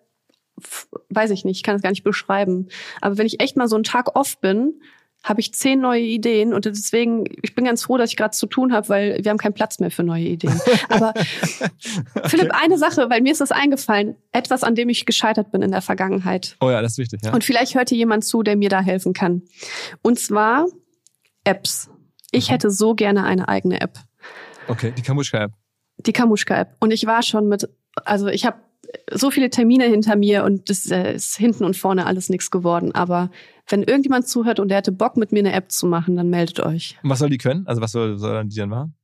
[1.10, 2.68] Weiß ich nicht, ich kann es gar nicht beschreiben.
[3.00, 4.80] Aber wenn ich echt mal so einen Tag off bin,
[5.24, 8.46] habe ich zehn neue Ideen und deswegen, ich bin ganz froh, dass ich gerade zu
[8.46, 10.60] tun habe, weil wir haben keinen Platz mehr für neue Ideen.
[10.90, 11.14] Aber
[12.26, 15.70] Philipp, eine Sache, weil mir ist das eingefallen, etwas, an dem ich gescheitert bin in
[15.70, 16.56] der Vergangenheit.
[16.60, 17.32] Oh ja, das ist wichtig, ja.
[17.32, 19.42] Und vielleicht hört hier jemand zu, der mir da helfen kann.
[20.02, 20.66] Und zwar
[21.44, 21.88] Apps.
[22.30, 23.98] Ich hätte so gerne eine eigene App.
[24.68, 25.52] Okay, die Kamuschka-App.
[25.98, 26.76] Die Kamuschka-App.
[26.80, 27.66] Und ich war schon mit,
[28.04, 28.58] also ich habe
[29.10, 32.94] so viele Termine hinter mir und das äh, ist hinten und vorne alles nichts geworden.
[32.94, 33.30] Aber
[33.68, 36.60] wenn irgendjemand zuhört und der hätte Bock, mit mir eine App zu machen, dann meldet
[36.60, 36.98] euch.
[37.02, 37.66] Und was soll die können?
[37.66, 38.94] Also was soll, soll die dann machen?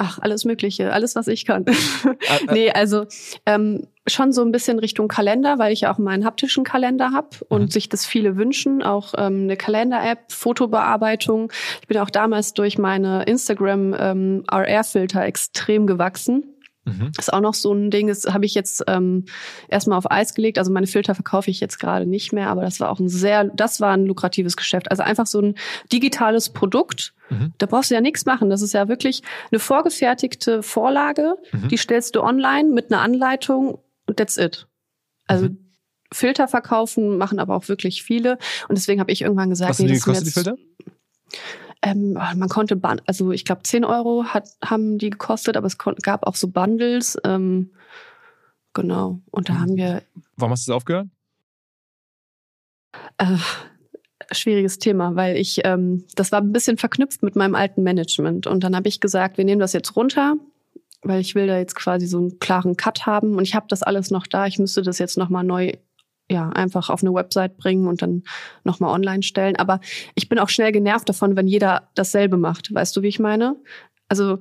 [0.00, 1.64] Ach, alles Mögliche, alles, was ich kann.
[2.04, 3.06] Ah, äh, nee, also
[3.46, 7.30] ähm, schon so ein bisschen Richtung Kalender, weil ich ja auch meinen haptischen Kalender habe
[7.48, 7.70] und Mhm.
[7.70, 8.82] sich das viele wünschen.
[8.84, 11.52] Auch ähm, eine Kalender-App, Fotobearbeitung.
[11.80, 16.44] Ich bin auch damals durch meine Instagram ähm, extrem gewachsen.
[16.88, 17.12] Mhm.
[17.18, 19.24] Ist auch noch so ein Ding, das habe ich jetzt ähm,
[19.68, 20.58] erstmal auf Eis gelegt.
[20.58, 23.44] Also meine Filter verkaufe ich jetzt gerade nicht mehr, aber das war auch ein sehr,
[23.44, 24.90] das war ein lukratives Geschäft.
[24.90, 25.54] Also einfach so ein
[25.92, 27.14] digitales Produkt.
[27.30, 27.52] Mhm.
[27.58, 28.50] Da brauchst du ja nichts machen.
[28.50, 31.68] Das ist ja wirklich eine vorgefertigte Vorlage, Mhm.
[31.68, 34.66] die stellst du online mit einer Anleitung und that's it.
[35.26, 35.58] Also Mhm.
[36.12, 38.38] Filter verkaufen machen aber auch wirklich viele.
[38.68, 40.56] Und deswegen habe ich irgendwann gesagt, Was sind die das gekostet, die Filter?
[41.82, 45.78] Ähm, man konnte, ban- also ich glaube 10 Euro hat, haben die gekostet, aber es
[45.78, 47.16] gab auch so Bundles.
[47.24, 47.70] Ähm,
[48.74, 49.20] genau.
[49.30, 49.60] Und da Mhm.
[49.60, 50.02] haben wir
[50.36, 51.08] Warum hast du es aufgehört?
[53.18, 53.36] äh,
[54.32, 58.46] schwieriges Thema, weil ich, ähm, das war ein bisschen verknüpft mit meinem alten Management.
[58.46, 60.36] Und dann habe ich gesagt, wir nehmen das jetzt runter,
[61.02, 63.36] weil ich will da jetzt quasi so einen klaren Cut haben.
[63.36, 64.46] Und ich habe das alles noch da.
[64.46, 65.72] Ich müsste das jetzt nochmal neu,
[66.30, 68.22] ja, einfach auf eine Website bringen und dann
[68.64, 69.56] nochmal online stellen.
[69.56, 69.80] Aber
[70.14, 72.72] ich bin auch schnell genervt davon, wenn jeder dasselbe macht.
[72.72, 73.56] Weißt du, wie ich meine?
[74.08, 74.38] Also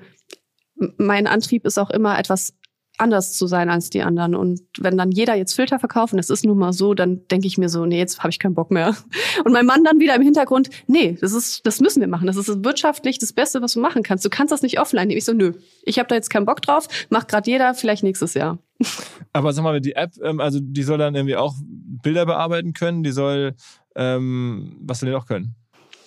[0.98, 2.54] mein Antrieb ist auch immer etwas
[2.98, 4.36] anders zu sein als die anderen.
[4.36, 7.48] Und wenn dann jeder jetzt Filter verkauft, und es ist nun mal so, dann denke
[7.48, 8.96] ich mir so, nee, jetzt habe ich keinen Bock mehr.
[9.46, 12.28] Und mein Mann dann wieder im Hintergrund, nee, das ist, das müssen wir machen.
[12.28, 14.26] Das ist wirtschaftlich das Beste, was du machen kannst.
[14.26, 15.08] Du kannst das nicht offline.
[15.08, 15.18] nehmen.
[15.18, 15.54] Ich so, nö,
[15.84, 16.88] ich habe da jetzt keinen Bock drauf.
[17.10, 18.58] Macht gerade jeder, vielleicht nächstes Jahr.
[19.34, 21.56] Aber sag mal, die App, ähm, also die soll dann irgendwie auch
[22.02, 23.56] Bilder bearbeiten können, die soll,
[23.96, 25.56] ähm, was soll die noch können?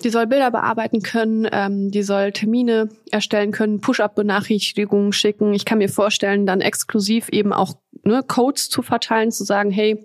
[0.03, 5.53] Die soll Bilder bearbeiten können, ähm, die soll Termine erstellen können, Push-up-Benachrichtigungen schicken.
[5.53, 10.03] Ich kann mir vorstellen, dann exklusiv eben auch ne, Codes zu verteilen, zu sagen, hey,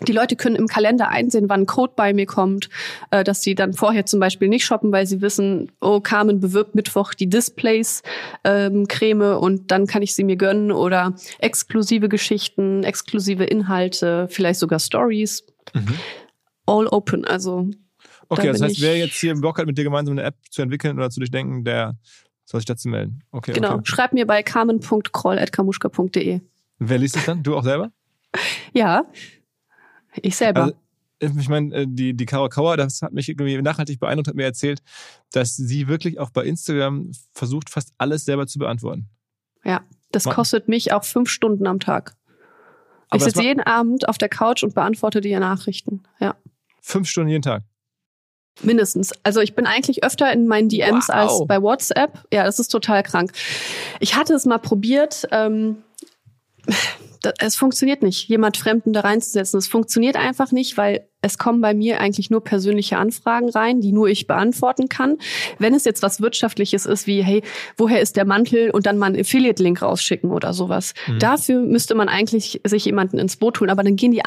[0.00, 2.70] die Leute können im Kalender einsehen, wann ein Code bei mir kommt,
[3.10, 6.74] äh, dass sie dann vorher zum Beispiel nicht shoppen, weil sie wissen, oh, Carmen bewirbt
[6.74, 8.02] Mittwoch die Displays
[8.44, 14.60] ähm, Creme und dann kann ich sie mir gönnen oder exklusive Geschichten, exklusive Inhalte, vielleicht
[14.60, 15.44] sogar Stories.
[15.74, 15.94] Mhm.
[16.66, 17.68] All open, also
[18.28, 20.62] Okay, Da das heißt, wer jetzt hier Bock hat, mit dir gemeinsam eine App zu
[20.62, 21.98] entwickeln oder zu durchdenken, der
[22.46, 23.22] soll sich dazu melden.
[23.30, 23.82] Okay, Genau, okay.
[23.84, 26.40] schreib mir bei carmen.kroll.kamuschka.de.
[26.78, 27.42] Wer liest es dann?
[27.42, 27.92] Du auch selber?
[28.72, 29.04] Ja,
[30.20, 30.72] ich selber.
[31.20, 34.34] Also, ich meine, äh, die, die Caro Kauer, das hat mich irgendwie nachhaltig beeindruckt, hat
[34.34, 34.82] mir erzählt,
[35.30, 39.08] dass sie wirklich auch bei Instagram versucht, fast alles selber zu beantworten.
[39.64, 39.80] ja,
[40.10, 42.16] das Ma- kostet mich auch fünf Stunden am Tag.
[43.08, 46.02] Aber ich sitze jeden Abend auf der Couch und beantworte dir Nachrichten.
[46.20, 46.34] Ja,
[46.80, 47.62] Fünf Stunden jeden Tag.
[48.62, 49.12] mindestens.
[49.22, 51.14] Also ich bin eigentlich öfter in meinen DMs Wow.
[51.14, 52.24] als bei WhatsApp.
[52.32, 53.32] Ja, das ist total krank.
[54.00, 55.26] Ich hatte es mal probiert.
[55.30, 55.78] Ähm,
[57.38, 59.58] es funktioniert nicht, jemand Fremden da reinzusetzen.
[59.58, 63.92] Es funktioniert einfach nicht, weil es kommen bei mir eigentlich nur persönliche Anfragen rein, die
[63.92, 65.18] nur ich beantworten kann.
[65.58, 67.42] Wenn es jetzt was Wirtschaftliches ist, wie, hey,
[67.76, 70.94] woher ist der Mantel und dann mal einen Affiliate-Link rausschicken oder sowas.
[71.06, 71.18] Mhm.
[71.20, 74.22] Dafür müsste man eigentlich sich jemanden ins Boot holen, aber dann gehen die,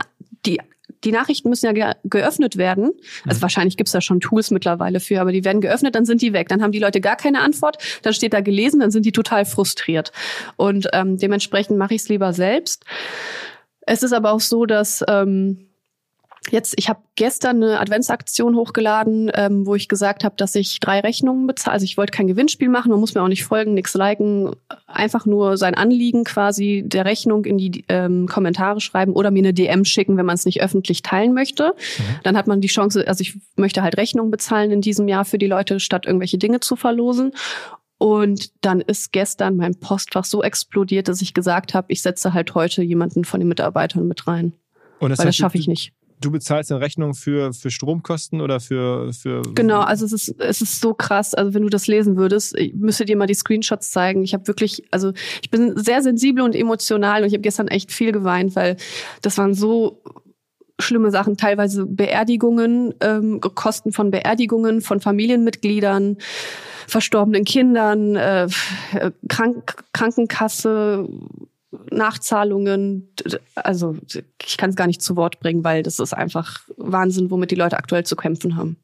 [0.45, 0.59] die,
[1.03, 2.91] die Nachrichten müssen ja ge geöffnet werden.
[3.25, 3.41] Also mhm.
[3.41, 6.49] wahrscheinlich gibt's da schon Tools mittlerweile für, aber die werden geöffnet, dann sind die weg.
[6.49, 9.45] Dann haben die Leute gar keine Antwort, dann steht da gelesen, dann sind die total
[9.45, 10.11] frustriert.
[10.57, 12.85] Und ähm, dementsprechend mache ich es lieber selbst.
[13.81, 15.69] Es ist aber auch so, dass ähm,
[16.51, 20.99] Jetzt, ich habe gestern eine Adventsaktion hochgeladen, ähm, wo ich gesagt habe, dass ich drei
[20.99, 21.73] Rechnungen bezahle.
[21.73, 24.55] Also ich wollte kein Gewinnspiel machen, man muss mir auch nicht folgen, nichts liken,
[24.85, 29.53] einfach nur sein Anliegen quasi der Rechnung in die ähm, Kommentare schreiben oder mir eine
[29.53, 31.73] DM schicken, wenn man es nicht öffentlich teilen möchte.
[31.97, 32.03] Mhm.
[32.23, 35.39] Dann hat man die Chance, also ich möchte halt Rechnungen bezahlen in diesem Jahr für
[35.39, 37.31] die Leute, statt irgendwelche Dinge zu verlosen.
[37.97, 42.53] Und dann ist gestern mein Postfach so explodiert, dass ich gesagt habe, ich setze halt
[42.53, 44.53] heute jemanden von den Mitarbeitern mit rein.
[44.99, 48.59] Und das Weil das schaffe ich nicht du bezahlst eine Rechnung für, für Stromkosten oder
[48.59, 49.41] für, für.
[49.53, 51.33] Genau, also es ist, es ist so krass.
[51.33, 54.23] Also wenn du das lesen würdest, ich müsste dir mal die Screenshots zeigen.
[54.23, 57.91] Ich habe wirklich, also ich bin sehr sensibel und emotional und ich habe gestern echt
[57.91, 58.77] viel geweint, weil
[59.21, 60.01] das waren so
[60.79, 66.17] schlimme Sachen, teilweise Beerdigungen, ähm, Kosten von Beerdigungen von Familienmitgliedern,
[66.87, 68.47] verstorbenen Kindern, äh,
[69.29, 71.07] Krank Krankenkasse,
[71.95, 73.09] Nachzahlungen,
[73.55, 73.97] also
[74.43, 77.55] ich kann es gar nicht zu Wort bringen, weil das ist einfach Wahnsinn, womit die
[77.55, 78.77] Leute aktuell zu kämpfen haben.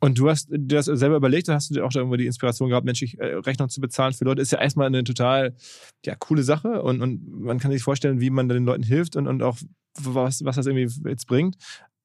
[0.00, 2.68] Und du hast dir das selber überlegt, hast du dir auch da irgendwo die Inspiration
[2.68, 5.56] gehabt, Mensch, ich, äh, Rechnung zu bezahlen für Leute, ist ja erstmal eine total
[6.04, 9.26] ja, coole Sache und, und man kann sich vorstellen, wie man den Leuten hilft und,
[9.26, 9.58] und auch
[10.00, 11.56] was, was das irgendwie jetzt bringt.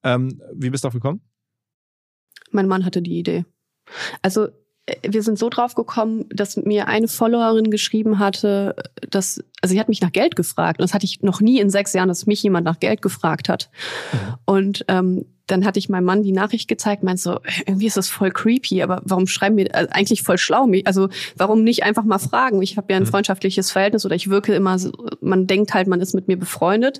[0.04, 1.22] Ähm, wie bist du darauf gekommen?
[2.50, 3.46] Mein Mann hatte die Idee.
[4.22, 4.50] Also
[5.08, 8.76] wir sind so drauf gekommen, dass mir eine Followerin geschrieben hatte,
[9.10, 10.80] dass, also sie hat mich nach Geld gefragt.
[10.80, 13.48] Und das hatte ich noch nie in sechs Jahren, dass mich jemand nach Geld gefragt
[13.48, 13.70] hat.
[14.12, 14.18] Mhm.
[14.46, 18.10] Und ähm, dann hatte ich meinem Mann die Nachricht gezeigt, meinte so, irgendwie ist das
[18.10, 22.04] voll creepy, aber warum schreiben wir, also eigentlich voll schlau mich, also warum nicht einfach
[22.04, 22.62] mal fragen?
[22.62, 23.08] Ich habe ja ein mhm.
[23.08, 24.92] freundschaftliches Verhältnis oder ich wirke immer, so,
[25.22, 27.00] man denkt halt, man ist mit mir befreundet.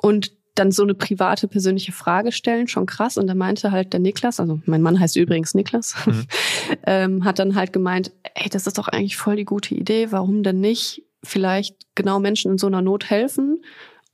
[0.00, 3.16] Und dann so eine private, persönliche Frage stellen, schon krass.
[3.16, 6.26] Und da meinte halt der Niklas, also mein Mann heißt übrigens Niklas, mhm.
[6.86, 10.42] ähm, hat dann halt gemeint, ey, das ist doch eigentlich voll die gute Idee, warum
[10.42, 13.64] denn nicht vielleicht genau Menschen in so einer Not helfen?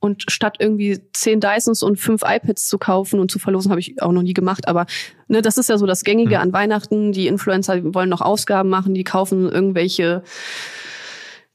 [0.01, 4.01] Und statt irgendwie zehn Dysons und fünf iPads zu kaufen und zu verlosen, habe ich
[4.01, 4.65] auch noch nie gemacht.
[4.69, 4.85] Aber
[5.27, 6.41] ne, das ist ja so das Gängige mhm.
[6.41, 7.11] an Weihnachten.
[7.11, 10.23] Die Influencer wollen noch Ausgaben machen, die kaufen irgendwelche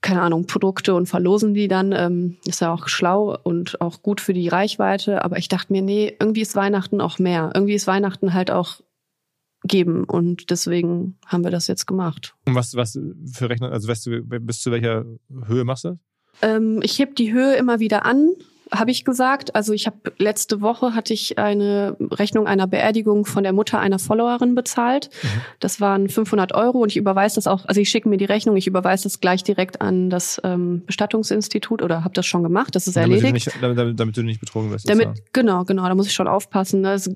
[0.05, 1.93] keine Ahnung, Produkte und verlosen die dann.
[1.93, 5.24] Ähm, ist ja auch schlau und auch gut für die Reichweite.
[5.24, 7.51] Aber ich dachte mir, nee, irgendwie ist Weihnachten auch mehr.
[7.55, 8.82] Irgendwie ist Weihnachten halt auch
[9.64, 10.05] geben.
[10.05, 12.35] Und deswegen haben wir das jetzt gemacht.
[12.47, 12.98] Und was, was
[13.32, 15.06] für Rechnung, also weißt du, bis zu welcher
[15.47, 15.98] Höhe machst du das?
[16.43, 18.35] Ähm, ich heb die Höhe immer wieder an
[18.74, 19.55] habe ich gesagt.
[19.55, 23.98] Also ich habe letzte Woche hatte ich eine Rechnung einer Beerdigung von der Mutter einer
[23.98, 25.10] Followerin bezahlt.
[25.22, 25.28] Mhm.
[25.60, 27.64] Das waren 500 Euro und ich überweise das auch.
[27.66, 31.82] Also ich schicke mir die Rechnung, ich überweise das gleich direkt an das ähm, Bestattungsinstitut
[31.82, 32.74] oder habe das schon gemacht.
[32.74, 33.46] Das ist damit erledigt.
[33.46, 34.88] Du nicht, damit, damit, du nicht betrogen wirst.
[34.88, 35.86] Damit genau, genau.
[35.86, 36.82] Da muss ich schon aufpassen.
[36.82, 36.90] Ne?
[36.90, 37.12] Also,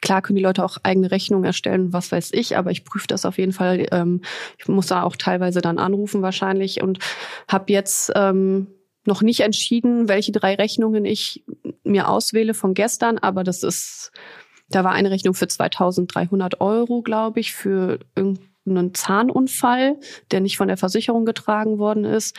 [0.00, 3.26] klar können die Leute auch eigene Rechnungen erstellen, was weiß ich, aber ich prüfe das
[3.26, 3.86] auf jeden Fall.
[3.92, 4.22] Ähm,
[4.58, 6.98] ich muss da auch teilweise dann anrufen wahrscheinlich und
[7.48, 8.68] habe jetzt ähm,
[9.04, 11.44] noch nicht entschieden, welche drei Rechnungen ich
[11.84, 14.12] mir auswähle von gestern, aber das ist,
[14.68, 19.98] da war eine Rechnung für 2300 Euro, glaube ich, für irgendeinen Zahnunfall,
[20.30, 22.36] der nicht von der Versicherung getragen worden ist.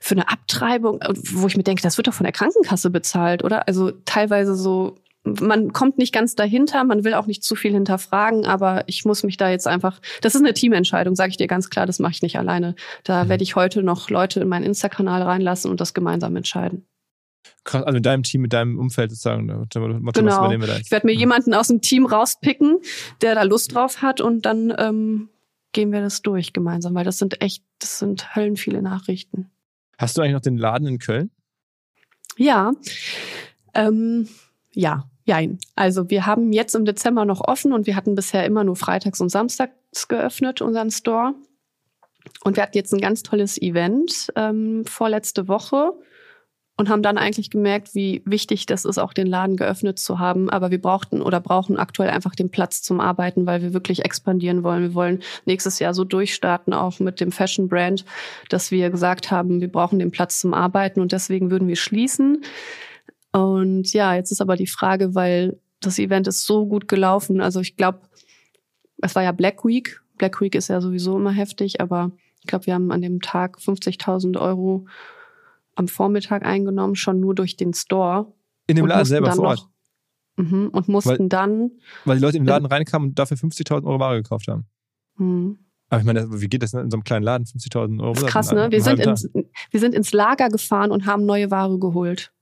[0.00, 1.00] Für eine Abtreibung,
[1.32, 3.66] wo ich mir denke, das wird doch von der Krankenkasse bezahlt, oder?
[3.66, 4.96] Also teilweise so
[5.26, 9.22] man kommt nicht ganz dahinter, man will auch nicht zu viel hinterfragen, aber ich muss
[9.24, 12.12] mich da jetzt einfach, das ist eine Teamentscheidung, sage ich dir ganz klar, das mache
[12.12, 12.74] ich nicht alleine.
[13.04, 13.28] Da mhm.
[13.28, 16.86] werde ich heute noch Leute in meinen Insta-Kanal reinlassen und das gemeinsam entscheiden.
[17.64, 19.46] Krass, also mit deinem Team, mit deinem Umfeld sozusagen.
[19.46, 19.80] Motto,
[20.20, 20.50] genau.
[20.50, 21.20] Wir da ich werde mir mhm.
[21.20, 22.78] jemanden aus dem Team rauspicken,
[23.22, 25.28] der da Lust drauf hat und dann ähm,
[25.72, 29.50] gehen wir das durch gemeinsam, weil das sind echt, das sind höllen viele Nachrichten.
[29.98, 31.30] Hast du eigentlich noch den Laden in Köln?
[32.36, 32.72] Ja.
[33.74, 34.28] Ähm,
[34.72, 35.58] ja, Jein.
[35.74, 39.20] Also wir haben jetzt im Dezember noch offen und wir hatten bisher immer nur freitags
[39.20, 41.34] und samstags geöffnet, unseren Store.
[42.44, 45.92] Und wir hatten jetzt ein ganz tolles Event ähm, vorletzte Woche
[46.76, 50.48] und haben dann eigentlich gemerkt, wie wichtig das ist, auch den Laden geöffnet zu haben.
[50.48, 54.62] Aber wir brauchten oder brauchen aktuell einfach den Platz zum Arbeiten, weil wir wirklich expandieren
[54.62, 54.82] wollen.
[54.82, 58.04] Wir wollen nächstes Jahr so durchstarten, auch mit dem Fashion Brand,
[58.48, 62.44] dass wir gesagt haben, wir brauchen den Platz zum Arbeiten und deswegen würden wir schließen.
[63.36, 67.42] Und ja, jetzt ist aber die Frage, weil das Event ist so gut gelaufen.
[67.42, 68.00] Also ich glaube,
[69.02, 70.00] es war ja Black Week.
[70.16, 73.58] Black Week ist ja sowieso immer heftig, aber ich glaube, wir haben an dem Tag
[73.58, 74.86] 50.000 Euro
[75.74, 78.32] am Vormittag eingenommen, schon nur durch den Store.
[78.68, 79.68] In dem Laden selber vor Ort?
[80.36, 81.72] Mhm, und mussten weil, dann.
[82.06, 84.64] Weil die Leute in den Laden reinkamen und dafür 50.000 Euro Ware gekauft haben.
[85.18, 85.58] Mhm.
[85.90, 87.44] Aber ich meine, wie geht das in so einem kleinen Laden?
[87.44, 88.14] 50.000 Euro?
[88.14, 88.70] Das ist krass, ne?
[88.70, 89.28] Wir sind, ins,
[89.70, 92.32] wir sind ins Lager gefahren und haben neue Ware geholt.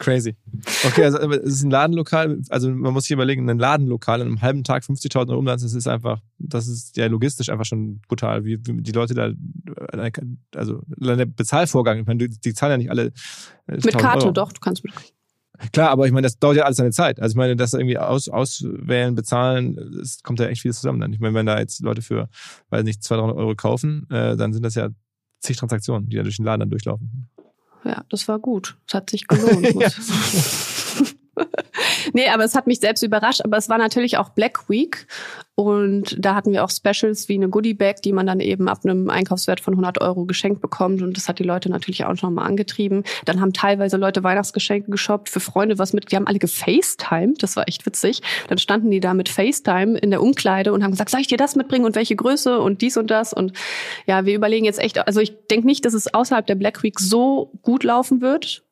[0.00, 0.34] Crazy.
[0.82, 4.40] Okay, also es ist ein Ladenlokal, also man muss sich überlegen, ein Ladenlokal in einem
[4.40, 8.46] halben Tag 50.000 Euro Umsatz, das ist einfach, das ist ja logistisch einfach schon brutal,
[8.46, 9.30] wie, wie die Leute da,
[10.56, 13.08] also der Bezahlvorgang, ich meine, die, zahlen ja nicht alle.
[13.66, 14.32] äh, Mit 1000 Karte, Euro.
[14.32, 14.94] doch, du kannst mit
[15.72, 17.20] Klar, aber ich meine, das dauert ja alles seine Zeit.
[17.20, 21.12] Also ich meine, das irgendwie aus, auswählen, bezahlen, es kommt ja echt vieles zusammen dann.
[21.12, 22.30] Ich meine, wenn da jetzt Leute für,
[22.70, 24.88] weiß nicht, 200, 300 Euro kaufen, äh, dann sind das ja
[25.40, 27.28] zig Transaktionen, die da durch den Laden dann durchlaufen.
[27.84, 28.76] Ja, das war gut.
[28.86, 29.74] Es hat sich gelohnt.
[32.12, 33.42] nee, aber es hat mich selbst überrascht.
[33.44, 35.06] Aber es war natürlich auch Black Week.
[35.54, 38.78] Und da hatten wir auch Specials wie eine Goodie Bag, die man dann eben ab
[38.82, 41.02] einem Einkaufswert von 100 Euro geschenkt bekommt.
[41.02, 43.04] Und das hat die Leute natürlich auch schon mal angetrieben.
[43.26, 46.10] Dann haben teilweise Leute Weihnachtsgeschenke geshoppt, für Freunde was mit.
[46.10, 47.42] Die haben alle gefacetimed.
[47.42, 48.22] Das war echt witzig.
[48.48, 51.36] Dann standen die da mit FaceTime in der Umkleide und haben gesagt, soll ich dir
[51.36, 53.34] das mitbringen und welche Größe und dies und das.
[53.34, 53.52] Und
[54.06, 56.98] ja, wir überlegen jetzt echt, also ich denke nicht, dass es außerhalb der Black Week
[56.98, 58.64] so gut laufen wird.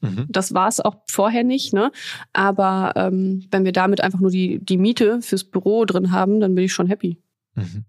[0.00, 0.26] Mhm.
[0.28, 1.90] Das war es auch vorher nicht, ne?
[2.32, 6.54] Aber ähm, wenn wir damit einfach nur die, die Miete fürs Büro drin haben, dann
[6.54, 7.18] bin ich schon happy.
[7.54, 7.84] Mhm.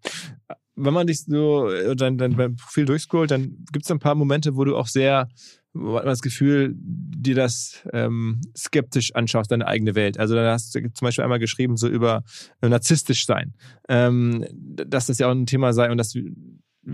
[0.76, 4.56] Wenn man dich so äh, dein, dein, Profil durchscrollt, dann gibt es ein paar Momente,
[4.56, 5.28] wo du auch sehr,
[5.74, 10.18] wo man das Gefühl, dir das ähm, skeptisch anschaust, deine eigene Welt.
[10.18, 12.24] Also da hast du zum Beispiel einmal geschrieben, so über
[12.62, 13.54] äh, narzisstisch sein.
[13.90, 16.16] Ähm, dass das ja auch ein Thema sei und dass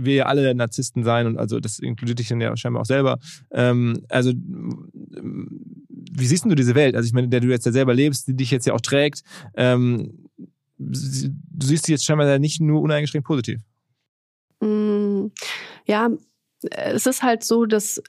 [0.04, 3.20] wir ja alle Narzissten sein und also das inkludiert dich dann ja scheinbar auch selber.
[3.52, 4.92] Ähm, also ähm,
[6.18, 6.96] wie siehst du diese Welt?
[6.96, 9.24] Also ich meine, der du jetzt ja selber lebst, die dich jetzt ja auch trägt.
[9.56, 10.30] Ähm,
[10.78, 13.60] du siehst sie jetzt scheinbar nicht nur uneingeschränkt positiv.
[14.62, 15.28] Mm,
[15.86, 16.10] ja,
[16.70, 18.02] es ist halt so, dass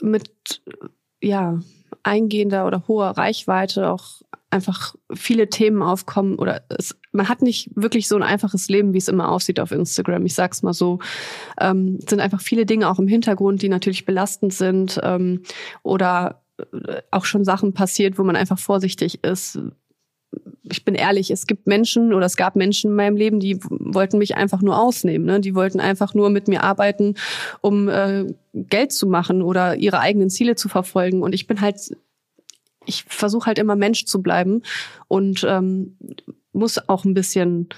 [0.00, 0.62] mit
[1.20, 1.60] ja
[2.04, 8.06] eingehender oder hoher Reichweite auch einfach viele Themen aufkommen oder es, man hat nicht wirklich
[8.06, 10.24] so ein einfaches Leben, wie es immer aussieht auf Instagram.
[10.26, 11.00] Ich sag's mal so,
[11.60, 15.42] ähm, es sind einfach viele Dinge auch im Hintergrund, die natürlich belastend sind ähm,
[15.82, 19.58] oder äh, auch schon Sachen passiert, wo man einfach vorsichtig ist.
[20.62, 24.18] Ich bin ehrlich, es gibt Menschen oder es gab Menschen in meinem Leben, die wollten
[24.18, 25.26] mich einfach nur ausnehmen.
[25.26, 25.40] Ne?
[25.40, 27.14] Die wollten einfach nur mit mir arbeiten,
[27.60, 31.22] um äh, Geld zu machen oder ihre eigenen Ziele zu verfolgen.
[31.22, 31.96] Und ich bin halt,
[32.86, 34.62] ich versuche halt immer Mensch zu bleiben
[35.08, 35.96] und ähm,
[36.52, 37.68] muss auch ein bisschen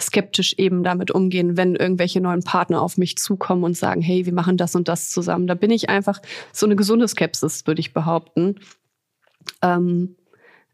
[0.00, 4.34] skeptisch eben damit umgehen, wenn irgendwelche neuen Partner auf mich zukommen und sagen, hey, wir
[4.34, 5.46] machen das und das zusammen.
[5.46, 6.20] Da bin ich einfach
[6.52, 8.56] so eine gesunde Skepsis, würde ich behaupten.
[9.62, 10.16] Ähm,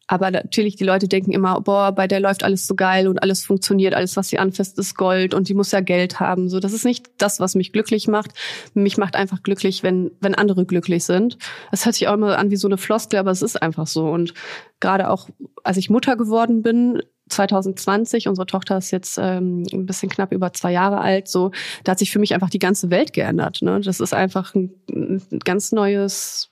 [0.06, 3.44] aber natürlich, die Leute denken immer, boah, bei der läuft alles so geil und alles
[3.44, 6.48] funktioniert, alles, was sie anfasst, ist Gold und die muss ja Geld haben.
[6.48, 8.32] So, das ist nicht das, was mich glücklich macht.
[8.74, 11.38] Mich macht einfach glücklich, wenn, wenn andere glücklich sind.
[11.70, 14.08] Das hört sich auch immer an wie so eine Floskel, aber es ist einfach so.
[14.08, 14.34] Und
[14.80, 15.28] gerade auch,
[15.62, 20.52] als ich Mutter geworden bin, 2020, unsere Tochter ist jetzt ähm, ein bisschen knapp über
[20.52, 21.50] zwei Jahre alt, so,
[21.84, 23.62] da hat sich für mich einfach die ganze Welt geändert.
[23.62, 23.80] Ne?
[23.80, 26.51] Das ist einfach ein, ein ganz neues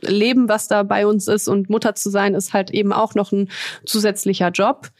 [0.00, 3.32] Leben, was da bei uns ist und Mutter zu sein, ist halt eben auch noch
[3.32, 3.48] ein
[3.84, 4.90] zusätzlicher Job.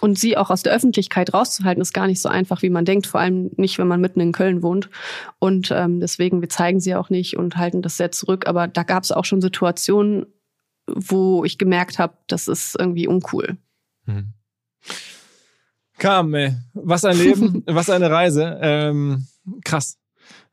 [0.00, 3.06] Und sie auch aus der Öffentlichkeit rauszuhalten, ist gar nicht so einfach, wie man denkt,
[3.06, 4.88] vor allem nicht, wenn man mitten in Köln wohnt.
[5.38, 8.46] Und ähm, deswegen, wir zeigen sie auch nicht und halten das sehr zurück.
[8.46, 10.26] Aber da gab es auch schon Situationen,
[10.86, 13.58] wo ich gemerkt habe, das ist irgendwie uncool.
[14.06, 14.32] Mhm.
[15.98, 16.54] Kam, ey.
[16.72, 18.58] Was ein Leben, was eine Reise.
[18.62, 19.26] Ähm,
[19.64, 19.98] krass.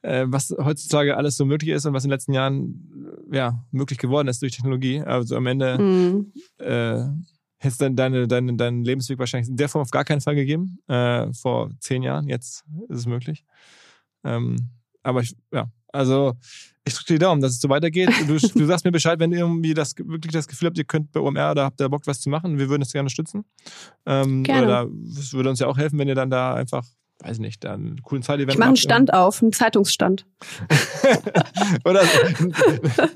[0.06, 3.98] Äh, was heutzutage alles so möglich ist und was in den letzten Jahren ja, möglich
[3.98, 5.02] geworden ist durch Technologie.
[5.02, 6.32] Also am Ende Mhm.
[6.60, 7.00] äh,
[7.58, 10.36] hätte es dann deine, deine, deinen Lebensweg wahrscheinlich in der Form auf gar keinen Fall
[10.36, 10.78] gegeben.
[10.88, 13.44] Äh, vor zehn Jahren, jetzt ist es möglich.
[14.24, 14.56] Ähm,
[15.02, 16.34] aber ich, ja, also
[16.84, 18.10] ich drücke dir die Daumen, dass es so weitergeht.
[18.28, 21.12] Du, du sagst mir Bescheid, wenn ihr irgendwie das, wirklich das Gefühl habt, ihr könnt
[21.14, 22.60] bei OMR oder habt ihr Bock, was zu machen.
[22.60, 23.44] Wir würden es gerne stützen.
[24.06, 24.64] Ähm, Gerne.
[24.68, 26.86] Oder es würde uns ja auch helfen, wenn ihr dann da einfach,
[27.24, 28.76] weiß ich nicht, dann einen coolen Zeitevent Ich mache einen.
[28.78, 30.26] Stand auf, einen Zeitungsstand.
[31.86, 32.52] oder so.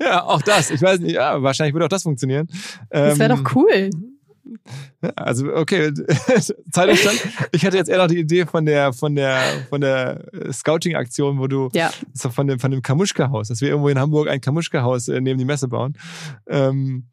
[0.00, 0.70] ja, auch das.
[0.70, 2.48] Ich weiß nicht, ja, wahrscheinlich würde auch das funktionieren.
[2.88, 3.90] Das wäre Ähm, doch cool.
[5.02, 5.92] Ja, Also okay,
[6.72, 7.20] Zeitungsstand.
[7.52, 11.46] Ich hatte jetzt eher noch die Idee von der von der von der Scouting-Aktion, wo
[11.46, 11.90] du Ja.
[12.14, 15.38] so von dem von dem Kamuschka-Haus, dass wir irgendwo in Hamburg ein Kamuschka-Haus äh, neben
[15.38, 15.96] die Messe bauen.
[16.48, 17.04] Ähm,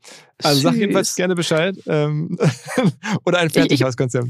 [0.42, 0.80] also sag Süß.
[0.80, 1.76] jedenfalls gerne Bescheid.
[1.86, 2.40] Ähm,
[3.26, 4.30] oder ein Fertighauskonzept.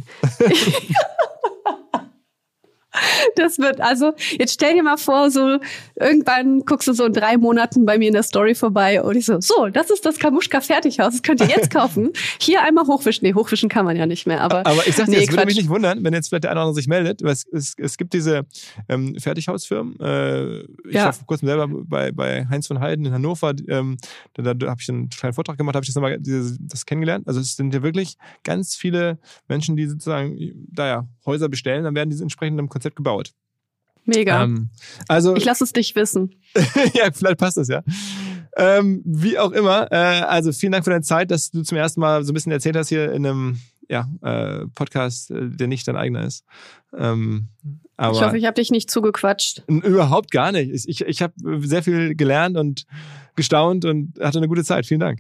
[3.36, 5.60] Das wird, also, jetzt stell dir mal vor, so,
[5.96, 9.26] irgendwann guckst du so in drei Monaten bei mir in der Story vorbei und ich
[9.26, 12.12] so, so, das ist das Kamuschka Fertighaus, das könnt ihr jetzt kaufen.
[12.42, 13.26] Hier einmal hochwischen.
[13.26, 14.66] Nee, hochwischen kann man ja nicht mehr, aber.
[14.66, 16.60] Aber ich sag dir, nee, es würde mich nicht wundern, wenn jetzt vielleicht der eine
[16.60, 17.22] oder andere sich meldet.
[17.24, 18.46] weil Es, es, es gibt diese
[18.90, 20.00] ähm, Fertighausfirmen.
[20.00, 21.06] Äh, ich Ja.
[21.06, 23.54] war vor kurzem selber bei, bei Heinz von Heiden in Hannover.
[23.68, 23.98] Ähm,
[24.34, 27.28] da da habe ich einen kleinen Vortrag gemacht, habe ich das nochmal dieses- das kennengelernt.
[27.28, 29.18] Also es sind ja wirklich ganz viele
[29.48, 30.38] Menschen, die sozusagen
[30.72, 33.34] da ja Häuser bestellen, dann werden diese entsprechend im Konzept gebaut.
[34.06, 34.44] Mega.
[34.44, 34.70] Ähm,
[35.08, 36.36] also ich lasse es dich wissen.
[36.94, 37.84] ja, vielleicht passt das ja.
[38.56, 39.92] Ähm, wie auch immer.
[39.92, 42.52] Äh, also vielen Dank für deine Zeit, dass du zum ersten Mal so ein bisschen
[42.52, 43.60] erzählt hast hier in einem
[43.90, 46.46] ja, äh, Podcast, äh, der nicht dein eigener ist.
[46.98, 47.50] Ähm,
[47.98, 49.64] aber ich hoffe, ich habe dich nicht zugequatscht.
[49.68, 50.88] Überhaupt gar nicht.
[50.88, 52.86] Ich, ich habe sehr viel gelernt und
[53.36, 54.86] gestaunt und hatte eine gute Zeit.
[54.86, 55.20] Vielen Dank.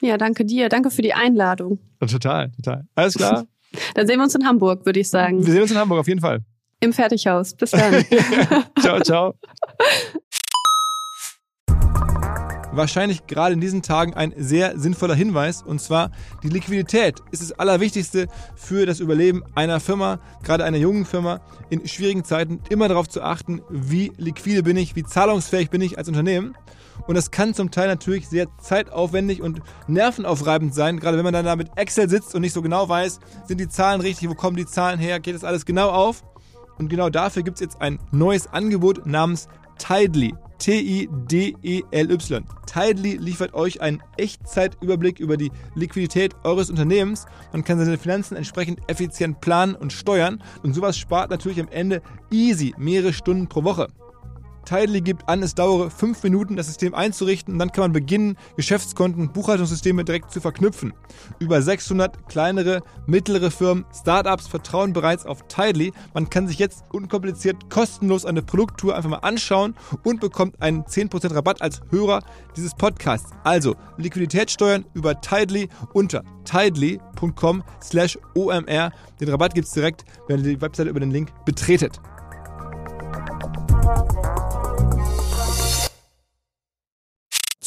[0.00, 0.68] Ja, danke dir.
[0.68, 1.78] Danke für die Einladung.
[2.00, 2.86] Total, total.
[2.94, 3.46] Alles klar.
[3.94, 5.44] Dann sehen wir uns in Hamburg, würde ich sagen.
[5.46, 6.40] Wir sehen uns in Hamburg auf jeden Fall.
[6.80, 7.54] Im Fertighaus.
[7.54, 8.04] Bis dann.
[8.80, 9.34] ciao, ciao.
[12.72, 15.62] wahrscheinlich gerade in diesen Tagen ein sehr sinnvoller Hinweis.
[15.62, 16.10] Und zwar
[16.42, 21.86] die Liquidität ist das Allerwichtigste für das Überleben einer Firma, gerade einer jungen Firma, in
[21.86, 26.08] schwierigen Zeiten immer darauf zu achten, wie liquide bin ich, wie zahlungsfähig bin ich als
[26.08, 26.56] Unternehmen.
[27.06, 31.46] Und das kann zum Teil natürlich sehr zeitaufwendig und nervenaufreibend sein, gerade wenn man dann
[31.46, 34.56] da mit Excel sitzt und nicht so genau weiß, sind die Zahlen richtig, wo kommen
[34.56, 36.22] die Zahlen her, geht das alles genau auf.
[36.80, 40.34] Und genau dafür gibt es jetzt ein neues Angebot namens Tidely.
[40.58, 42.44] T-I-D-E-L-Y.
[42.66, 47.26] Tidely liefert euch einen Echtzeitüberblick über die Liquidität eures Unternehmens.
[47.52, 52.00] Man kann seine Finanzen entsprechend effizient planen und steuern und sowas spart natürlich am Ende
[52.30, 53.88] easy mehrere Stunden pro Woche.
[54.70, 58.36] Tidely gibt an, es dauere fünf Minuten, das System einzurichten und dann kann man beginnen,
[58.56, 60.92] Geschäftskonten, Buchhaltungssysteme direkt zu verknüpfen.
[61.40, 65.92] Über 600 kleinere, mittlere Firmen, Startups vertrauen bereits auf Tidely.
[66.14, 69.74] Man kann sich jetzt unkompliziert kostenlos eine Produkttour einfach mal anschauen
[70.04, 72.22] und bekommt einen 10% Rabatt als Hörer
[72.54, 73.32] dieses Podcasts.
[73.42, 78.92] Also Liquidität steuern über Tidely unter tidely.com slash omr.
[79.20, 82.00] Den Rabatt gibt es direkt, wenn ihr die Webseite über den Link betretet.